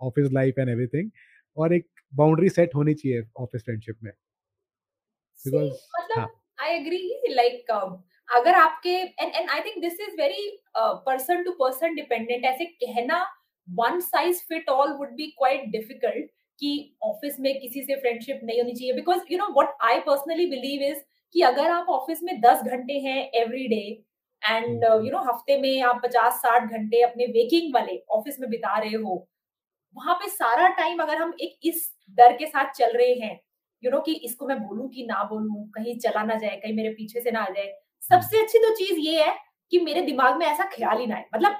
office 0.00 0.32
life 0.32 0.58
and 0.58 0.68
everything 0.68 1.10
और 1.56 1.74
एक 1.74 1.86
बाउंड्री 2.12 2.48
सेट 2.48 2.74
होनी 2.74 2.94
चाहिए 2.94 3.22
ऑफ़िस 3.38 3.64
फ्रेंडशिप 3.64 3.96
में। 4.02 4.12
बिकॉज़ 5.40 6.18
आई 6.62 6.74
एग्री 6.74 7.34
लाइक 7.34 7.64
अगर 8.30 8.54
आपके 8.54 8.90
and 8.90 9.34
and 9.34 9.50
I 9.50 9.60
think 9.60 9.80
this 9.82 10.00
is 10.00 10.20
very 10.20 10.50
person 10.76 11.42
to 11.44 11.52
person 11.60 11.94
dependent 11.94 12.44
ऐसे 12.44 12.64
कहना 12.64 13.22
one 13.68 14.00
size 14.00 14.42
fit 14.48 14.68
all 14.70 14.92
would 14.98 15.14
be 15.16 15.26
quite 15.38 15.64
difficult 15.70 16.30
कि 16.60 16.72
ऑफ़िस 17.02 17.40
में 17.40 17.52
किसी 17.60 17.82
से 17.82 17.96
फ्रेंडशिप 17.96 18.40
नहीं 18.44 18.60
होनी 18.60 18.72
चाहिए। 18.72 18.92
Because 18.92 19.20
you 19.30 19.38
know 19.38 19.46
what 19.60 19.74
I 19.82 20.00
personally 20.06 20.46
believe 20.46 20.82
is 20.90 21.02
कि 21.34 21.42
अगर 21.42 21.70
आप 21.70 21.86
ऑफ़िस 21.90 22.22
में 22.22 22.40
दस 22.40 22.62
घंटे 22.64 22.98
हैं 23.00 23.18
every 23.40 23.66
day 23.68 23.82
and 24.42 24.84
you 24.84 25.10
know 25.10 25.18
हफ़्ते 25.22 25.60
में 25.60 25.82
आप 25.82 26.00
पचास 26.04 26.40
साठ 26.42 26.70
घंटे 26.72 27.02
अपने 27.02 27.26
वेकिंग 27.32 27.74
वाले 27.74 27.98
ऑफ़िस 28.10 28.40
में 28.40 28.48
बिता 28.50 28.78
रहे 28.78 28.96
हो 28.96 29.26
वहाँ 29.96 30.14
पे 30.14 30.28
सारा 30.30 30.68
टाइम 30.74 30.98
अगर 31.02 31.16
हम 31.16 31.34
एक 31.40 31.58
इस 31.64 31.90
डर 32.18 32.36
के 32.36 32.46
साथ 32.46 32.72
चल 32.72 32.96
रहे 32.96 33.14
हैं 33.14 33.32
यू 33.32 33.90
you 33.90 33.92
नो 33.92 33.96
know, 33.96 34.04
कि 34.06 34.12
इसको 34.24 34.46
मैं 34.46 34.58
बोलूँ 34.62 34.88
कि 34.88 35.06
ना 35.06 35.22
बोलूँ 35.24 35.68
कहीं 35.70 35.98
चला 35.98 36.22
ना 36.24 36.34
जाए 36.34 36.56
कहीं 36.56 36.74
मेरे 36.76 36.90
पीछे 36.94 37.20
से 37.20 37.30
ना 37.30 37.40
आ 37.40 37.48
जाए 37.48 37.72
सबसे 38.02 38.42
अच्छी 38.42 38.58
तो 38.58 38.74
चीज़ 38.76 38.98
ये 38.98 39.22
है 39.22 39.36
कि 39.72 39.78
मेरे 39.80 40.00
दिमाग 40.02 40.36
में 40.36 40.46
ऐसा 40.46 40.64
ख्याल 40.64 40.98
ही 40.98 41.06
ना 41.06 41.14
आए। 41.16 41.24
मतलब 41.34 41.56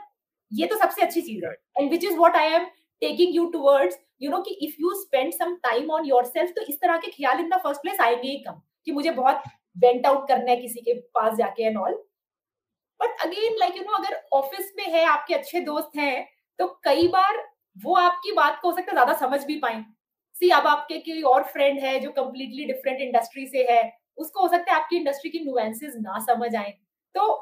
ये 0.52 0.66
तो 0.66 0.76
सबसे 0.78 1.02
अच्छी 1.02 1.20
चीज़ 1.22 1.44
है। 1.46 1.52
And 1.78 1.90
which 1.90 2.04
is 2.04 2.16
what 2.16 2.36
I 2.36 2.46
am 2.46 2.64
taking 3.02 3.34
you 3.36 3.46
towards 3.50 3.98
you 4.22 4.30
know 4.30 4.40
कि 4.42 4.54
if 4.62 4.74
you 4.80 4.94
spend 4.94 5.32
some 5.32 5.54
time 5.62 5.90
on 5.90 6.04
your 6.06 6.26
तो 6.26 6.62
इस 6.62 6.80
तरह 6.80 6.96
के 6.98 7.10
ख्याल 7.10 7.40
इन 7.40 7.48
द 7.48 7.60
फ़र्स्ट 7.62 7.82
प्लेस 7.82 8.00
आएँगे 8.00 8.28
ही 8.28 8.36
कम 8.38 8.60
कि 8.86 8.92
मुझे 8.92 9.10
बहुत 9.10 9.42
वेंट 9.78 10.06
आउट 10.06 10.28
करना 10.28 10.50
है 10.50 10.56
किसी 10.56 10.80
के 10.80 10.94
पास 11.14 11.36
जाके 11.36 11.62
and 11.62 11.76
all 11.76 11.92
but 13.00 13.20
again 13.24 13.56
like 13.58 13.76
you 13.76 13.82
know 13.82 13.96
अगर 13.98 14.20
ऑफ़िस 14.32 14.72
में 14.76 14.84
है 14.84 15.04
आपके 15.04 15.34
अच्छे 15.34 15.60
दोस्त 15.60 15.96
हैं 15.96 16.26
तो 16.58 16.66
कई 16.84 17.06
बार 17.08 17.42
वो 17.76 17.94
आपकी 17.96 18.32
बात 18.32 18.58
को 18.62 18.70
हो 18.70 18.76
सकता 18.76 18.90
है 18.90 18.94
ज़्यादा 18.94 19.12
समझ 19.18 19.44
भी 19.44 19.56
पाए। 19.58 19.84
सी 20.34 20.50
अब 20.50 20.66
आपके 20.66 20.98
कोई 20.98 21.22
और 21.22 21.42
फ्रेंड 21.44 21.78
है 21.80 21.98
जो 22.00 22.10
कम्प्लीटली 22.12 22.64
डिफरेंट 22.64 23.00
इंडस्ट्री 23.00 23.46
से 23.46 23.66
है 23.70 23.82
उसको 24.18 24.40
हो 24.40 24.48
सकता 24.48 24.72
है 24.72 24.80
आपकी 24.80 24.96
इंडस्ट्री 24.96 25.30
की 25.30 25.44
नुएंसेस 25.44 25.94
ना 25.98 26.18
समझ 26.26 26.54
आए। 26.56 26.70
तो 27.14 27.32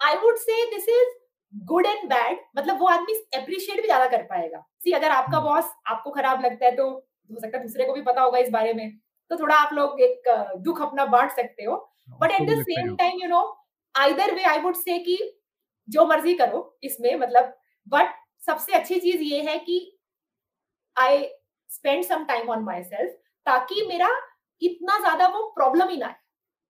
I 0.00 0.16
would 0.16 0.36
say 0.38 0.64
this 0.70 0.88
is 0.90 1.16
good 1.52 1.86
and 1.86 2.08
bad 2.08 2.38
मतलब 2.56 2.80
वो 2.80 2.86
आदमी 2.88 3.14
अप्रिशिएट 3.36 3.80
भी 3.80 3.86
ज़्यादा 3.86 4.06
कर 4.08 4.22
पाएगा। 4.24 4.64
सी 4.80 4.92
अगर 4.92 5.10
आपका 5.10 5.40
बॉस 5.40 5.64
hmm. 5.64 5.90
आपको 5.90 6.10
खराब 6.10 6.44
लगता 6.44 6.66
है 6.66 6.76
तो 6.76 6.88
हो 6.90 7.40
सकता 7.40 7.58
है 7.58 7.62
दूसरे 7.62 7.84
को 7.84 7.92
भी 7.92 8.02
पता 8.02 8.22
होगा 8.22 8.38
इस 8.38 8.50
बारे 8.50 8.72
में। 8.72 8.98
तो 9.30 9.36
थोड़ा 9.36 9.54
आप 9.56 9.72
लोग 9.72 10.00
एक 10.00 10.28
दुख 10.58 10.82
अपना 10.82 11.04
बांट 11.06 11.30
सकते 11.32 11.64
हो। 11.64 11.76
But 12.20 12.30
at 12.30 12.48
the 12.50 12.62
same 12.62 12.94
time 12.96 13.22
you 13.22 13.28
know 13.28 13.42
either 13.94 14.34
way 14.34 14.42
I 14.44 14.58
would 14.60 14.76
say 14.76 14.98
कि 14.98 15.18
जो 15.88 16.06
मर्ज़ी 16.06 16.34
करो 16.34 16.78
इसमें 16.84 17.14
मतलब 17.16 17.54
बट 17.86 18.14
सबसे 18.46 18.72
अच्छी 18.72 19.00
चीज़ 19.00 19.22
ये 19.22 19.40
है 19.42 19.58
कि 19.58 19.78
I 20.96 21.24
spend 21.70 22.04
some 22.04 22.24
time 22.24 22.48
on 22.50 22.62
myself 22.84 23.12
ताकि 23.46 23.84
मेरा 23.88 24.08
इतना 24.62 24.98
ज़्यादा 24.98 25.26
वो 25.28 25.42
प्रॉब्लम 25.56 25.88
ही 25.88 25.96
ना 25.96 26.06
है 26.06 26.16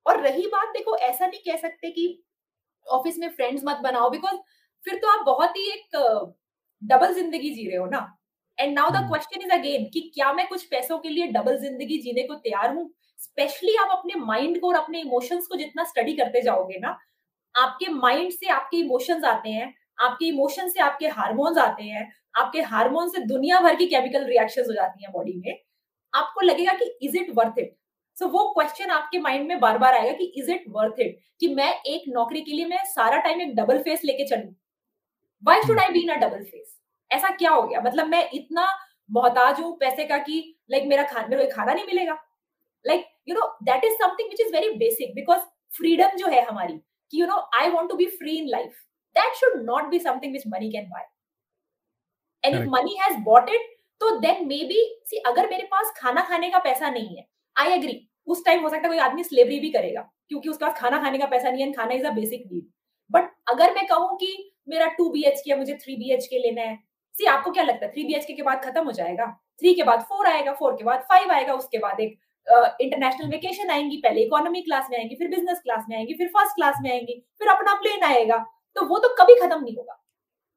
और 0.07 0.21
रही 0.23 0.47
बात 0.49 0.69
देखो 0.69 0.97
ऐसा 0.99 1.27
नहीं 1.27 1.41
कह 1.43 1.57
सकते 1.59 1.91
कि 1.91 2.07
ऑफ़िस 2.87 3.19
में 3.19 3.29
फ्रेंड्स 3.31 3.63
मत 3.67 3.79
बनाओ 3.83 4.11
बिकॉज़ 4.11 4.37
फिर 4.87 4.99
तो 4.99 5.09
आप 5.09 5.25
बहुत 5.27 5.57
ही 5.57 5.71
एक 5.71 5.97
डबल 6.83 7.13
ज़िंदगी 7.15 7.51
जी 7.51 7.67
रहे 7.69 7.77
हो 7.77 7.87
ना। 7.87 8.07
And 8.59 8.75
now 8.75 8.91
the 8.91 9.07
question 9.09 9.43
is 9.43 9.53
again 9.53 9.85
कि 9.95 10.01
क्या 10.15 10.33
मैं 10.33 10.47
कुछ 10.49 10.65
पैसों 10.67 10.99
के 10.99 11.09
लिए 11.09 11.27
डबल 11.33 11.57
ज़िंदगी 11.59 11.99
जीने 11.99 12.23
को 12.23 12.35
तैयार 12.37 12.75
हूँ? 12.75 12.91
स्पेशली 13.19 13.75
आप 13.77 13.89
अपने 13.93 14.15
माइंड 14.17 14.61
को 14.61 14.69
और 14.69 14.75
अपने 14.75 15.01
इमोशंस 15.01 15.47
को 15.47 15.57
जितना 15.57 15.85
स्टडी 15.85 16.13
करते 16.17 16.43
जाओगे 16.43 16.79
ना 16.79 16.97
आपके 17.55 17.93
माइंड 17.93 18.33
से 18.33 18.49
आपके 18.51 18.77
इमोशंस 18.77 19.25
आते 19.25 19.51
हैं 19.51 19.73
आपके 20.01 20.27
इमोशन 20.27 20.69
से 20.69 20.81
आपके 20.81 21.09
हार्मोन्स 21.11 21.59
आते 21.59 21.83
हैं 21.85 22.11
आपके 22.37 22.61
हार्मोन 22.65 23.09
से 23.11 23.21
दुनिया 23.27 23.61
भर 23.61 23.75
की 23.77 23.87
केमिकल 23.87 24.25
रिएक्शन 24.27 24.65
हो 24.67 24.73
जाती 24.73 25.05
है 25.05 25.11
बॉडी 25.13 25.33
में। 25.37 25.59
आपको 26.15 26.41
लगेगा 26.41 26.73
कि 26.73 26.85
is 27.03 27.17
it 27.19 27.31
worth 27.35 27.59
it 27.59 27.77
so 28.17 28.27
वो 28.29 28.45
क्वेश्चन 28.53 28.91
आपके 28.91 29.19
माइंड 29.21 29.47
में 29.49 29.59
बार 29.61 29.79
बार 29.79 29.95
आएगा 29.95 30.13
कि 30.13 30.25
इज़ 30.37 30.51
इट 30.53 30.65
वर्थ 30.69 31.01
इट 31.01 31.19
कि 31.41 31.49
मैं 31.55 31.73
एक 31.87 32.05
नौकरी 32.09 32.41
के 32.41 32.53
लिए 32.53 32.67
मैं 32.67 32.85
सारा 32.87 33.19
टाइम 33.21 33.41
एक 33.41 33.55
डबल 33.57 33.83
फेस 33.83 34.05
लेके 34.05 34.27
चलू। 34.29 34.55
Why 35.43 35.63
should 35.63 35.79
I 35.81 35.93
be 35.93 36.01
in 36.01 36.09
a 36.09 36.17
double 36.19 36.45
face 36.45 36.77
ऐसा 37.11 37.29
क्या 37.37 37.51
हो 37.51 37.63
गया? 37.63 37.81
मतलब 37.81 38.07
मैं 38.07 38.29
इतना 38.35 38.67
मोहताज 39.11 39.61
हूँ 39.61 39.77
पैसे 39.81 40.05
का 40.05 40.19
कि 40.19 40.33
लाइक 40.71 40.83
like, 40.83 40.91
मेरा 40.91 41.05
खाना 41.05 41.29
मेरे 41.29 41.47
खाना 41.51 41.73
नहीं 41.73 41.87
मिलेगा। 41.87 42.19
Like 42.85 43.07
you 43.29 43.35
know 43.35 43.47
that 43.65 43.85
is 43.85 43.95
something 43.95 44.29
which 44.31 44.41
is 44.41 44.53
very 44.53 44.71
basic 44.79 45.15
because 45.15 45.41
freedom 45.73 46.17
जो 46.17 46.27
है 46.29 46.45
हमारी 46.45 46.79
कि 47.13 47.21
you 47.21 47.27
know 47.27 47.39
I 47.55 47.71
want 47.71 47.91
to 47.91 47.97
be 47.97 48.07
free 48.19 48.37
in 48.39 48.49
life 48.49 48.83
that 49.17 49.35
should 49.37 49.63
not 49.65 49.89
be 49.91 49.99
something 50.01 50.33
which 50.33 50.47
money 50.49 50.71
can 50.73 50.89
buy 50.91 51.07
and 52.45 52.55
if 52.55 52.69
money 52.71 52.97
has 53.01 53.19
bought 53.25 53.49
it 53.51 53.77
तो 54.01 54.11
then 54.21 54.47
may 54.47 54.63
be 54.65 54.85
see 55.07 55.17
अगर 55.27 55.49
मेरे 55.51 55.65
पास 55.71 55.93
खाना 55.97 56.23
खाने 56.23 56.51
का 56.51 56.59
पैसा 56.59 56.91
नहीं 56.91 57.17
है 57.17 57.27
आई 57.57 57.73
एग्री 57.73 58.09
उस 58.27 58.45
टाइम 58.45 58.63
हो 58.63 58.69
सकता 58.69 58.83
है 58.83 58.89
कोई 58.89 58.99
आदमी 58.99 59.25
स्लेवरी 59.25 59.59
भी 59.61 59.71
करेगा 59.71 60.01
क्योंकि 60.29 60.49
उसके 60.49 60.65
पास 60.67 60.79
खाना 60.79 60.99
खाने 61.03 61.19
का 61.19 61.27
पैसा 61.27 61.51
नहीं 61.51 61.65
है 61.65 61.73
खाना 61.73 61.95
is 61.95 62.07
a 62.07 62.11
basic 62.11 62.45
need 62.53 62.67
but 63.11 63.31
अगर 63.49 63.75
मैं 63.75 63.87
कहूँ 63.87 64.17
कि 64.17 64.53
मेरा 64.69 64.87
टू 64.89 65.09
बी 65.11 65.23
एच 65.23 65.41
के 65.41 65.55
मुझे 65.57 65.75
थ्री 65.75 65.97
बी 65.97 66.13
एच 66.15 66.27
के 66.27 66.39
लेना 66.39 66.63
है 66.63 66.79
सी 67.19 67.25
आपको 67.27 67.51
क्या 67.51 67.63
लगता 67.65 67.87
है? 67.87 67.93
थ्री 67.93 68.05
बी 68.05 68.15
एच 68.15 68.25
के 68.27 68.43
बाद 68.43 68.65
खत्म 68.65 68.85
हो 68.85 68.93
जाएगा? 68.93 69.27
थ्री 69.61 69.75
के 69.75 69.83
बाद 69.83 70.01
फोर 70.01 70.27
आएगा 70.27 70.53
फोर 70.53 70.73
के 70.73 70.85
बाद 70.85 71.01
फाइव 71.09 71.31
आएगा 71.33 71.55
उसके 71.55 71.79
बाद 71.79 72.01
एक 72.01 72.19
इंटरनेशनल 72.81 73.27
uh, 73.27 73.31
वेकेशन 73.31 73.71
आएँगी 73.71 73.97
पहले 73.97 74.23
इकोनॉमी 74.23 74.63
क्लास 74.63 74.87
में 74.91 74.99
आएँगी 74.99 75.15
फिर 75.15 75.29
बिज़नेस 75.29 75.61
क्लास 75.61 75.85
में 75.89 75.97
आएँगी 75.97 76.15
फिर 76.15 76.29
फ़र्स्ट 76.29 76.55
क्लास 76.55 76.75
में 76.83 76.91
आएँगी 76.91 77.23
फिर 77.39 77.49
अपना 77.49 77.75
प्लेन 77.75 78.05
आएगा 78.05 78.39
तो 78.77 78.85
वो 78.87 78.99
तो 78.99 79.09
कभी 79.21 79.35
खत्म 79.41 79.63
नहीं 79.65 79.77
होगा। 79.77 80.03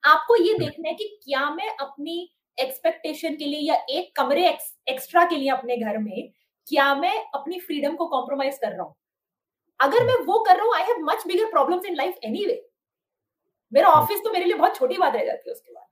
आपको 0.03 0.35
ये 0.35 0.53
देखना 0.53 0.89
है 0.89 0.93
कि 0.95 1.07
क्या 1.23 1.49
मैं 1.49 1.69
अपनी 1.77 2.29
एक्सपेक्टेशन 2.57 3.35
के 3.35 3.45
लिए 3.45 3.59
या 3.59 3.75
एक 3.89 4.15
कमरे 4.15 4.47
एक्स, 4.49 4.73
एक्स्ट्रा 4.89 5.25
के 5.25 5.35
लिए 5.35 5.49
अपने 5.49 5.77
घर 5.77 5.97
में 5.97 6.31
क्या 6.67 6.93
मैं 6.95 7.17
अपनी 7.35 7.59
फ्रीडम 7.59 7.95
को 7.95 8.05
कॉम्प्रोमाइज 8.07 8.57
कर 8.57 8.71
रहा 8.71 8.83
हूँ? 8.83 8.95
अगर 9.79 10.03
मैं 10.03 10.15
वो 10.25 10.39
कर 10.39 10.55
रहा 10.55 10.65
हूँ 10.65 10.75
I 10.75 10.83
have 10.83 10.99
much 11.01 11.25
bigger 11.27 11.49
problems 11.51 11.85
in 11.85 11.95
life 11.95 12.19
anyway 12.23 12.61
मेरा 13.71 13.89
ऑफ़िस 13.89 14.19
तो 14.19 14.31
मेरे 14.31 14.45
लिए 14.45 14.55
बहुत 14.55 14.75
छोटी 14.75 14.97
बात 14.97 15.15
रह 15.15 15.25
जाती 15.25 15.49
है 15.49 15.53
उसके 15.53 15.73
बाद। 15.73 15.87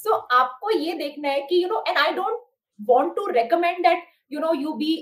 सो 0.00 0.10
so, 0.10 0.22
आपको 0.32 0.70
ये 0.70 0.92
देखना 0.92 1.28
है 1.28 1.40
कि 1.40 1.62
you 1.62 1.68
know 1.68 1.84
and 1.88 1.98
I 1.98 2.12
don't 2.12 2.42
want 2.80 3.14
to 3.16 3.26
recommend 3.26 3.78
that 3.86 4.04
you 4.32 4.40
know 4.40 4.52
you 4.54 4.72
be 4.74 4.92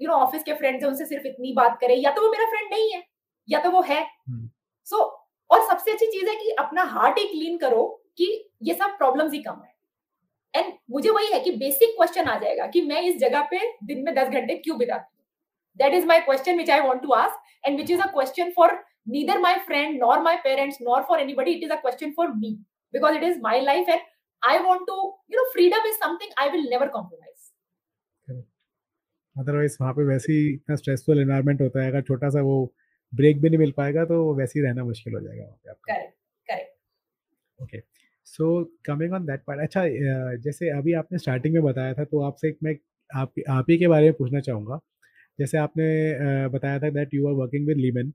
you 0.00 0.08
know 0.08 0.14
office 0.16 0.42
के 0.42 0.54
फ्रेंड्स 0.54 0.82
हैं 0.82 0.90
उनसे 0.90 1.04
सिर्फ़ 1.04 1.26
इतनी 1.26 1.52
बात 1.52 1.78
करें। 1.80 1.96
या 1.96 2.10
तो 2.10 2.22
वो 2.22 2.30
मेरा 2.30 2.44
फ्रेंड 2.44 2.72
नहीं 2.74 2.90
है 2.92 3.02
या 3.48 3.60
तो 3.60 3.70
वो 3.70 3.80
है। 3.82 4.02
So 4.02 4.32
hmm. 4.32 4.48
so, 4.86 5.10
और 5.50 5.66
सबसे 5.68 5.92
अच्छी 5.92 6.06
चीज़ 6.06 6.28
है 6.28 6.34
कि 6.36 6.50
अपना 6.58 6.82
हार्ट 6.82 7.18
ही 7.18 7.26
क्लीन 7.26 7.58
करो 7.58 7.84
कि 8.16 8.26
ये 8.62 8.74
सब 8.74 8.96
प्रॉब्लम्स 8.98 9.32
ही 9.32 9.42
कम 9.42 9.62
है। 9.64 9.72
एंड 10.54 10.72
मुझे 10.90 11.10
वही 11.10 11.32
है 11.32 11.40
कि 11.40 11.50
बेसिक 11.56 11.96
क्वेश्चन 11.96 12.28
आ 12.28 12.38
जाएगा 12.38 12.66
कि 12.66 12.80
मैं 12.82 13.00
इस 13.02 13.18
जगह 13.20 13.48
पे 13.50 13.60
दिन 13.84 14.04
में 14.04 14.14
दस 14.14 14.28
घंटे 14.28 14.56
क्यों 14.58 14.78
बिताती 14.78 15.16
हूँ? 15.16 15.24
That 15.78 15.94
is 15.94 16.06
my 16.06 16.20
question 16.20 16.58
which 16.58 16.70
I 16.70 16.80
want 16.80 17.02
to 17.02 17.12
ask 17.14 17.66
and 17.66 17.76
which 17.80 17.90
is 17.90 18.00
a 18.00 18.12
question 18.12 18.52
for 18.56 18.78
neither 19.12 19.34
my 19.42 19.50
friend 19.66 19.96
nor 20.00 20.16
my 20.24 20.32
parents 20.42 20.80
nor 20.86 20.96
for 21.10 21.16
anybody. 21.20 21.52
It 21.58 21.62
is 21.66 21.70
a 21.74 21.78
question 21.84 22.10
for 22.16 22.24
me 22.40 22.48
because 22.94 23.16
it 23.18 23.22
is 23.28 23.38
my 23.46 23.52
life 23.68 23.88
and 23.94 24.02
i 24.42 24.52
want 24.66 24.84
to 24.90 24.96
you 25.28 25.38
know 25.38 25.44
freedom 25.54 25.86
is 25.90 25.96
something 26.02 26.34
i 26.42 26.48
will 26.54 26.66
never 26.72 26.88
compromise. 26.96 27.46
Otherwise 29.36 29.76
वहाँ 29.80 29.92
पे 29.94 30.04
वैसे 30.04 30.32
ही 30.32 30.52
इतना 30.52 30.76
stressful 30.76 31.20
environment 31.20 31.60
होता 31.62 31.82
है 31.82 31.90
अगर 31.90 32.02
छोटा 32.10 32.28
सा 32.36 32.40
वो 32.42 32.56
ब्रेक 33.12 33.40
भी 33.42 33.48
नहीं 33.48 33.58
मिल 33.58 33.72
पाएगा 33.76 34.04
तो 34.12 34.18
वैसे 34.34 34.58
ही 34.58 34.64
रहना 34.66 34.84
मुश्किल 34.84 35.14
हो 35.14 35.20
जाएगा 35.20 35.44
वहाँ 35.44 35.56
पे 35.64 35.70
आपका। 35.70 35.94
Correct 35.94 36.14
correct 36.46 37.62
okay 37.62 37.82
so 38.30 38.46
coming 38.86 39.12
on 39.14 39.24
that 39.26 39.40
part 39.46 39.60
अच्छा 39.60 39.82
जैसे 40.44 40.68
अभी 40.70 40.92
आपने 40.94 41.18
स्टार्टिंग 41.18 41.54
में 41.54 41.62
बताया 41.64 41.94
था 41.94 42.04
तो 42.04 42.20
आपसे 42.24 42.48
एक 42.48 42.58
मैं 42.64 42.74
आप 43.10 43.32
आप 43.50 43.66
ही 43.70 43.78
के 43.78 43.88
बारे 43.88 44.04
में 44.06 44.14
पूछना 44.18 44.40
चाहूँगा। 44.40 44.78
जैसे 45.38 45.58
आपने 45.58 45.86
बताया 46.50 46.78
था 46.80 46.90
that 46.90 47.14
you 47.14 47.28
are 47.28 47.34
working 47.34 47.66
with 47.68 47.78
Lehman 47.78 48.12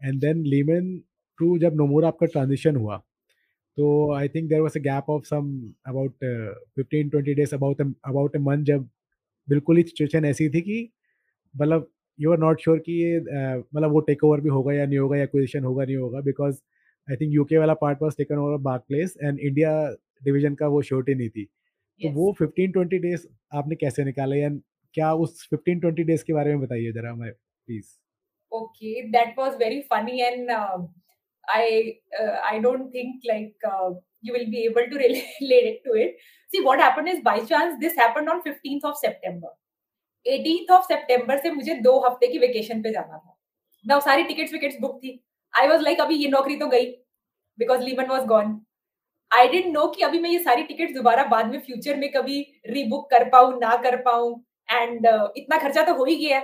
and 0.00 0.20
then 0.20 0.44
Lehman 0.46 0.90
to 1.38 1.58
जब 1.58 1.76
नोमोर 1.76 2.04
आपका 2.04 2.26
ट्रांजिशन 2.28 2.76
हुआ 2.76 2.98
तो 3.78 3.86
I 4.14 4.28
think 4.30 4.48
there 4.50 4.60
was 4.60 4.78
a 4.78 4.82
gap 4.82 5.10
of 5.10 5.24
some 5.26 5.50
about 5.88 6.14
fifteen 6.76 7.08
twenty 7.10 7.34
days 7.34 7.54
about 7.54 7.82
about 7.82 8.36
a 8.36 8.38
month 8.40 8.64
जब 8.66 8.88
बिल्कुल 9.48 9.76
ही 9.78 9.82
सिचुएशन 9.84 10.24
ऐसी 10.26 10.48
थी 10.50 10.60
कि 10.62 10.88
मतलब 11.54 11.90
यू 12.18 12.32
आर 12.32 12.38
नॉट 12.38 12.60
श्योर 12.62 12.78
कि 12.86 12.92
ये 12.94 13.18
मतलब 13.20 13.92
वो 13.92 14.00
टेक 14.02 14.24
ओवर 14.24 14.40
भी 14.40 14.48
होगा 14.50 14.72
या 14.74 14.86
नहीं 14.86 14.98
होगा 14.98 15.16
या 15.16 15.24
एक्विजिशन 15.24 15.64
होगा, 15.64 15.84
नहीं 15.84 15.96
होगा 15.96 16.20
बिकॉज़ 16.22 16.60
आई 17.08 17.16
थिंक 17.16 17.32
यूके 17.34 17.58
वाला 17.58 17.74
part 17.82 18.02
was 18.02 18.16
taken 18.18 18.38
over 18.38 18.56
Barclays 18.88 19.14
and 19.22 19.38
India 19.38 19.72
division 20.24 20.54
का 20.54 20.68
वो 20.68 20.82
श्योरिटी 20.82 21.14
नहीं 21.14 21.28
थी। 21.28 21.44
तो 22.00 22.10
वो 22.12 22.32
फिफ्टीन 22.38 22.72
ट्वेंटी 22.72 22.98
डेज़ 22.98 23.26
आपने 23.58 23.76
कैसे 23.76 24.04
निकाले 24.04 24.40
एंड 24.40 24.60
क्या 24.94 25.12
उस 25.24 25.46
फिफ्टीन 25.50 25.80
ट्वेंटी 25.80 26.04
डेज़ 26.04 26.24
के 26.24 26.32
बारे 26.32 26.54
में 26.54 26.60
बताइए 26.60 26.92
जरा 26.92 27.10
हमें 27.10 27.32
please 27.32 27.92
okay 28.52 29.02
that 29.10 29.38
was 29.38 29.54
very 29.58 29.80
funny 29.92 30.20
and 30.22 30.50
I 30.50 31.80
I 32.50 32.58
don't 32.58 32.94
think 32.94 33.20
like 33.26 33.66
you 34.26 34.32
will 34.32 34.46
be 34.50 34.64
able 34.66 34.86
to 34.90 34.96
relate 35.04 35.66
it 35.70 35.82
to 35.84 35.94
it. 35.94 36.16
See 36.52 36.62
what 36.62 36.80
happened 36.80 37.08
is 37.08 37.20
by 37.20 37.40
chance 37.40 37.74
this 37.80 37.94
happened 37.94 38.28
on 38.28 38.42
15th 38.42 38.90
of 38.92 38.98
september. 39.04 39.52
Eighteen 40.26 40.72
of 40.74 40.84
September 40.84 41.38
से 41.38 41.50
मुझे 41.52 41.74
दो 41.84 41.98
हफ़्ते 42.04 42.26
की 42.26 42.38
vacation 42.38 42.80
पे 42.82 42.90
जाना 42.92 43.16
था। 43.16 43.36
ना 43.84 43.98
सारी 44.00 44.22
टिकट्स 44.24 44.52
विकेट्स 44.52 44.76
बुक 44.80 44.96
थी। 45.02 45.10
आई 45.54 45.68
वॉज़ 45.68 45.82
लाइक 45.82 46.00
अभी 46.00 46.14
ये 46.14 46.28
नौकरी 46.28 46.56
तो 46.56 46.66
गई 46.66 46.86
because 47.58 47.82
Lehman 47.82 48.06
was 48.06 48.24
gone 48.26 48.60
I 49.30 49.48
didn't 49.48 49.66
know 49.66 49.86
कि 49.86 50.02
अभी 50.02 50.18
मैं 50.20 50.30
ये 50.30 50.38
सारी 50.38 50.62
टिकट 50.62 50.94
दोबारा 50.94 51.24
बाद 51.26 51.50
में 51.50 51.60
फ्यूचर 51.60 51.96
में 51.96 52.10
कभी 52.12 52.40
रीबुक 52.68 53.10
कर 53.10 53.28
पाऊँ 53.28 53.58
ना 53.60 53.76
कर 53.82 53.96
पाऊँ 54.02 54.32
एंड 54.68 55.06
uh, 55.06 55.28
इतना 55.36 55.58
खर्चा 55.58 55.82
तो 55.84 55.94
हो 55.94 56.04
ही 56.04 56.16
गया 56.16 56.40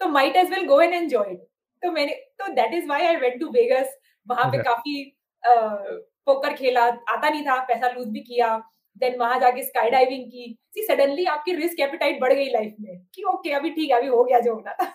तो 0.00 0.08
might 0.08 0.36
as 0.36 0.50
well 0.50 0.66
go 0.66 0.80
and 0.80 0.94
enjoy 0.94 1.34
तो 1.82 1.90
मैंने 1.92 2.14
तो 2.38 2.52
that 2.54 2.74
is 2.74 2.86
why 2.88 3.06
I 3.06 3.16
went 3.16 3.38
to 3.40 3.48
Vegas 3.50 3.96
वहाँ 4.26 4.50
पे 4.52 4.62
काफ़ी 4.62 5.02
पोकर 5.42 6.50
uh, 6.50 6.56
खेला 6.58 6.84
आता 6.84 7.28
नहीं 7.28 7.44
था 7.46 7.60
पैसा 7.64 7.88
लूज 7.88 8.08
भी 8.08 8.20
किया। 8.20 8.56
देन 8.96 9.18
वहाँ 9.18 9.38
जाके 9.40 9.62
स्काई 9.62 9.90
डाइविंग 9.90 10.24
की। 10.26 10.56
सी 10.74 10.82
सडनली 10.86 11.24
आपकी 11.32 11.54
रिस्क 11.54 11.80
एपिटाइट 11.80 12.20
बढ़ 12.20 12.32
गई 12.32 12.48
लाइफ 12.50 12.74
में 12.80 12.98
कि 13.14 13.22
ओके 13.22 13.48
okay, 13.48 13.58
अभी 13.58 13.70
ठीक 13.70 13.90
है 13.90 13.96
अभी 13.96 14.08
हो 14.08 14.22
गया 14.24 14.40
जो 14.40 14.54
होना 14.54 14.72
था। 14.72 14.92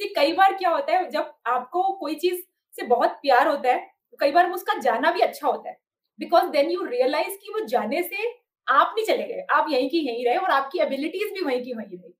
सी 0.00 0.08
कई 0.14 0.32
बार 0.32 0.54
क्या 0.54 0.70
होता 0.70 0.92
है, 0.92 1.08
जब 1.10 1.32
आपको 1.48 1.82
कोई 1.94 2.14
चीज़ 2.16 2.40
से 2.74 2.86
बहुत 2.86 3.18
प्यार 3.22 3.48
होता 3.48 3.68
है 3.70 3.78
तो 4.12 4.16
कई 4.20 4.30
बार 4.32 4.50
उसका 4.52 4.78
जाना 4.80 5.10
भी 5.12 5.20
अच्छा 5.22 5.46
होता 5.48 5.68
है। 5.68 5.76
बिकॉज़ 6.18 6.44
देन 6.50 6.70
यू 6.70 6.84
रियलाइज़ 6.84 7.36
कि 7.36 7.52
वो 7.52 7.64
जाने 7.66 8.02
से 8.04 8.28
आप 8.66 8.94
नहीं 8.96 9.06
चले 9.06 9.22
गए, 9.24 9.46
आप 9.50 9.66
यहीं 9.70 9.88
की 9.90 9.98
यहीं 10.00 10.24
रहे 10.26 10.36
और 10.36 10.50
आपकी 10.52 10.78
एबिलिटीज 10.80 11.32
भी 11.32 11.40
वहीं 11.42 11.62
की 11.62 11.72
वहीं 11.74 11.98
रही। 11.98 12.14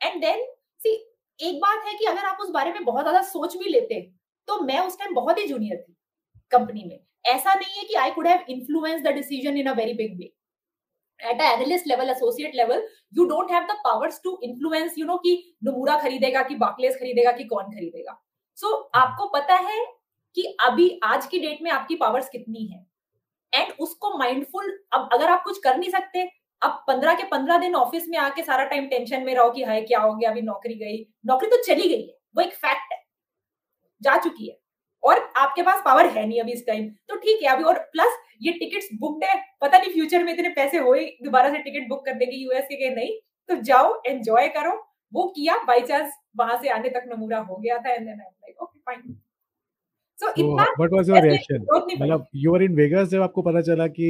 एंड 0.00 0.20
देन 0.20 0.44
सी 0.80 0.92
एक 1.40 1.60
बात 1.60 1.84
है 1.86 1.94
कि 1.94 2.04
अगर 2.06 2.24
आप 2.24 2.38
उस 2.40 2.50
बारे 2.50 2.72
में 2.72 2.84
बहुत 2.84 3.02
ज़्यादा 3.02 3.22
सोच 3.24 3.56
भी 3.56 3.70
लेते 3.70 4.00
तो 4.48 4.60
मैं 4.62 4.78
उस 4.80 4.98
टाइम 4.98 5.14
बहुत 5.14 5.38
ही 5.38 5.46
जूनियर 5.46 5.76
थी 5.78 5.96
कंपनी 6.52 6.84
में। 6.84 6.98
ऐसा 7.26 7.54
नहीं 7.54 7.78
है 7.78 7.84
कि 7.84 7.94
I 7.96 8.10
could 8.10 8.26
have 8.26 8.44
influence 8.50 9.02
the 9.02 9.12
decision 9.14 9.56
in 9.58 9.66
a 9.66 9.72
very 9.74 9.94
big 9.94 10.18
way 10.18 10.30
at 11.20 11.40
analyst 11.42 11.86
level 11.86 12.10
associate 12.10 12.54
level 12.54 12.86
you 13.14 13.24
don't 13.24 13.50
have 13.52 13.62
the 13.62 13.76
powers 13.84 14.20
to 14.24 14.38
influence 14.42 14.94
you 14.98 15.06
know 15.06 15.16
कि 15.16 15.32
नमूरा 15.64 15.98
खरीदेगा 16.00 16.42
कि 16.42 16.54
बाकलेस 16.56 16.96
खरीदेगा 16.96 17.32
कि 17.32 17.44
कौन 17.44 17.64
खरीदेगा। 17.64 18.20
सो 18.58 18.66
so, 18.66 18.90
आपको 18.94 19.28
पता 19.28 19.54
है 19.54 19.84
कि 20.36 20.42
अभी 20.60 20.88
आज 21.04 21.26
की 21.26 21.38
डेट 21.38 21.62
में 21.62 21.70
आपकी 21.70 21.94
पावर्स 21.96 22.28
कितनी 22.28 22.66
है। 22.66 22.84
एंड 23.52 23.72
उसको 23.80 24.16
माइंडफुल 24.18 24.78
अब 24.92 25.08
अगर 25.12 25.30
आप 25.30 25.42
कुछ 25.44 25.58
कर 25.58 25.76
नहीं 25.76 25.90
सकते 25.90 26.28
अब 26.62 26.84
पंद्रह 26.88 27.14
के 27.14 27.22
पंद्रह 27.22 27.58
दिन 27.58 27.74
ऑफ़िस 27.74 28.08
में 28.08 28.18
आके 28.18 28.42
सारा 28.42 28.64
टाइम 28.64 28.86
टेंशन 28.86 29.22
में 29.22 29.34
रहो 29.34 29.50
कि 29.50 29.62
हाय 29.62 29.80
क्या 29.82 30.00
हो 30.00 30.14
गया 30.14 30.30
अभी 30.30 30.42
नौकरी 30.42 30.74
गई। 30.74 30.96
नौकरी 31.26 31.48
तो 31.50 31.62
चली 31.62 31.88
गई 31.88 32.02
है 32.02 32.16
वो 32.36 32.42
एक 32.42 32.54
फैक्ट 32.54 32.92
है। 32.92 32.98
जा 34.02 34.16
चुकी 34.18 34.48
है। 34.48 34.56
और 35.06 35.18
आपके 35.36 35.62
पास 35.62 35.82
पावर 35.84 36.06
है 36.08 36.26
नहीं 36.26 36.40
अभी 36.40 36.52
इस 36.52 36.66
टाइम 36.66 36.88
तो 37.08 37.16
ठीक 37.18 37.42
है 37.42 37.52
अभी 37.52 37.64
और 37.64 37.78
प्लस 37.92 38.18
ये 38.42 38.52
टिकट्स 38.54 38.88
बुकड 39.00 39.24
है। 39.24 39.34
पता 39.60 39.78
नहीं 39.78 39.92
फ्यूचर 39.92 40.24
में 40.24 40.32
इतने 40.32 40.48
पैसे 40.54 40.78
हो 40.78 40.94
दोबारा 41.24 41.50
से 41.50 41.58
टिकट 41.62 41.88
बुक 41.88 42.04
कर 42.06 42.14
देगी 42.14 42.42
यूएस 42.42 42.64
के 42.72 42.94
नहीं। 42.94 43.18
तो 43.48 43.54
जाओ 43.62 43.92
एंजॉय 44.06 44.48
करो। 44.56 44.72
वो 45.12 45.26
किया 45.36 45.56
बाई 45.66 45.80
चांस 45.82 46.12
वहाँ 46.38 46.58
से 46.62 46.68
आने 46.70 46.88
तक 46.90 47.04
नमूरा 47.08 47.38
हो 47.40 47.56
गया 47.56 47.78
था 47.78 47.92
and 47.92 48.06
then 48.06 48.20
I 48.20 48.26
like 48.26 48.62
okay 48.62 48.78
fine 48.80 49.16
so 50.18 50.54
what 50.54 50.92
was 50.92 51.10
your 51.10 51.22
reaction 51.22 51.66
मतलब 52.00 52.26
यू 52.36 52.52
वर 52.52 52.62
इन 52.62 52.74
वेगास 52.76 53.08
जब 53.08 53.22
आपको 53.22 53.42
पता 53.42 53.60
चला 53.68 53.86
कि 53.98 54.08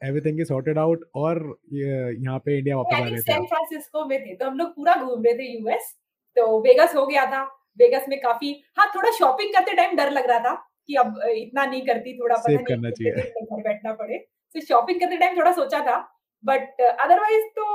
एवरीथिंग 0.00 0.40
इज़ 0.40 0.48
सॉर्टेड 0.48 0.78
आउट 0.78 1.04
और 1.16 1.38
यहाँ 1.72 2.38
पे 2.44 2.58
इंडिया 2.58 2.76
वापस 2.76 2.94
आ 2.94 2.98
रहे 2.98 3.12
थे 3.12 3.20
सैन 3.22 3.44
फ्रांसिस्को 3.46 4.04
में 4.06 4.18
थे 4.20 4.34
तो 4.34 4.46
हम 4.46 4.58
लोग 4.58 4.74
पूरा 4.76 4.94
घूम 4.94 5.22
रहे 5.24 5.34
थे 5.34 5.52
यूएस 5.52 5.94
तो 6.36 6.60
वेगास 6.62 6.94
हो 6.96 7.06
गया 7.06 7.26
था। 7.26 7.42
वेगास 7.78 8.08
में 8.08 8.18
काफ़ी 8.20 8.52
हाँ 8.78 8.90
थोड़ा 8.94 9.10
शॉपिंग 9.18 9.52
करते 9.54 9.74
टाइम 9.76 9.96
डर 9.96 10.10
लग 10.10 10.26
रहा 10.26 10.38
था 10.40 10.54
कि 10.88 10.94
अब 10.94 11.20
इतना 11.26 11.64
नहीं 11.66 11.82
करती 11.86 12.18
थोड़ा 12.18 12.36
पता 12.36 12.52
नहीं 12.52 12.64
करना 12.64 12.90
चाहिए। 12.90 13.12
घर 13.12 13.62
बैठना 13.62 13.92
पड़े। 13.94 14.18
तो 14.54 14.60
शॉपिंग 14.60 15.00
करते 15.00 15.16
टाइम 15.16 15.36
थोड़ा 15.36 15.52
सोचा 15.52 15.80
था 15.86 15.96
बट 16.44 16.80
अदरवाइज़ 16.80 17.46
तो 17.58 17.66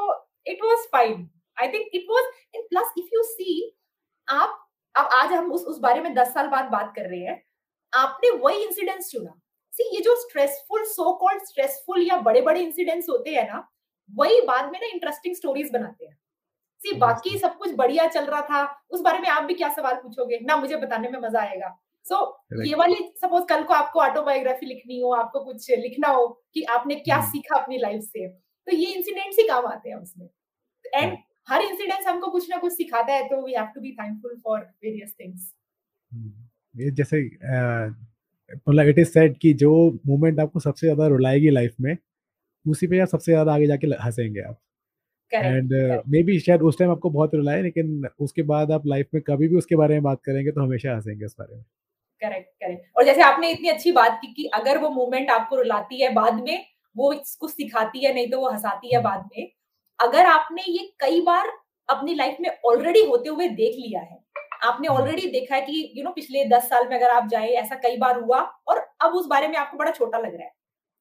it 0.48 0.64
was 0.64 0.88
fine 0.92 1.30
I 1.58 1.68
think 1.68 1.90
it 1.94 2.06
was 2.10 2.24
in 2.56 2.68
plus 2.70 2.94
if 2.98 3.10
you 3.14 3.24
see 3.24 3.78
आप 4.28 4.64
अब 4.96 5.10
आज 5.14 5.32
हम 5.32 5.52
उस 5.54 5.64
उस 5.66 5.80
बारे 5.80 6.02
में 6.02 6.14
दस 6.14 6.34
साल 6.34 6.48
बाद 6.48 6.70
बात 6.72 6.94
कर 6.96 7.10
रहे 7.10 7.20
हैं 7.22 7.42
आपने 7.94 8.30
वही 8.38 8.64
इंसिडेंट्स 8.64 9.12
चुना। 9.12 9.34
सी 9.74 9.84
ये 9.96 10.02
जो 10.02 10.16
स्ट्रेसफुल 10.22 10.84
सो 10.86 11.12
कॉल्ड 11.18 11.44
स्ट्रेसफुल 11.44 12.02
या 12.02 12.18
बड़े 12.22 12.42
बड़े 12.42 12.60
इंसिडेंट्स 12.62 13.10
होते 13.10 13.32
हैं 13.32 13.48
ना 13.48 13.68
वही 14.10 14.42
बाद 14.42 14.72
में 14.72 14.80
ना 14.80 14.88
इंटरेस्टिंग 14.88 15.36
स्टोरीज 15.36 15.70
बनाते 15.74 16.06
हैं। 16.06 16.18
सी 16.82 16.96
बाकी 16.98 17.38
सब 17.40 17.58
कुछ 17.58 17.74
बढ़िया 17.76 18.08
चल 18.08 18.26
रहा 18.26 18.42
था। 18.42 18.64
उस 18.92 19.02
बारे 19.02 19.20
में 19.20 19.28
आप 19.30 19.44
भी 19.44 19.54
क्या 19.54 19.70
सवाल 19.74 19.96
पूछोगे? 19.96 20.40
ना 20.42 20.58
मुझे 20.58 20.76
बताने 20.78 21.10
में 21.10 21.20
मज़ा 21.20 21.42
आएगा। 21.42 21.78
सो 22.06 22.16
so, 22.16 22.68
ये 22.68 22.76
वाली 22.76 22.96
सपोज़ 23.18 23.44
कल 23.46 23.64
को 23.64 23.74
आपको 23.74 24.00
ऑटोबायोग्राफी 24.02 24.66
लिखनी 24.66 25.00
हो 25.02 25.12
आपको 25.14 25.44
कुछ 25.46 25.70
लिखना 25.72 26.08
हो 26.10 26.28
कि 26.54 26.64
आपने 26.72 26.96
क्या 26.98 27.18
hmm. 27.18 27.32
सीखा 27.32 27.56
अपनी 27.56 27.78
लाइफ 27.78 28.02
से। 28.04 28.28
तो 28.28 28.76
ये 28.76 28.94
इंसिडेंट्स 28.94 29.40
ही 29.40 29.48
काम 29.48 29.66
आते 29.68 29.90
हैं 29.90 29.98
उसमें। 29.98 30.28
एंड 30.86 31.18
हर 31.48 31.62
इंसिडेंट 31.62 32.08
हमको 32.08 32.30
कुछ 32.32 32.50
ना 32.50 32.58
कुछ 32.58 32.74
सिखाता 32.74 33.14
है 33.14 33.28
तो 33.30 33.42
we 33.46 33.54
have 33.54 33.66
to 33.76 33.82
be 33.82 33.92
thankful 33.94 34.36
for 34.44 34.60
various 34.60 35.14
things 35.20 35.54
ये 36.76 36.92
जैसे 36.92 37.22
मतलब 38.68 38.88
इट 38.88 39.00
इज़ 39.00 39.10
सेड 39.10 39.38
कि 39.38 39.54
जो 39.56 39.72
मोमेंट 40.08 40.40
आपको 40.40 40.60
सबसे 40.60 40.88
ज़्यादा 40.88 41.08
रुलाएगी 41.08 41.50
लाइफ 41.50 41.76
में 41.82 41.96
उसी 42.66 42.88
पे 42.88 43.00
आप 43.00 43.08
सबसे 43.08 43.32
ज़्यादा 43.32 43.54
आगे 43.54 43.68
जाके 43.68 43.88
हंसेंगे 44.04 44.42
आप। 44.42 44.60
एंड 45.34 45.74
मे 46.08 46.22
बी 46.24 46.40
शायद 46.40 46.62
उस 46.62 46.78
टाइम 46.80 46.92
आपको 46.92 47.10
बहुत 47.10 47.34
रुलाए 47.36 47.62
लेकिन 47.62 48.08
उसके 48.20 48.42
बाद 48.44 48.72
आप 48.72 48.86
लाइफ 48.88 49.08
में 49.14 49.22
कभी 49.24 49.48
भी 49.48 49.58
उसके 49.58 49.76
बारे 49.76 49.94
में 49.94 50.04
बात 50.04 50.22
करेंगे 50.26 50.52
तो 50.52 50.62
हमेशा 50.62 50.96
हंसेंगे 50.96 51.26
उस 51.26 51.36
बारे 51.40 51.56
में। 51.56 51.64
करेक्ट 52.22 52.50
करेक्ट 52.56 52.98
और 52.98 53.04
जैसे 53.04 53.22
आपने 53.22 53.50
इतनी 53.52 53.70
अच्छी 53.70 53.92
बात 53.92 54.18
की 54.22 54.34
कि 54.34 54.46
अगर 54.54 54.78
वो 54.78 54.90
मोमेंट 54.90 55.30
आपको 55.32 55.56
रुलाती 55.56 56.02
है 56.02 56.14
बाद 56.14 56.44
में 56.44 56.66
वो 56.96 57.12
इसको 57.14 57.48
सिखाती 57.48 58.06
है 58.06 58.14
नहीं 58.14 58.30
तो 58.30 58.40
वो 58.40 58.50
हंसाती 58.50 58.94
है 58.94 59.02
बाद 59.02 59.30
में। 59.32 59.50
अगर 60.00 60.26
आपने 60.26 60.64
ये 60.68 60.88
कई 61.00 61.22
बार 61.22 61.52
अपनी 61.90 62.14
लाइफ 62.16 62.38
में 62.42 62.50
ऑलरेडी 62.66 63.04
होते 63.06 63.30
हुए 63.30 63.48
देख 63.50 63.76
लिया 63.78 64.02
है 64.02 64.20
आपने 64.64 64.88
ऑलरेडी 64.88 65.22
हम्म। 65.22 65.32
देखा 65.32 65.56
है 65.56 65.62
कि 65.62 65.74
यू 65.74 65.88
you 65.88 66.04
नो 66.04 66.04
know, 66.04 66.16
पिछले 66.16 66.46
दस 66.48 66.70
साल 66.70 66.88
में 66.90 66.96
अगर 66.96 67.10
आप 67.10 67.28
जाए 67.28 67.50
ऐसा 67.56 67.76
कई 67.76 67.98
बार 67.98 68.20
हुआ 68.22 68.40
और 68.68 68.78
अब 69.02 69.14
उस 69.14 69.28
बारे 69.28 69.48
में 69.48 69.58
आपको 69.58 69.78
बड़ा 69.78 69.92
छोटा 69.92 70.18
लग 70.18 70.34
रहा 70.34 70.44
है। 70.44 70.52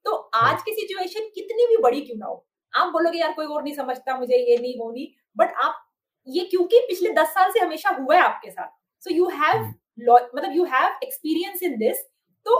तो 0.07 0.13
आज 0.35 0.63
की 0.63 0.73
सिचुएशन 0.73 1.29
कितनी 1.35 1.67
भी 1.67 1.77
बड़ी 1.83 2.01
क्यों 2.01 2.19
ना 2.19 2.27
हो 2.27 2.47
आप 2.77 2.93
बोलोगे 2.93 3.19
यार 3.19 3.33
कोई 3.33 3.47
और 3.47 3.63
नहीं 3.63 3.75
समझता 3.75 4.19
मुझे 4.19 4.37
ये 4.37 4.57
नहीं 4.57 4.79
वो 4.79 4.91
नहीं। 4.91 5.07
बट 5.37 5.53
आप 5.65 5.83
ये 6.27 6.45
क्योंकि 6.45 6.79
पिछले 6.89 7.11
दस 7.15 7.29
साल 7.31 7.51
से 7.51 7.61
हमेशा 7.61 7.91
हुआ 7.91 8.15
है 8.17 8.23
आपके 8.23 8.51
साथ। 8.51 8.69
सो 9.03 9.15
यू 9.15 9.29
हैव 9.35 9.63
मतलब 9.99 10.53
you 10.53 10.65
have 10.67 10.99
experience 11.03 11.63
in 11.63 11.77
this 11.79 12.03
तो 12.47 12.55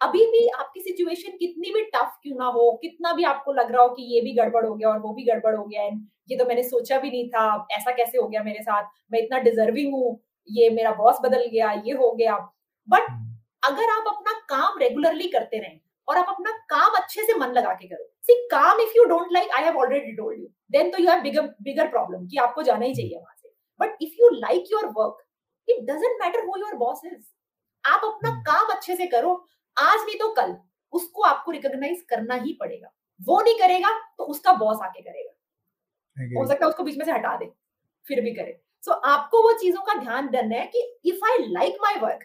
अभी 0.00 0.24
भी 0.26 0.46
आपकी 0.50 0.80
सिचुएशन 0.80 1.36
कितनी 1.38 1.72
भी 1.72 1.82
टफ 1.84 2.18
क्यों 2.22 2.36
ना 2.38 2.46
हो 2.54 2.70
कितना 2.82 3.12
भी 3.12 3.24
आपको 3.24 3.52
लग 3.52 3.70
रहा 3.72 3.82
हो 3.82 3.88
कि 3.88 4.02
ये 4.14 4.20
भी 4.20 4.32
गड़बड़ 4.34 4.64
हो 4.66 4.74
गया 4.74 4.88
और 4.88 4.98
वो 4.98 5.12
भी 5.14 5.24
गड़बड़ 5.24 5.54
हो 5.54 5.64
गया 5.64 5.82
एंड 5.82 6.00
ये 6.30 6.36
तो 6.38 6.44
मैंने 6.44 6.62
सोचा 6.62 6.98
भी 6.98 7.10
नहीं 7.10 7.28
था 7.28 7.44
ऐसा 7.72 7.92
कैसे 7.92 8.18
हो 8.18 8.26
गया 8.28 8.42
मेरे 8.42 8.62
साथ? 8.62 8.84
मैं 9.12 9.20
इतना 9.20 9.38
डिजर्विंग 9.40 9.92
हूँ 9.94 10.18
ये 10.48 10.70
मेरा 10.70 10.90
बॉस 10.94 11.18
बदल 11.22 11.44
गया 11.46 11.70
ये 11.86 11.92
हो 11.92 12.10
गया। 12.12 12.36
But 12.88 13.08
hmm. 13.10 13.36
अगर 13.64 13.90
आप 13.90 14.04
अपना 14.08 14.32
काम 14.48 14.78
रेगुलरली 14.78 15.28
करते 15.28 15.58
रहें 15.58 15.80
और 16.12 16.18
आप 16.18 16.26
अपना 16.28 16.50
काम 16.70 16.96
अच्छे 16.96 17.22
से 17.22 17.34
मन 17.34 17.52
लगा 17.52 17.72
के 17.74 17.86
करो। 17.88 18.04
सी 18.22 18.34
काम 18.48 18.80
if 18.80 18.96
you 18.96 19.04
don't 19.04 19.32
like 19.32 19.50
I 19.50 19.64
have 19.64 19.76
already 19.78 20.12
told 20.12 20.38
you 20.38 20.46
then 20.70 20.90
तो 20.90 20.98
you 20.98 21.10
have 21.10 21.20
bigger 21.22 21.46
bigger 21.62 21.88
problem 21.88 22.26
कि 22.26 22.36
आपको 22.38 22.62
जाना 22.62 22.84
ही 22.84 22.94
चाहिए 22.94 23.16
वहाँ 23.16 23.34
से। 23.36 23.48
But 23.80 24.02
if 24.02 24.20
you 24.20 24.28
like 24.30 24.72
your 24.72 24.86
work 24.96 25.24
it 25.68 25.84
doesn't 25.84 26.20
matter 26.22 26.44
who 26.46 26.58
your 26.58 26.74
boss 26.76 27.00
is 27.04 27.22
आप 27.84 28.04
अपना 28.04 28.30
हम्म। 28.30 28.42
काम 28.42 28.74
अच्छे 28.74 28.96
से 28.96 29.06
करो। 29.06 29.34
आज 29.76 30.00
नहीं 30.00 30.18
तो 30.18 30.28
कल। 30.32 30.56
उसको 30.92 31.22
आपको 31.22 31.52
रिकॉग्नाइज 31.52 32.04
करना 32.08 32.34
ही 32.34 32.52
पड़ेगा। 32.60 32.92
वो 33.20 33.40
नहीं 33.40 33.58
करेगा 33.58 33.90
तो 34.18 34.24
उसका 34.24 34.52
बॉस 34.54 34.78
आके 34.82 35.02
करेगा। 35.02 36.40
हो 36.40 36.46
सकता 36.46 36.64
है 36.64 36.68
उसको 36.68 36.82
बीच 36.82 36.96
में 36.98 37.04
से 37.04 37.12
हटा 37.12 37.36
दे 37.36 37.50
फिर 38.06 38.20
भी 38.20 38.34
करे। 38.34 38.60
सो 38.82 38.90
so, 38.92 38.98
आपको 39.04 39.42
वो 39.42 39.52
चीज़ों 39.58 39.82
का 39.82 39.94
ध्यान 39.94 40.28
देना 40.28 40.56
है 40.56 40.66
कि 40.66 40.80
if 41.04 41.24
I 41.24 41.38
like 41.48 41.76
my 41.82 41.98
work 42.00 42.24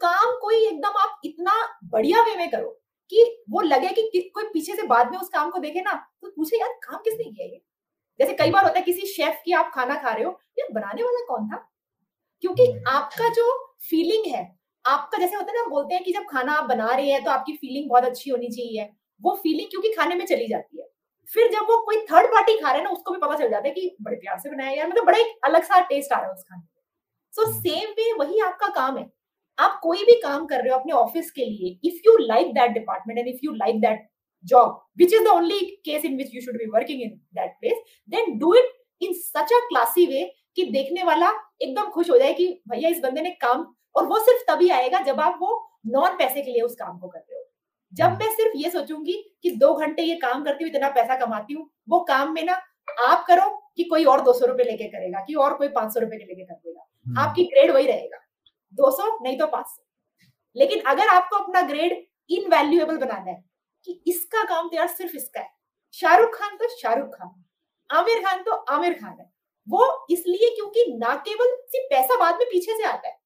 काम 0.00 0.32
कोई 0.40 0.56
एकदम 0.66 0.98
आप 0.98 1.20
इतना 1.24 1.52
बढ़िया 1.84 2.22
वे 2.22 2.36
में 2.36 2.50
करो। 2.50 2.70
कि 3.10 3.24
वो 3.50 3.60
लगे 3.60 3.88
कि, 3.88 4.02
कि 4.12 4.20
कोई 4.34 4.44
पीछे 4.52 4.76
से 4.76 4.82
बाद 4.86 5.10
में 5.12 5.18
उस 5.18 5.28
काम 5.28 5.50
को 5.50 5.58
देखे 5.58 5.80
ना 5.82 5.92
तो 6.22 6.30
पूछे 6.30 6.56
यार 6.56 6.72
काम 6.84 6.98
किसने 6.98 7.24
किया 7.24 7.46
ये? 7.46 7.60
जैसे 8.20 8.34
कई 8.34 8.50
बार 8.50 8.64
होता 8.64 8.78
है 8.78 8.84
किसी 8.84 9.06
शेफ 9.08 9.40
की 9.44 9.52
आप 9.54 9.70
खाना 9.74 9.94
खा 10.02 10.12
रहे 10.12 10.24
हो 10.24 10.30
यार 10.58 10.72
बनाने 10.74 11.02
वाला 11.02 11.24
कौन 11.26 11.48
था? 11.48 11.56
क्योंकि 12.42 12.66
आपका 12.88 13.28
जो 13.30 13.50
फीलिंग 13.90 14.26
है 14.34 14.42
आपका 14.84 15.18
जैसे 15.18 15.36
होता 15.36 15.52
है 15.52 15.58
ना 15.58 15.66
बोलते 15.70 15.94
हैं 15.94 16.04
कि 16.04 16.12
जब 16.12 16.24
खाना 16.30 16.52
आप 16.52 16.64
बना 16.64 16.94
रहे 16.94 17.10
हैं 17.10 17.24
तो 17.24 17.30
आपकी 17.30 17.52
फीलिंग 17.56 17.88
बहुत 17.90 18.04
अच्छी 18.04 18.30
होनी 18.30 18.48
चाहिए। 18.48 18.88
वो 19.22 19.34
फीलिंग 19.42 19.70
क्योंकि 19.70 19.92
खाने 19.94 20.14
में 20.14 20.24
चली 20.26 20.48
जाती 20.48 20.80
है। 20.80 20.86
फिर 21.28 21.50
जब 21.52 21.66
वो 21.70 21.76
कोई 21.86 21.96
थर्ड 22.06 22.26
पार्टी 22.28 22.54
खा 22.58 22.68
रहा 22.68 22.78
है 22.78 22.84
ना 22.84 22.90
उसको 22.90 23.12
भी 23.12 23.18
पता 23.20 23.36
चल 23.36 23.50
जाता 23.50 23.68
है 23.68 23.74
कि 23.74 23.96
बड़े 24.02 24.16
प्यार 24.16 24.38
से 24.40 24.50
बनाया 24.50 24.72
यार 24.72 24.88
मतलब 24.88 25.04
बड़ा 25.06 25.18
एक 25.18 25.36
अलग 25.44 25.64
सा 25.64 25.80
टेस्ट 25.82 26.12
आ 26.12 26.18
रहा 26.18 26.26
है 26.28 26.34
उस 26.34 26.42
खाने 26.42 26.60
में। 26.60 26.68
सो 27.32 27.46
सेम 27.52 27.90
वे 27.92 28.12
वही 28.14 28.40
आपका 28.40 28.68
काम 28.74 28.98
है। 28.98 29.04
आप 29.58 29.78
कोई 29.82 30.04
भी 30.04 30.14
काम 30.20 30.46
कर 30.46 30.60
रहे 30.60 30.72
हो 30.72 30.78
अपने 30.78 30.92
ऑफ़िस 30.92 31.30
के 31.30 31.44
लिए 31.44 31.78
if 31.88 32.00
you 32.06 32.16
like 32.20 32.52
that 32.54 32.70
department 32.70 33.18
and 33.18 33.28
if 33.28 33.38
you 33.44 33.52
like 33.54 33.80
that 33.80 34.06
job 34.44 34.80
which 34.98 35.12
is 35.14 35.24
the 35.24 35.28
only 35.28 35.60
case 35.84 36.04
in 36.04 36.16
which 36.16 36.34
you 36.34 36.40
should 36.40 36.56
be 36.58 36.66
working 36.70 37.02
in 37.02 37.10
that 37.34 37.52
place 37.60 37.82
then 38.08 38.38
do 38.38 38.54
it 38.54 38.72
in 39.00 39.12
such 39.14 39.52
a 39.52 39.58
classy 39.68 40.06
way 40.06 40.24
कि 40.56 40.64
देखने 40.70 41.02
वाला 41.02 41.30
एकदम 41.62 41.90
खुश 41.90 42.10
हो 42.10 42.18
जाए 42.18 42.32
कि 42.32 42.48
भैया 42.68 42.88
इस 42.88 43.00
बंदे 43.02 43.22
ने 43.22 43.30
काम 43.40 43.66
और 43.94 44.06
वो 44.06 44.18
सिर्फ़ 44.20 44.42
तभी 44.50 44.68
आएगा 44.70 45.00
जब 45.02 45.20
आप 45.20 45.38
वो 45.40 45.50
नॉन 45.86 46.16
पैसे 46.18 46.42
के 46.42 46.50
लिए 46.50 46.62
उस 46.62 46.74
काम 46.74 46.98
को 46.98 47.08
कर 47.08 47.18
रहे 47.18 47.38
हो। 47.38 47.44
जब 47.92 48.18
मैं 48.20 48.30
सिर्फ़ 48.34 48.56
ये 48.56 48.70
सोचूँगी 48.70 49.12
कि 49.42 49.50
दो 49.56 49.72
घंटे 49.74 50.02
ये 50.02 50.14
काम 50.16 50.44
करती 50.44 50.64
हूँ 50.64 50.70
इतना 50.70 50.88
पैसा 50.90 51.16
कमाती 51.16 51.54
हूँ 51.54 51.68
वो 51.88 52.00
काम 52.04 52.32
में 52.34 52.42
ना 52.44 52.60
आप 53.08 53.24
करो 53.28 53.48
कि 53.76 53.84
कोई 53.84 54.04
और 54.04 54.20
दो 54.20 54.32
सौ 54.32 54.46
रुपए 54.46 54.64
लेके 54.64 54.84
करेगा 54.88 55.24
कि 55.26 55.34
और 55.34 55.54
कोई 55.54 55.68
पाँच 55.68 55.92
सौ 55.94 56.00
रुपए 56.00 56.16
लेके 56.16 56.44
कर 56.44 56.54
देगा। 56.54 56.86
हम्म। 57.06 57.18
आपकी 57.18 57.44
ग्रेड 57.44 57.70
वही 57.70 57.86
रहेगा। 57.86 58.18
दो 58.74 58.90
सौ, 58.90 59.18
नहीं 59.22 59.38
तो 59.38 59.46
पाँच 59.46 59.66
सौ। 59.66 59.82
लेकिन 60.56 60.80
अगर 60.86 61.08
आपको 61.08 61.36
अपना 61.36 61.62
ग्रेड 61.62 61.92
इनवैल्यूएबल 62.30 62.96
बनाना 62.98 63.30
है, 63.30 63.44
कि 63.86 64.02
इसका 64.06 64.44
काम 64.44 64.68
तो 64.68 64.76
यार 64.76 64.88
सिर्फ़ 64.88 65.16
इसका 65.16 65.40
है। 65.40 65.50
शाहरुख 65.94 66.34
खान 66.38 66.56
तो 66.56 66.68
शाहरुख 66.78 67.08
खान, 67.14 67.30
आमिर 67.90 68.22
खान 68.24 68.42
तो 68.42 68.52
आमिर 68.74 68.94
खान 68.94 69.16
है। 69.20 69.30
वो 69.68 70.06
इसलिए 70.10 70.50
क्योंकि 70.56 70.84
ना 70.98 71.14
केवल 71.28 71.56
सिर्फ़ 71.66 71.86
पैसा 71.90 72.18
बाद 72.20 72.34
में 72.34 72.46
पीछे 72.48 72.76
से 72.76 72.84
आता 72.84 73.08
है। 73.08 73.18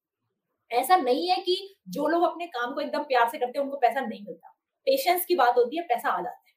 ऐसा 0.71 0.95
नहीं 0.97 1.29
है 1.29 1.35
कि 1.41 1.55
जो 1.89 2.07
लोग 2.07 2.23
अपने 2.23 2.47
काम 2.47 2.73
को 2.73 2.81
एकदम 2.81 3.03
प्यार 3.03 3.29
से 3.29 3.37
करते 3.37 3.59
हैं, 3.59 3.65
उनको 3.65 3.77
पैसा 3.77 4.01
नहीं 4.01 4.23
मिलता। 4.25 4.49
पेशेंस 4.87 5.25
की 5.25 5.35
बात 5.35 5.57
होती 5.57 5.77
है, 5.77 5.83
पैसा 5.83 6.09
आ 6.09 6.17
जाता 6.17 6.29
है। 6.47 6.53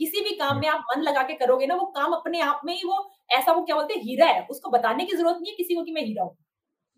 किसी 0.00 0.20
भी 0.20 0.30
काम 0.36 0.60
में 0.60 0.68
आप 0.68 0.84
मन 0.90 1.02
लगा 1.02 1.22
के 1.22 1.34
करोगे 1.36 1.66
ना, 1.66 1.74
वो 1.74 1.86
काम 1.88 2.12
अपने 2.12 2.40
आप 2.42 2.60
में 2.64 2.74
ही 2.74 2.82
वो, 2.88 3.10
ऐसा 3.30 3.52
वो 3.52 3.62
क्या 3.64 3.76
बोलते 3.76 3.94
हैं, 3.94 4.02
हीरा 4.02 4.26
है। 4.26 4.46
उसको 4.50 4.70
बताने 4.70 5.04
की 5.06 5.16
ज़रूरत 5.16 5.38
नहीं 5.42 5.52
है 5.52 5.56
किसी 5.56 5.74
को 5.74 5.84
कि 5.84 5.92
मैं 5.92 6.02
हीरा 6.02 6.24
हूँ। 6.24 6.36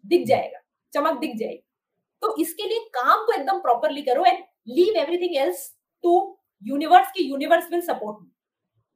दिख 0.05 0.27
जाएगा। 0.29 0.61
चमक 0.93 1.21
दिख 1.21 1.37
जाएगी। 1.37 1.63
तो 2.23 2.35
इसके 2.41 2.69
लिए 2.69 2.79
काम 2.95 3.25
को 3.27 3.33
एकदम 3.33 3.59
प्रॉपरली 3.61 4.03
करो 4.03 4.25
and 4.25 4.39
leave 4.69 4.97
everything 4.99 5.37
else 5.39 5.71
to 6.05 6.13
universe 6.63 7.11
की 7.13 7.25
यूनिवर्स 7.25 7.71
विल 7.71 7.81
सपोर्ट 7.83 8.23
मी 8.23 8.31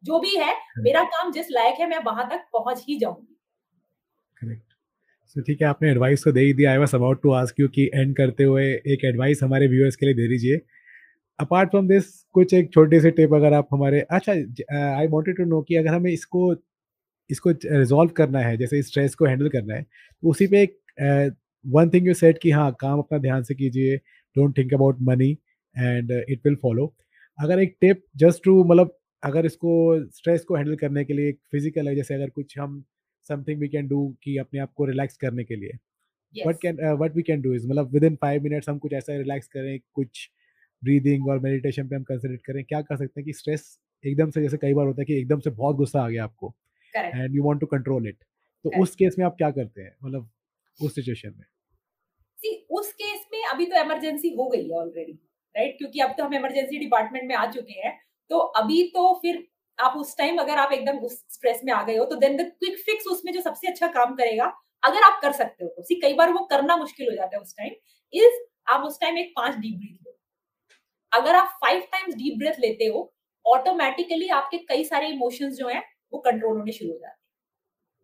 जो 0.03 0.19
भी 0.21 0.37
है 0.37 0.53
मेरा 0.81 1.03
काम 1.11 1.31
जिस 1.33 1.51
लायक 1.51 1.81
है 1.81 1.89
मैं 1.89 1.99
वहाँ 2.05 2.29
तक 2.31 2.45
पहुँच 2.53 2.85
ही 2.89 2.99
जाऊँगी। 2.99 3.37
करेक्ट 4.37 4.73
सो 5.29 5.41
ठीक 5.43 5.63
है 5.63 5.69
आपने 5.69 5.91
एडवाइस 5.91 6.25
तो 6.25 6.33
दे 6.33 6.41
ही 6.41 6.53
दिया। 6.55 6.71
I 6.71 6.79
was 6.79 6.95
about 6.95 7.23
to 7.23 7.31
ask 7.35 7.61
you 7.61 7.69
कि 7.69 7.91
एंड 7.95 8.17
करते 8.17 8.45
हुए 8.45 8.65
एक 8.87 9.05
एडवाइस 9.05 9.43
हमारे 9.43 9.67
व्यूअर्स 9.69 9.97
के 9.97 10.07
लिए 10.07 10.15
दे 10.15 10.29
दीजिए। 10.29 10.61
अपार्ट 11.39 11.71
फ्रॉम 11.71 11.89
दिस 11.89 12.13
कुछ 12.35 12.53
एक 12.55 12.73
छोटे 12.73 13.01
से 13.01 13.11
टिप 13.13 13.35
अगर 13.35 13.53
आप 13.53 13.69
हमारे 13.73 14.01
अच्छा 14.11 14.33
आई 14.33 15.07
वांटेड 15.09 15.37
टू 15.37 15.45
नो 15.45 15.61
कि 15.63 15.77
अगर 15.77 15.95
हमें 15.95 16.11
इसको 16.11 16.55
इसको 17.31 17.51
रिजॉल्व 17.51 18.11
करना 18.17 18.39
है 18.41 18.57
जैसे 18.57 18.83
स्ट्रेस 18.83 19.15
को 19.15 19.27
हैंडल 19.27 19.49
करना 19.49 19.75
है 19.75 19.83
तो 19.83 20.31
उसी 20.31 20.47
पे 20.47 20.63
एक 20.63 20.79
वन 21.65 21.91
थिंग 21.91 22.07
यू 22.07 22.15
सेट 22.15 22.39
कि 22.39 22.51
हाँ 22.51 22.71
काम 22.81 22.99
अपना 22.99 23.19
ध्यान 23.19 23.43
से 23.43 23.55
कीजिए 23.55 23.97
don't 24.37 24.57
think 24.59 24.75
about 24.75 24.99
money 25.03 25.31
and 25.77 26.11
it 26.13 26.41
will 26.47 26.57
follow 26.63 26.95
अगर 27.39 27.61
एक 27.61 27.77
टिप 27.81 28.03
जस्ट 28.17 28.43
टू 28.45 28.63
मतलब 28.65 28.97
अगर 29.23 29.47
इसको 29.47 29.73
स्ट्रेस 30.11 30.45
को 30.45 30.57
हैंडल 30.57 30.77
करने 30.77 31.05
के 31.05 31.13
लिए 31.13 31.29
एक 31.29 31.39
फ़िज़िकल 31.53 31.89
है 31.89 31.95
जैसे 31.97 32.15
अगर 32.15 32.31
कुछ 32.31 32.59
हम 32.59 32.83
समथिंग 33.27 33.61
वी 33.61 33.69
कैन 33.69 33.87
डू 33.89 34.07
कि 34.23 34.37
अपने 34.39 34.61
आप 34.61 34.73
को 34.77 34.85
रिलैक्स 34.85 35.17
करने 35.17 35.45
के 35.45 35.57
लिए। 35.57 35.79
What 36.35 36.57
can 36.63 36.79
what 37.01 37.17
we 37.17 37.23
can 37.23 37.41
do 37.43 37.55
is 37.55 37.67
मतलब 37.69 37.93
विद 37.93 38.05
इन 38.05 38.17
फाइव 38.23 38.43
मिनट्स 38.43 38.69
हम 38.69 38.79
कुछ 38.79 38.93
ऐसा 38.93 39.17
रिलैक्स 39.17 39.47
करें 39.49 39.79
कुछ 39.95 40.29
ब्रीदिंग 40.83 41.29
और 41.29 41.39
मेडिटेशन 41.39 41.89
पे 41.89 41.97
हम 41.97 42.03
कंसंट्रेट 42.03 42.41
करें। 42.47 42.63
क्या 42.65 42.81
कर 42.83 42.97
सकते 42.97 43.21
हैं 43.21 43.25
कि 43.27 43.33
स्ट्रेस 43.33 43.79
एकदम 44.05 44.31
से 44.31 44.43
जैसे 44.43 44.57
कई 44.57 44.75
बार 44.75 44.87
होता 44.87 45.01
है 45.03 45.05
कि 45.07 45.19
एकदम 45.19 45.41
से 45.41 45.51
बहुत 45.53 45.77
गुस्सा 45.77 46.03
आ 46.03 46.09
गया 46.09 46.25
आपको 46.25 46.55
and 46.95 47.35
you 47.37 47.45
want 47.45 47.61
to 47.61 47.67
control 47.67 48.09
it 48.09 48.17
तो 48.65 48.71
Correct. 48.71 48.83
उस 48.83 48.95
केस 48.97 49.17
में 49.19 49.25
आप 49.27 49.35
क्या 49.39 49.51
करते 49.51 49.83
हैं? 49.83 49.95
मतलब 50.05 50.31
उस 50.81 50.95
सिचुएशन 50.95 51.29
में। 51.29 51.45
सी 52.45 52.67
उस 52.71 52.93
केस 52.93 53.27
में 53.33 53.45
अभी 53.45 53.67
तो 53.67 53.81
इमरजेंसी 53.81 54.35
हो 54.35 54.49
गई 54.49 54.63
है 54.63 54.79
ऑलरेडी 54.79 55.13
राइट 55.55 55.77
क्योंकि 55.79 56.01
अब 56.01 56.15
तो 56.19 56.25
हम 56.25 56.35
इमरजेंसी 56.35 56.79
डिपार्टमेंट 56.79 57.29
में 57.29 57.35
आ 57.37 57.47
चुके 57.51 57.81
हैं। 57.81 57.99
तो 58.31 58.39
अभी 58.39 58.83
तो 58.95 59.13
फिर 59.23 59.47
आप 59.79 59.97
उस 59.97 60.17
टाइम 60.19 60.39
अगर 60.39 60.59
आप 60.59 60.73
एकदम 60.73 60.99
उस 61.01 61.13
स्ट्रेस 61.31 61.61
में 61.65 61.73
आ 61.73 61.83
गए 61.83 61.97
हो 61.97 62.05
तो 62.05 62.17
देन 62.17 62.37
द 62.37 62.51
क्विक 62.51 62.79
फिक्स 62.81 63.07
उसमें 63.09 63.33
जो 63.33 63.41
सबसे 63.41 63.69
अच्छा 63.69 63.87
काम 63.89 64.15
करेगा, 64.15 64.45
अगर 64.83 65.03
आप 65.03 65.21
कर 65.23 65.33
सकते 65.33 65.65
हो 65.65 65.71
तो। 65.71 65.83
सी 65.83 65.95
कई 66.01 66.15
बार 66.15 66.33
वो 66.33 66.45
करना 66.47 66.77
मुश्किल 66.77 67.09
हो 67.11 67.15
जाता 67.17 67.37
है 67.37 67.43
उस 67.43 67.57
टाइम 67.57 67.75
इज़ 68.13 68.41
आप 68.69 68.85
उस 68.87 69.01
टाइम 69.01 69.19
एक 69.19 69.33
पाँच 69.37 69.57
डीप 69.57 69.79
ब्रीथ 69.79 70.07
लो। 70.07 70.17
अगर 71.13 71.35
आप 71.35 71.59
फाइव 71.63 71.81
टाइम्स 71.93 72.15
डीप 72.15 72.39
ब्रेथ 72.39 72.61
लेते 72.61 72.87
हो 72.87 73.11
ऑटोमेटिकली 73.47 74.29
आपके 74.35 74.59
कई 74.69 74.85
सारे 74.85 75.09
इमोशंस 75.09 75.55
जो 75.55 75.69
हैं, 75.69 75.83
वो 76.13 76.19
कंट्रोल 76.21 76.57
होने 76.59 76.73
शुरू 76.73 76.91
हो 76.91 76.99
जाते 76.99 77.07
हैं। 77.09 77.23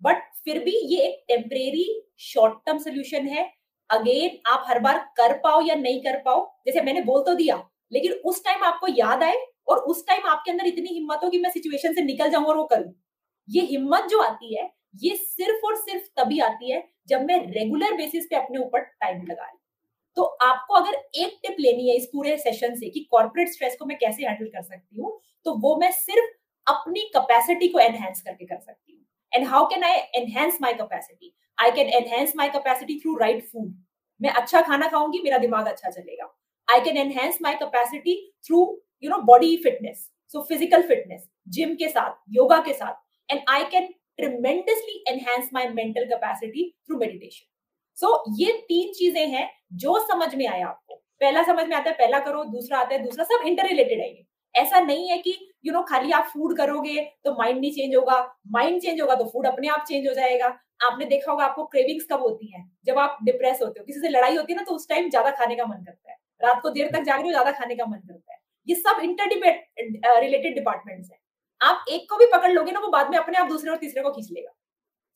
बट 0.02 0.22
फिर 0.44 0.58
भी 0.64 0.76
ये 0.86 1.02
एक 1.04 1.24
टेम्परेरी 1.28 1.86
शॉर्ट 2.22 2.58
टर्म 2.66 2.78
सोल्यूशन 2.78 3.26
है 3.28 3.50
अगेन 3.90 4.38
आप 4.48 4.64
हर 4.68 4.78
बार 4.80 4.98
कर 5.16 5.32
पाओ 5.40 5.60
या 5.62 5.74
नहीं 5.76 6.00
कर 6.02 6.18
पाओ, 6.24 6.46
जैसे 6.66 6.80
मैंने 6.82 7.00
बोल 7.02 7.22
तो 7.24 7.34
दिया, 7.34 7.56
लेकिन 7.92 8.12
उस 8.24 8.44
टाइम 8.44 8.64
आपको 8.64 8.86
याद 8.90 9.22
आए 9.22 9.36
और 9.68 9.78
उस 9.86 10.06
टाइम 10.06 10.26
आपके 10.28 10.50
अंदर 10.50 10.66
इतनी 10.66 10.88
हिम्मत 10.90 11.20
हो 11.24 11.30
कि 11.30 11.38
मैं 11.38 11.50
सिचुएशन 11.50 11.94
से 11.94 12.02
निकल 12.04 12.30
जाऊँ 12.30 12.44
और 12.46 12.56
वो 12.56 12.64
करूँ। 12.66 12.92
ये 13.48 13.62
हिम्मत 13.66 14.06
जो 14.10 14.20
आती 14.22 14.54
है, 14.56 14.70
ये 14.96 15.16
सिर्फ़ 15.16 15.66
और 15.66 15.76
सिर्फ़ 15.78 16.04
तभी 16.18 16.38
आती 16.40 16.70
है 16.72 16.82
जब 17.08 17.22
मैं 17.24 17.38
रेगुलर 17.52 17.94
बेसिस 17.96 18.26
पे 18.30 18.36
अपने 18.36 18.58
ऊपर 18.58 18.80
टाइम 18.80 19.22
लगा 19.22 19.44
रही 19.44 19.58
तो 20.16 20.22
आपको 20.42 20.74
अगर 20.74 20.94
एक 21.16 21.38
टिप 21.44 21.56
लेनी 21.60 21.88
है 21.90 21.96
इस 21.96 22.06
पूरे 22.12 22.36
सेशन 22.38 22.74
से 22.76 22.88
कि 22.90 23.00
कॉर्पोरेट 23.12 23.48
स्ट्रेस 23.50 23.76
को 23.80 23.86
मैं 23.86 23.98
कैसे 23.98 24.24
हैंडल 24.24 24.46
कर 24.48 24.62
सकती 24.64 25.00
हूँ 25.00 25.18
तो 25.46 25.54
वो 25.60 25.76
मैं 25.76 25.90
सिर्फ़ 25.94 26.30
अपनी 26.66 27.00
कैपेसिटी 27.16 27.68
को 27.68 27.78
एनहेंस 27.80 28.22
करके 28.22 28.46
कर 28.46 28.58
सकती 28.60 28.92
हूँ। 28.92 29.04
And 29.32 29.46
how 29.48 29.66
can 29.66 29.84
I 29.84 29.96
enhance 30.16 30.58
my 30.62 30.72
capacity 30.74 31.34
I 31.58 31.70
can 31.72 31.88
enhance 31.94 32.32
my 32.36 32.48
capacity 32.48 32.98
through 33.00 33.16
right 33.18 33.44
food 33.44 33.72
मैं 34.20 34.30
अच्छा 34.32 34.60
खाना 34.62 34.88
खाऊँगी, 34.88 35.20
मेरा 35.24 35.38
दिमाग 35.38 35.66
अच्छा 35.66 35.90
चलेगा। 35.90 36.34
I 36.68 36.80
can 36.80 36.96
enhance 36.96 37.38
my 37.42 37.54
capacity 37.56 38.14
through 38.46 38.58
you 39.02 39.10
know 39.10 39.18
body 39.24 39.56
fitness 39.64 40.08
so 40.34 40.42
physical 40.48 40.82
fitness 40.88 41.28
gym 41.48 41.74
के 41.74 41.88
साथ 41.88 42.16
योगा 42.30 42.58
के 42.62 42.72
साथ. 42.72 42.94
And 43.28 43.40
I 43.48 43.64
can 43.70 43.86
tremendously 44.18 45.04
enhance 45.08 45.48
my 45.54 45.68
mental 45.70 46.04
capacity 46.06 46.68
through 46.86 46.98
meditation 46.98 47.46
so 47.98 48.24
ये 48.38 48.52
तीन 48.68 48.92
चीज़ें 48.94 49.26
हैं 49.28 49.48
जो 49.74 49.98
समझ 50.06 50.34
में 50.34 50.46
आया 50.46 50.66
आपको। 50.66 50.94
पहला 51.20 51.42
समझ 51.44 51.66
में 51.68 51.76
आता 51.76 51.90
है, 51.90 51.96
पहला 51.96 52.18
करो, 52.18 52.44
दूसरा 52.44 52.78
आता 52.78 52.94
है, 52.94 53.02
दूसरा 53.02 53.24
सब 53.26 53.46
इंटर 53.46 53.66
रिलेटेड 53.68 54.00
है 54.00 54.08
ये 54.08 54.24
ऐसा 54.54 54.80
नहीं 54.80 55.08
है 55.10 55.18
कि 55.18 55.32
यू 55.64 55.72
नो 55.72 55.82
खाली 55.82 56.12
आप 56.12 56.24
फ़ूड 56.26 56.56
करोगे 56.56 57.00
तो 57.24 57.32
माइंड 57.34 57.60
नहीं 57.60 57.72
चेंज 57.72 57.94
होगा। 57.96 58.18
माइंड 58.52 58.80
चेंज 58.82 59.00
होगा 59.00 59.14
तो 59.14 59.24
फ़ूड 59.26 59.46
अपने 59.46 59.68
आप 59.68 59.84
चेंज 59.88 60.08
हो 60.08 60.14
जाएगा। 60.14 60.46
आपने 60.80 61.04
देखा 61.06 61.30
होगा 61.30 61.44
आपको 61.44 61.64
क्रेविंग्स 61.66 62.06
कब 62.10 62.20
होती 62.20 62.46
हैं? 62.46 62.70
जब 62.86 62.98
आप 62.98 63.18
डिप्रेस 63.24 63.58
होते 63.62 63.80
हो। 63.80 63.84
किसी 63.86 64.00
से 64.00 64.08
लड़ाई 64.08 64.36
होती 64.36 64.52
है 64.52 64.58
ना 64.58 64.64
तो 64.64 64.74
उस 64.74 64.88
टाइम 64.88 65.08
ज़्यादा 65.10 65.30
खाने 65.32 65.56
का 65.56 65.64
मन 65.66 65.84
करता 65.84 66.10
है। 66.10 66.16
रात 66.40 66.60
को 66.62 66.70
देर 66.70 66.90
तक 66.92 67.02
जाग 67.02 67.16
रहे 67.16 67.24
हो, 67.24 67.30
ज़्यादा 67.30 67.50
खाने 67.52 67.74
का 67.76 67.84
मन 67.86 67.98
करता 67.98 68.32
है। 68.32 68.38
ये 68.68 68.74
सब 68.76 69.00
इंटर 69.02 69.28
रिलेटेड 70.20 70.54
डिपार्टमेंट्स 70.54 71.10
है। 71.10 71.18
आप 71.60 71.84
एक 71.90 72.08
को 72.10 72.16
भी 72.16 72.26
पकड़ 72.32 72.50
लोगे 72.52 72.72
ना, 72.72 72.80
वो 72.80 72.88
बाद 72.88 73.10
में 73.10 73.18
अपने 73.18 73.38
आप 73.38 73.48
दूसरे 73.48 73.70
और 73.70 73.76
तीसरे 73.76 74.02
को 74.02 74.10
खींच 74.12 74.28
लेगा। 74.30 74.52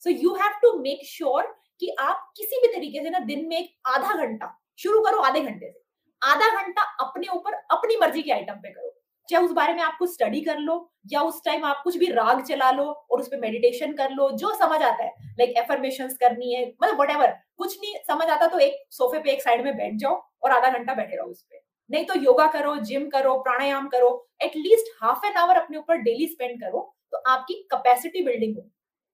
So 0.03 0.09
you 0.11 0.33
have 0.35 0.59
to 0.61 0.77
make 0.79 1.05
sure 1.07 1.43
कि 1.81 1.95
आप 1.99 2.31
किसी 2.37 2.61
भी 2.61 2.67
तरीके 2.73 3.03
से 3.03 3.09
ना 3.09 3.19
दिन 3.21 3.47
में 3.47 3.57
एक 3.57 3.73
आधा 3.87 4.13
घंटा, 4.15 4.55
शुरू 4.79 5.01
करो 5.01 5.19
आधे 5.21 5.41
घंटे 5.41 5.71
से। 5.71 5.83
आधा 6.21 6.49
घंटा 6.55 6.81
अपने 6.99 7.27
ऊपर 7.29 7.53
अपनी 7.53 7.97
मर्ज़ी 7.97 8.21
के 8.21 8.31
आइटम 8.31 8.53
पे 8.55 8.69
करो। 8.69 8.94
चाहे 9.29 9.43
उस 9.45 9.51
बारे 9.51 9.73
में 9.73 9.81
आप 9.81 9.95
कुछ 9.99 10.13
स्टडी 10.13 10.41
कर 10.41 10.59
लो 10.59 10.75
या 11.11 11.21
उस 11.21 11.41
टाइम 11.45 11.65
आप 11.65 11.81
कुछ 11.83 11.97
भी 11.97 12.05
राग 12.11 12.41
चला 12.45 12.71
लो 12.71 12.83
और 12.83 13.21
उस 13.21 13.27
पर 13.27 13.39
मेडिटेशन 13.39 13.93
कर 13.93 14.11
लो 14.11 14.29
जो 14.31 14.53
समझ 14.55 14.81
आता 14.81 15.03
है 15.03 15.09
लाइक 15.09 15.49
like 15.49 15.59
एफर्मेशन 15.63 16.09
करनी 16.19 16.53
है 16.53 16.65
मतलब 16.83 17.21
वट 17.21 17.37
कुछ 17.57 17.77
नहीं 17.81 17.95
समझ 18.07 18.27
आता 18.29 18.47
तो 18.47 18.59
एक 18.59 18.85
सोफे 18.91 19.19
पे 19.19 19.31
एक 19.31 19.41
साइड 19.41 19.63
में 19.63 19.75
बैठ 19.77 19.95
जाओ 19.95 20.21
और 20.43 20.51
आधा 20.51 20.69
घंटा 20.69 20.93
बैठे 20.93 21.15
रहो 21.15 21.27
उस 21.27 21.41
पर 21.43 21.63
नहीं 21.89 22.05
तो 22.05 22.15
योगा 22.15 22.47
करो 22.47 22.75
जिम 22.83 23.07
करो 23.09 23.37
प्राणायाम 23.39 23.87
करो 23.87 24.09
एटलीस्ट 24.41 24.91
हाफ़ 25.01 25.25
एन 25.27 25.35
आवर 25.37 25.55
अपने 25.55 25.77
ऊपर 25.77 25.97
डेली 25.97 26.27
स्पेंड 26.27 26.61
करो 26.61 26.81
तो 27.11 27.17
आपकी 27.27 27.53
कैपेसिटी 27.73 28.23
बिल्डिंग 28.23 28.55
हो। 28.55 28.69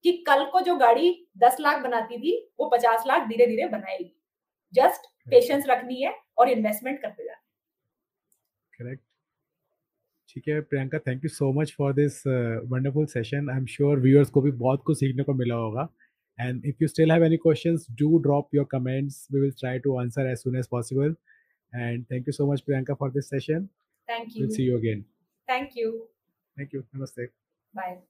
कि 0.05 0.11
कल 0.27 0.45
को 0.45 0.61
जो 0.61 0.75
गाड़ी 0.75 1.09
दस 1.37 1.57
लाख 1.59 1.81
बनाती 1.81 2.17
थी 2.17 2.37
वो 2.59 2.69
पचास 2.69 3.03
लाख 3.07 3.27
धीरे 3.27 3.47
धीरे 3.47 3.67
बनाएगी 3.67 4.13
जस्ट 4.73 5.05
पेशेंस 5.29 5.65
रखनी 5.67 6.01
है 6.01 6.13
और 6.37 6.49
इन्वेस्टमेंट 6.49 7.01
करते 7.01 7.23
जाना। 7.23 7.41
करेक्ट 8.73 9.01
ठीक 10.33 10.47
है 10.47 10.59
Priyanka 10.61 10.99
thank 11.07 11.23
you 11.23 11.29
so 11.29 11.51
much 11.53 11.73
for 11.77 11.93
this 11.93 12.21
wonderful 12.71 13.05
session 13.13 13.49
I 13.49 13.57
am 13.57 13.65
sure 13.69 13.99
viewers 13.99 14.29
को 14.29 14.41
भी 14.41 14.51
बहुत 14.59 14.83
कुछ 14.85 14.99
सीखने 14.99 15.23
को 15.23 15.33
मिला 15.33 15.55
होगा। 15.55 15.87
And 16.37 16.65
if 16.65 16.75
you 16.81 16.87
still 16.87 17.11
have 17.11 17.23
any 17.23 17.37
questions 17.37 17.85
do 17.99 18.17
drop 18.19 18.55
your 18.55 18.67
comments 18.71 19.27
we 19.33 19.41
will 19.41 19.51
try 19.59 19.79
to 19.79 19.97
answer 19.99 20.29
as 20.31 20.37
soon 20.37 20.55
as 20.57 20.67
possible 20.71 21.15
and 21.73 22.05
thank 22.11 22.27
you 22.27 22.31
so 22.33 22.51
much 22.51 22.61
Priyanka 22.61 22.93
for 22.93 23.11
this 23.11 23.29
session 23.29 23.65
thank 24.07 24.37
you 24.37 24.49
see 24.49 24.63
you 24.63 24.77
again 24.77 25.01
thank 25.47 25.77
you 25.77 25.91
thank 26.57 26.75
you 26.75 26.83
namaste 26.95 27.25
bye 27.73 28.01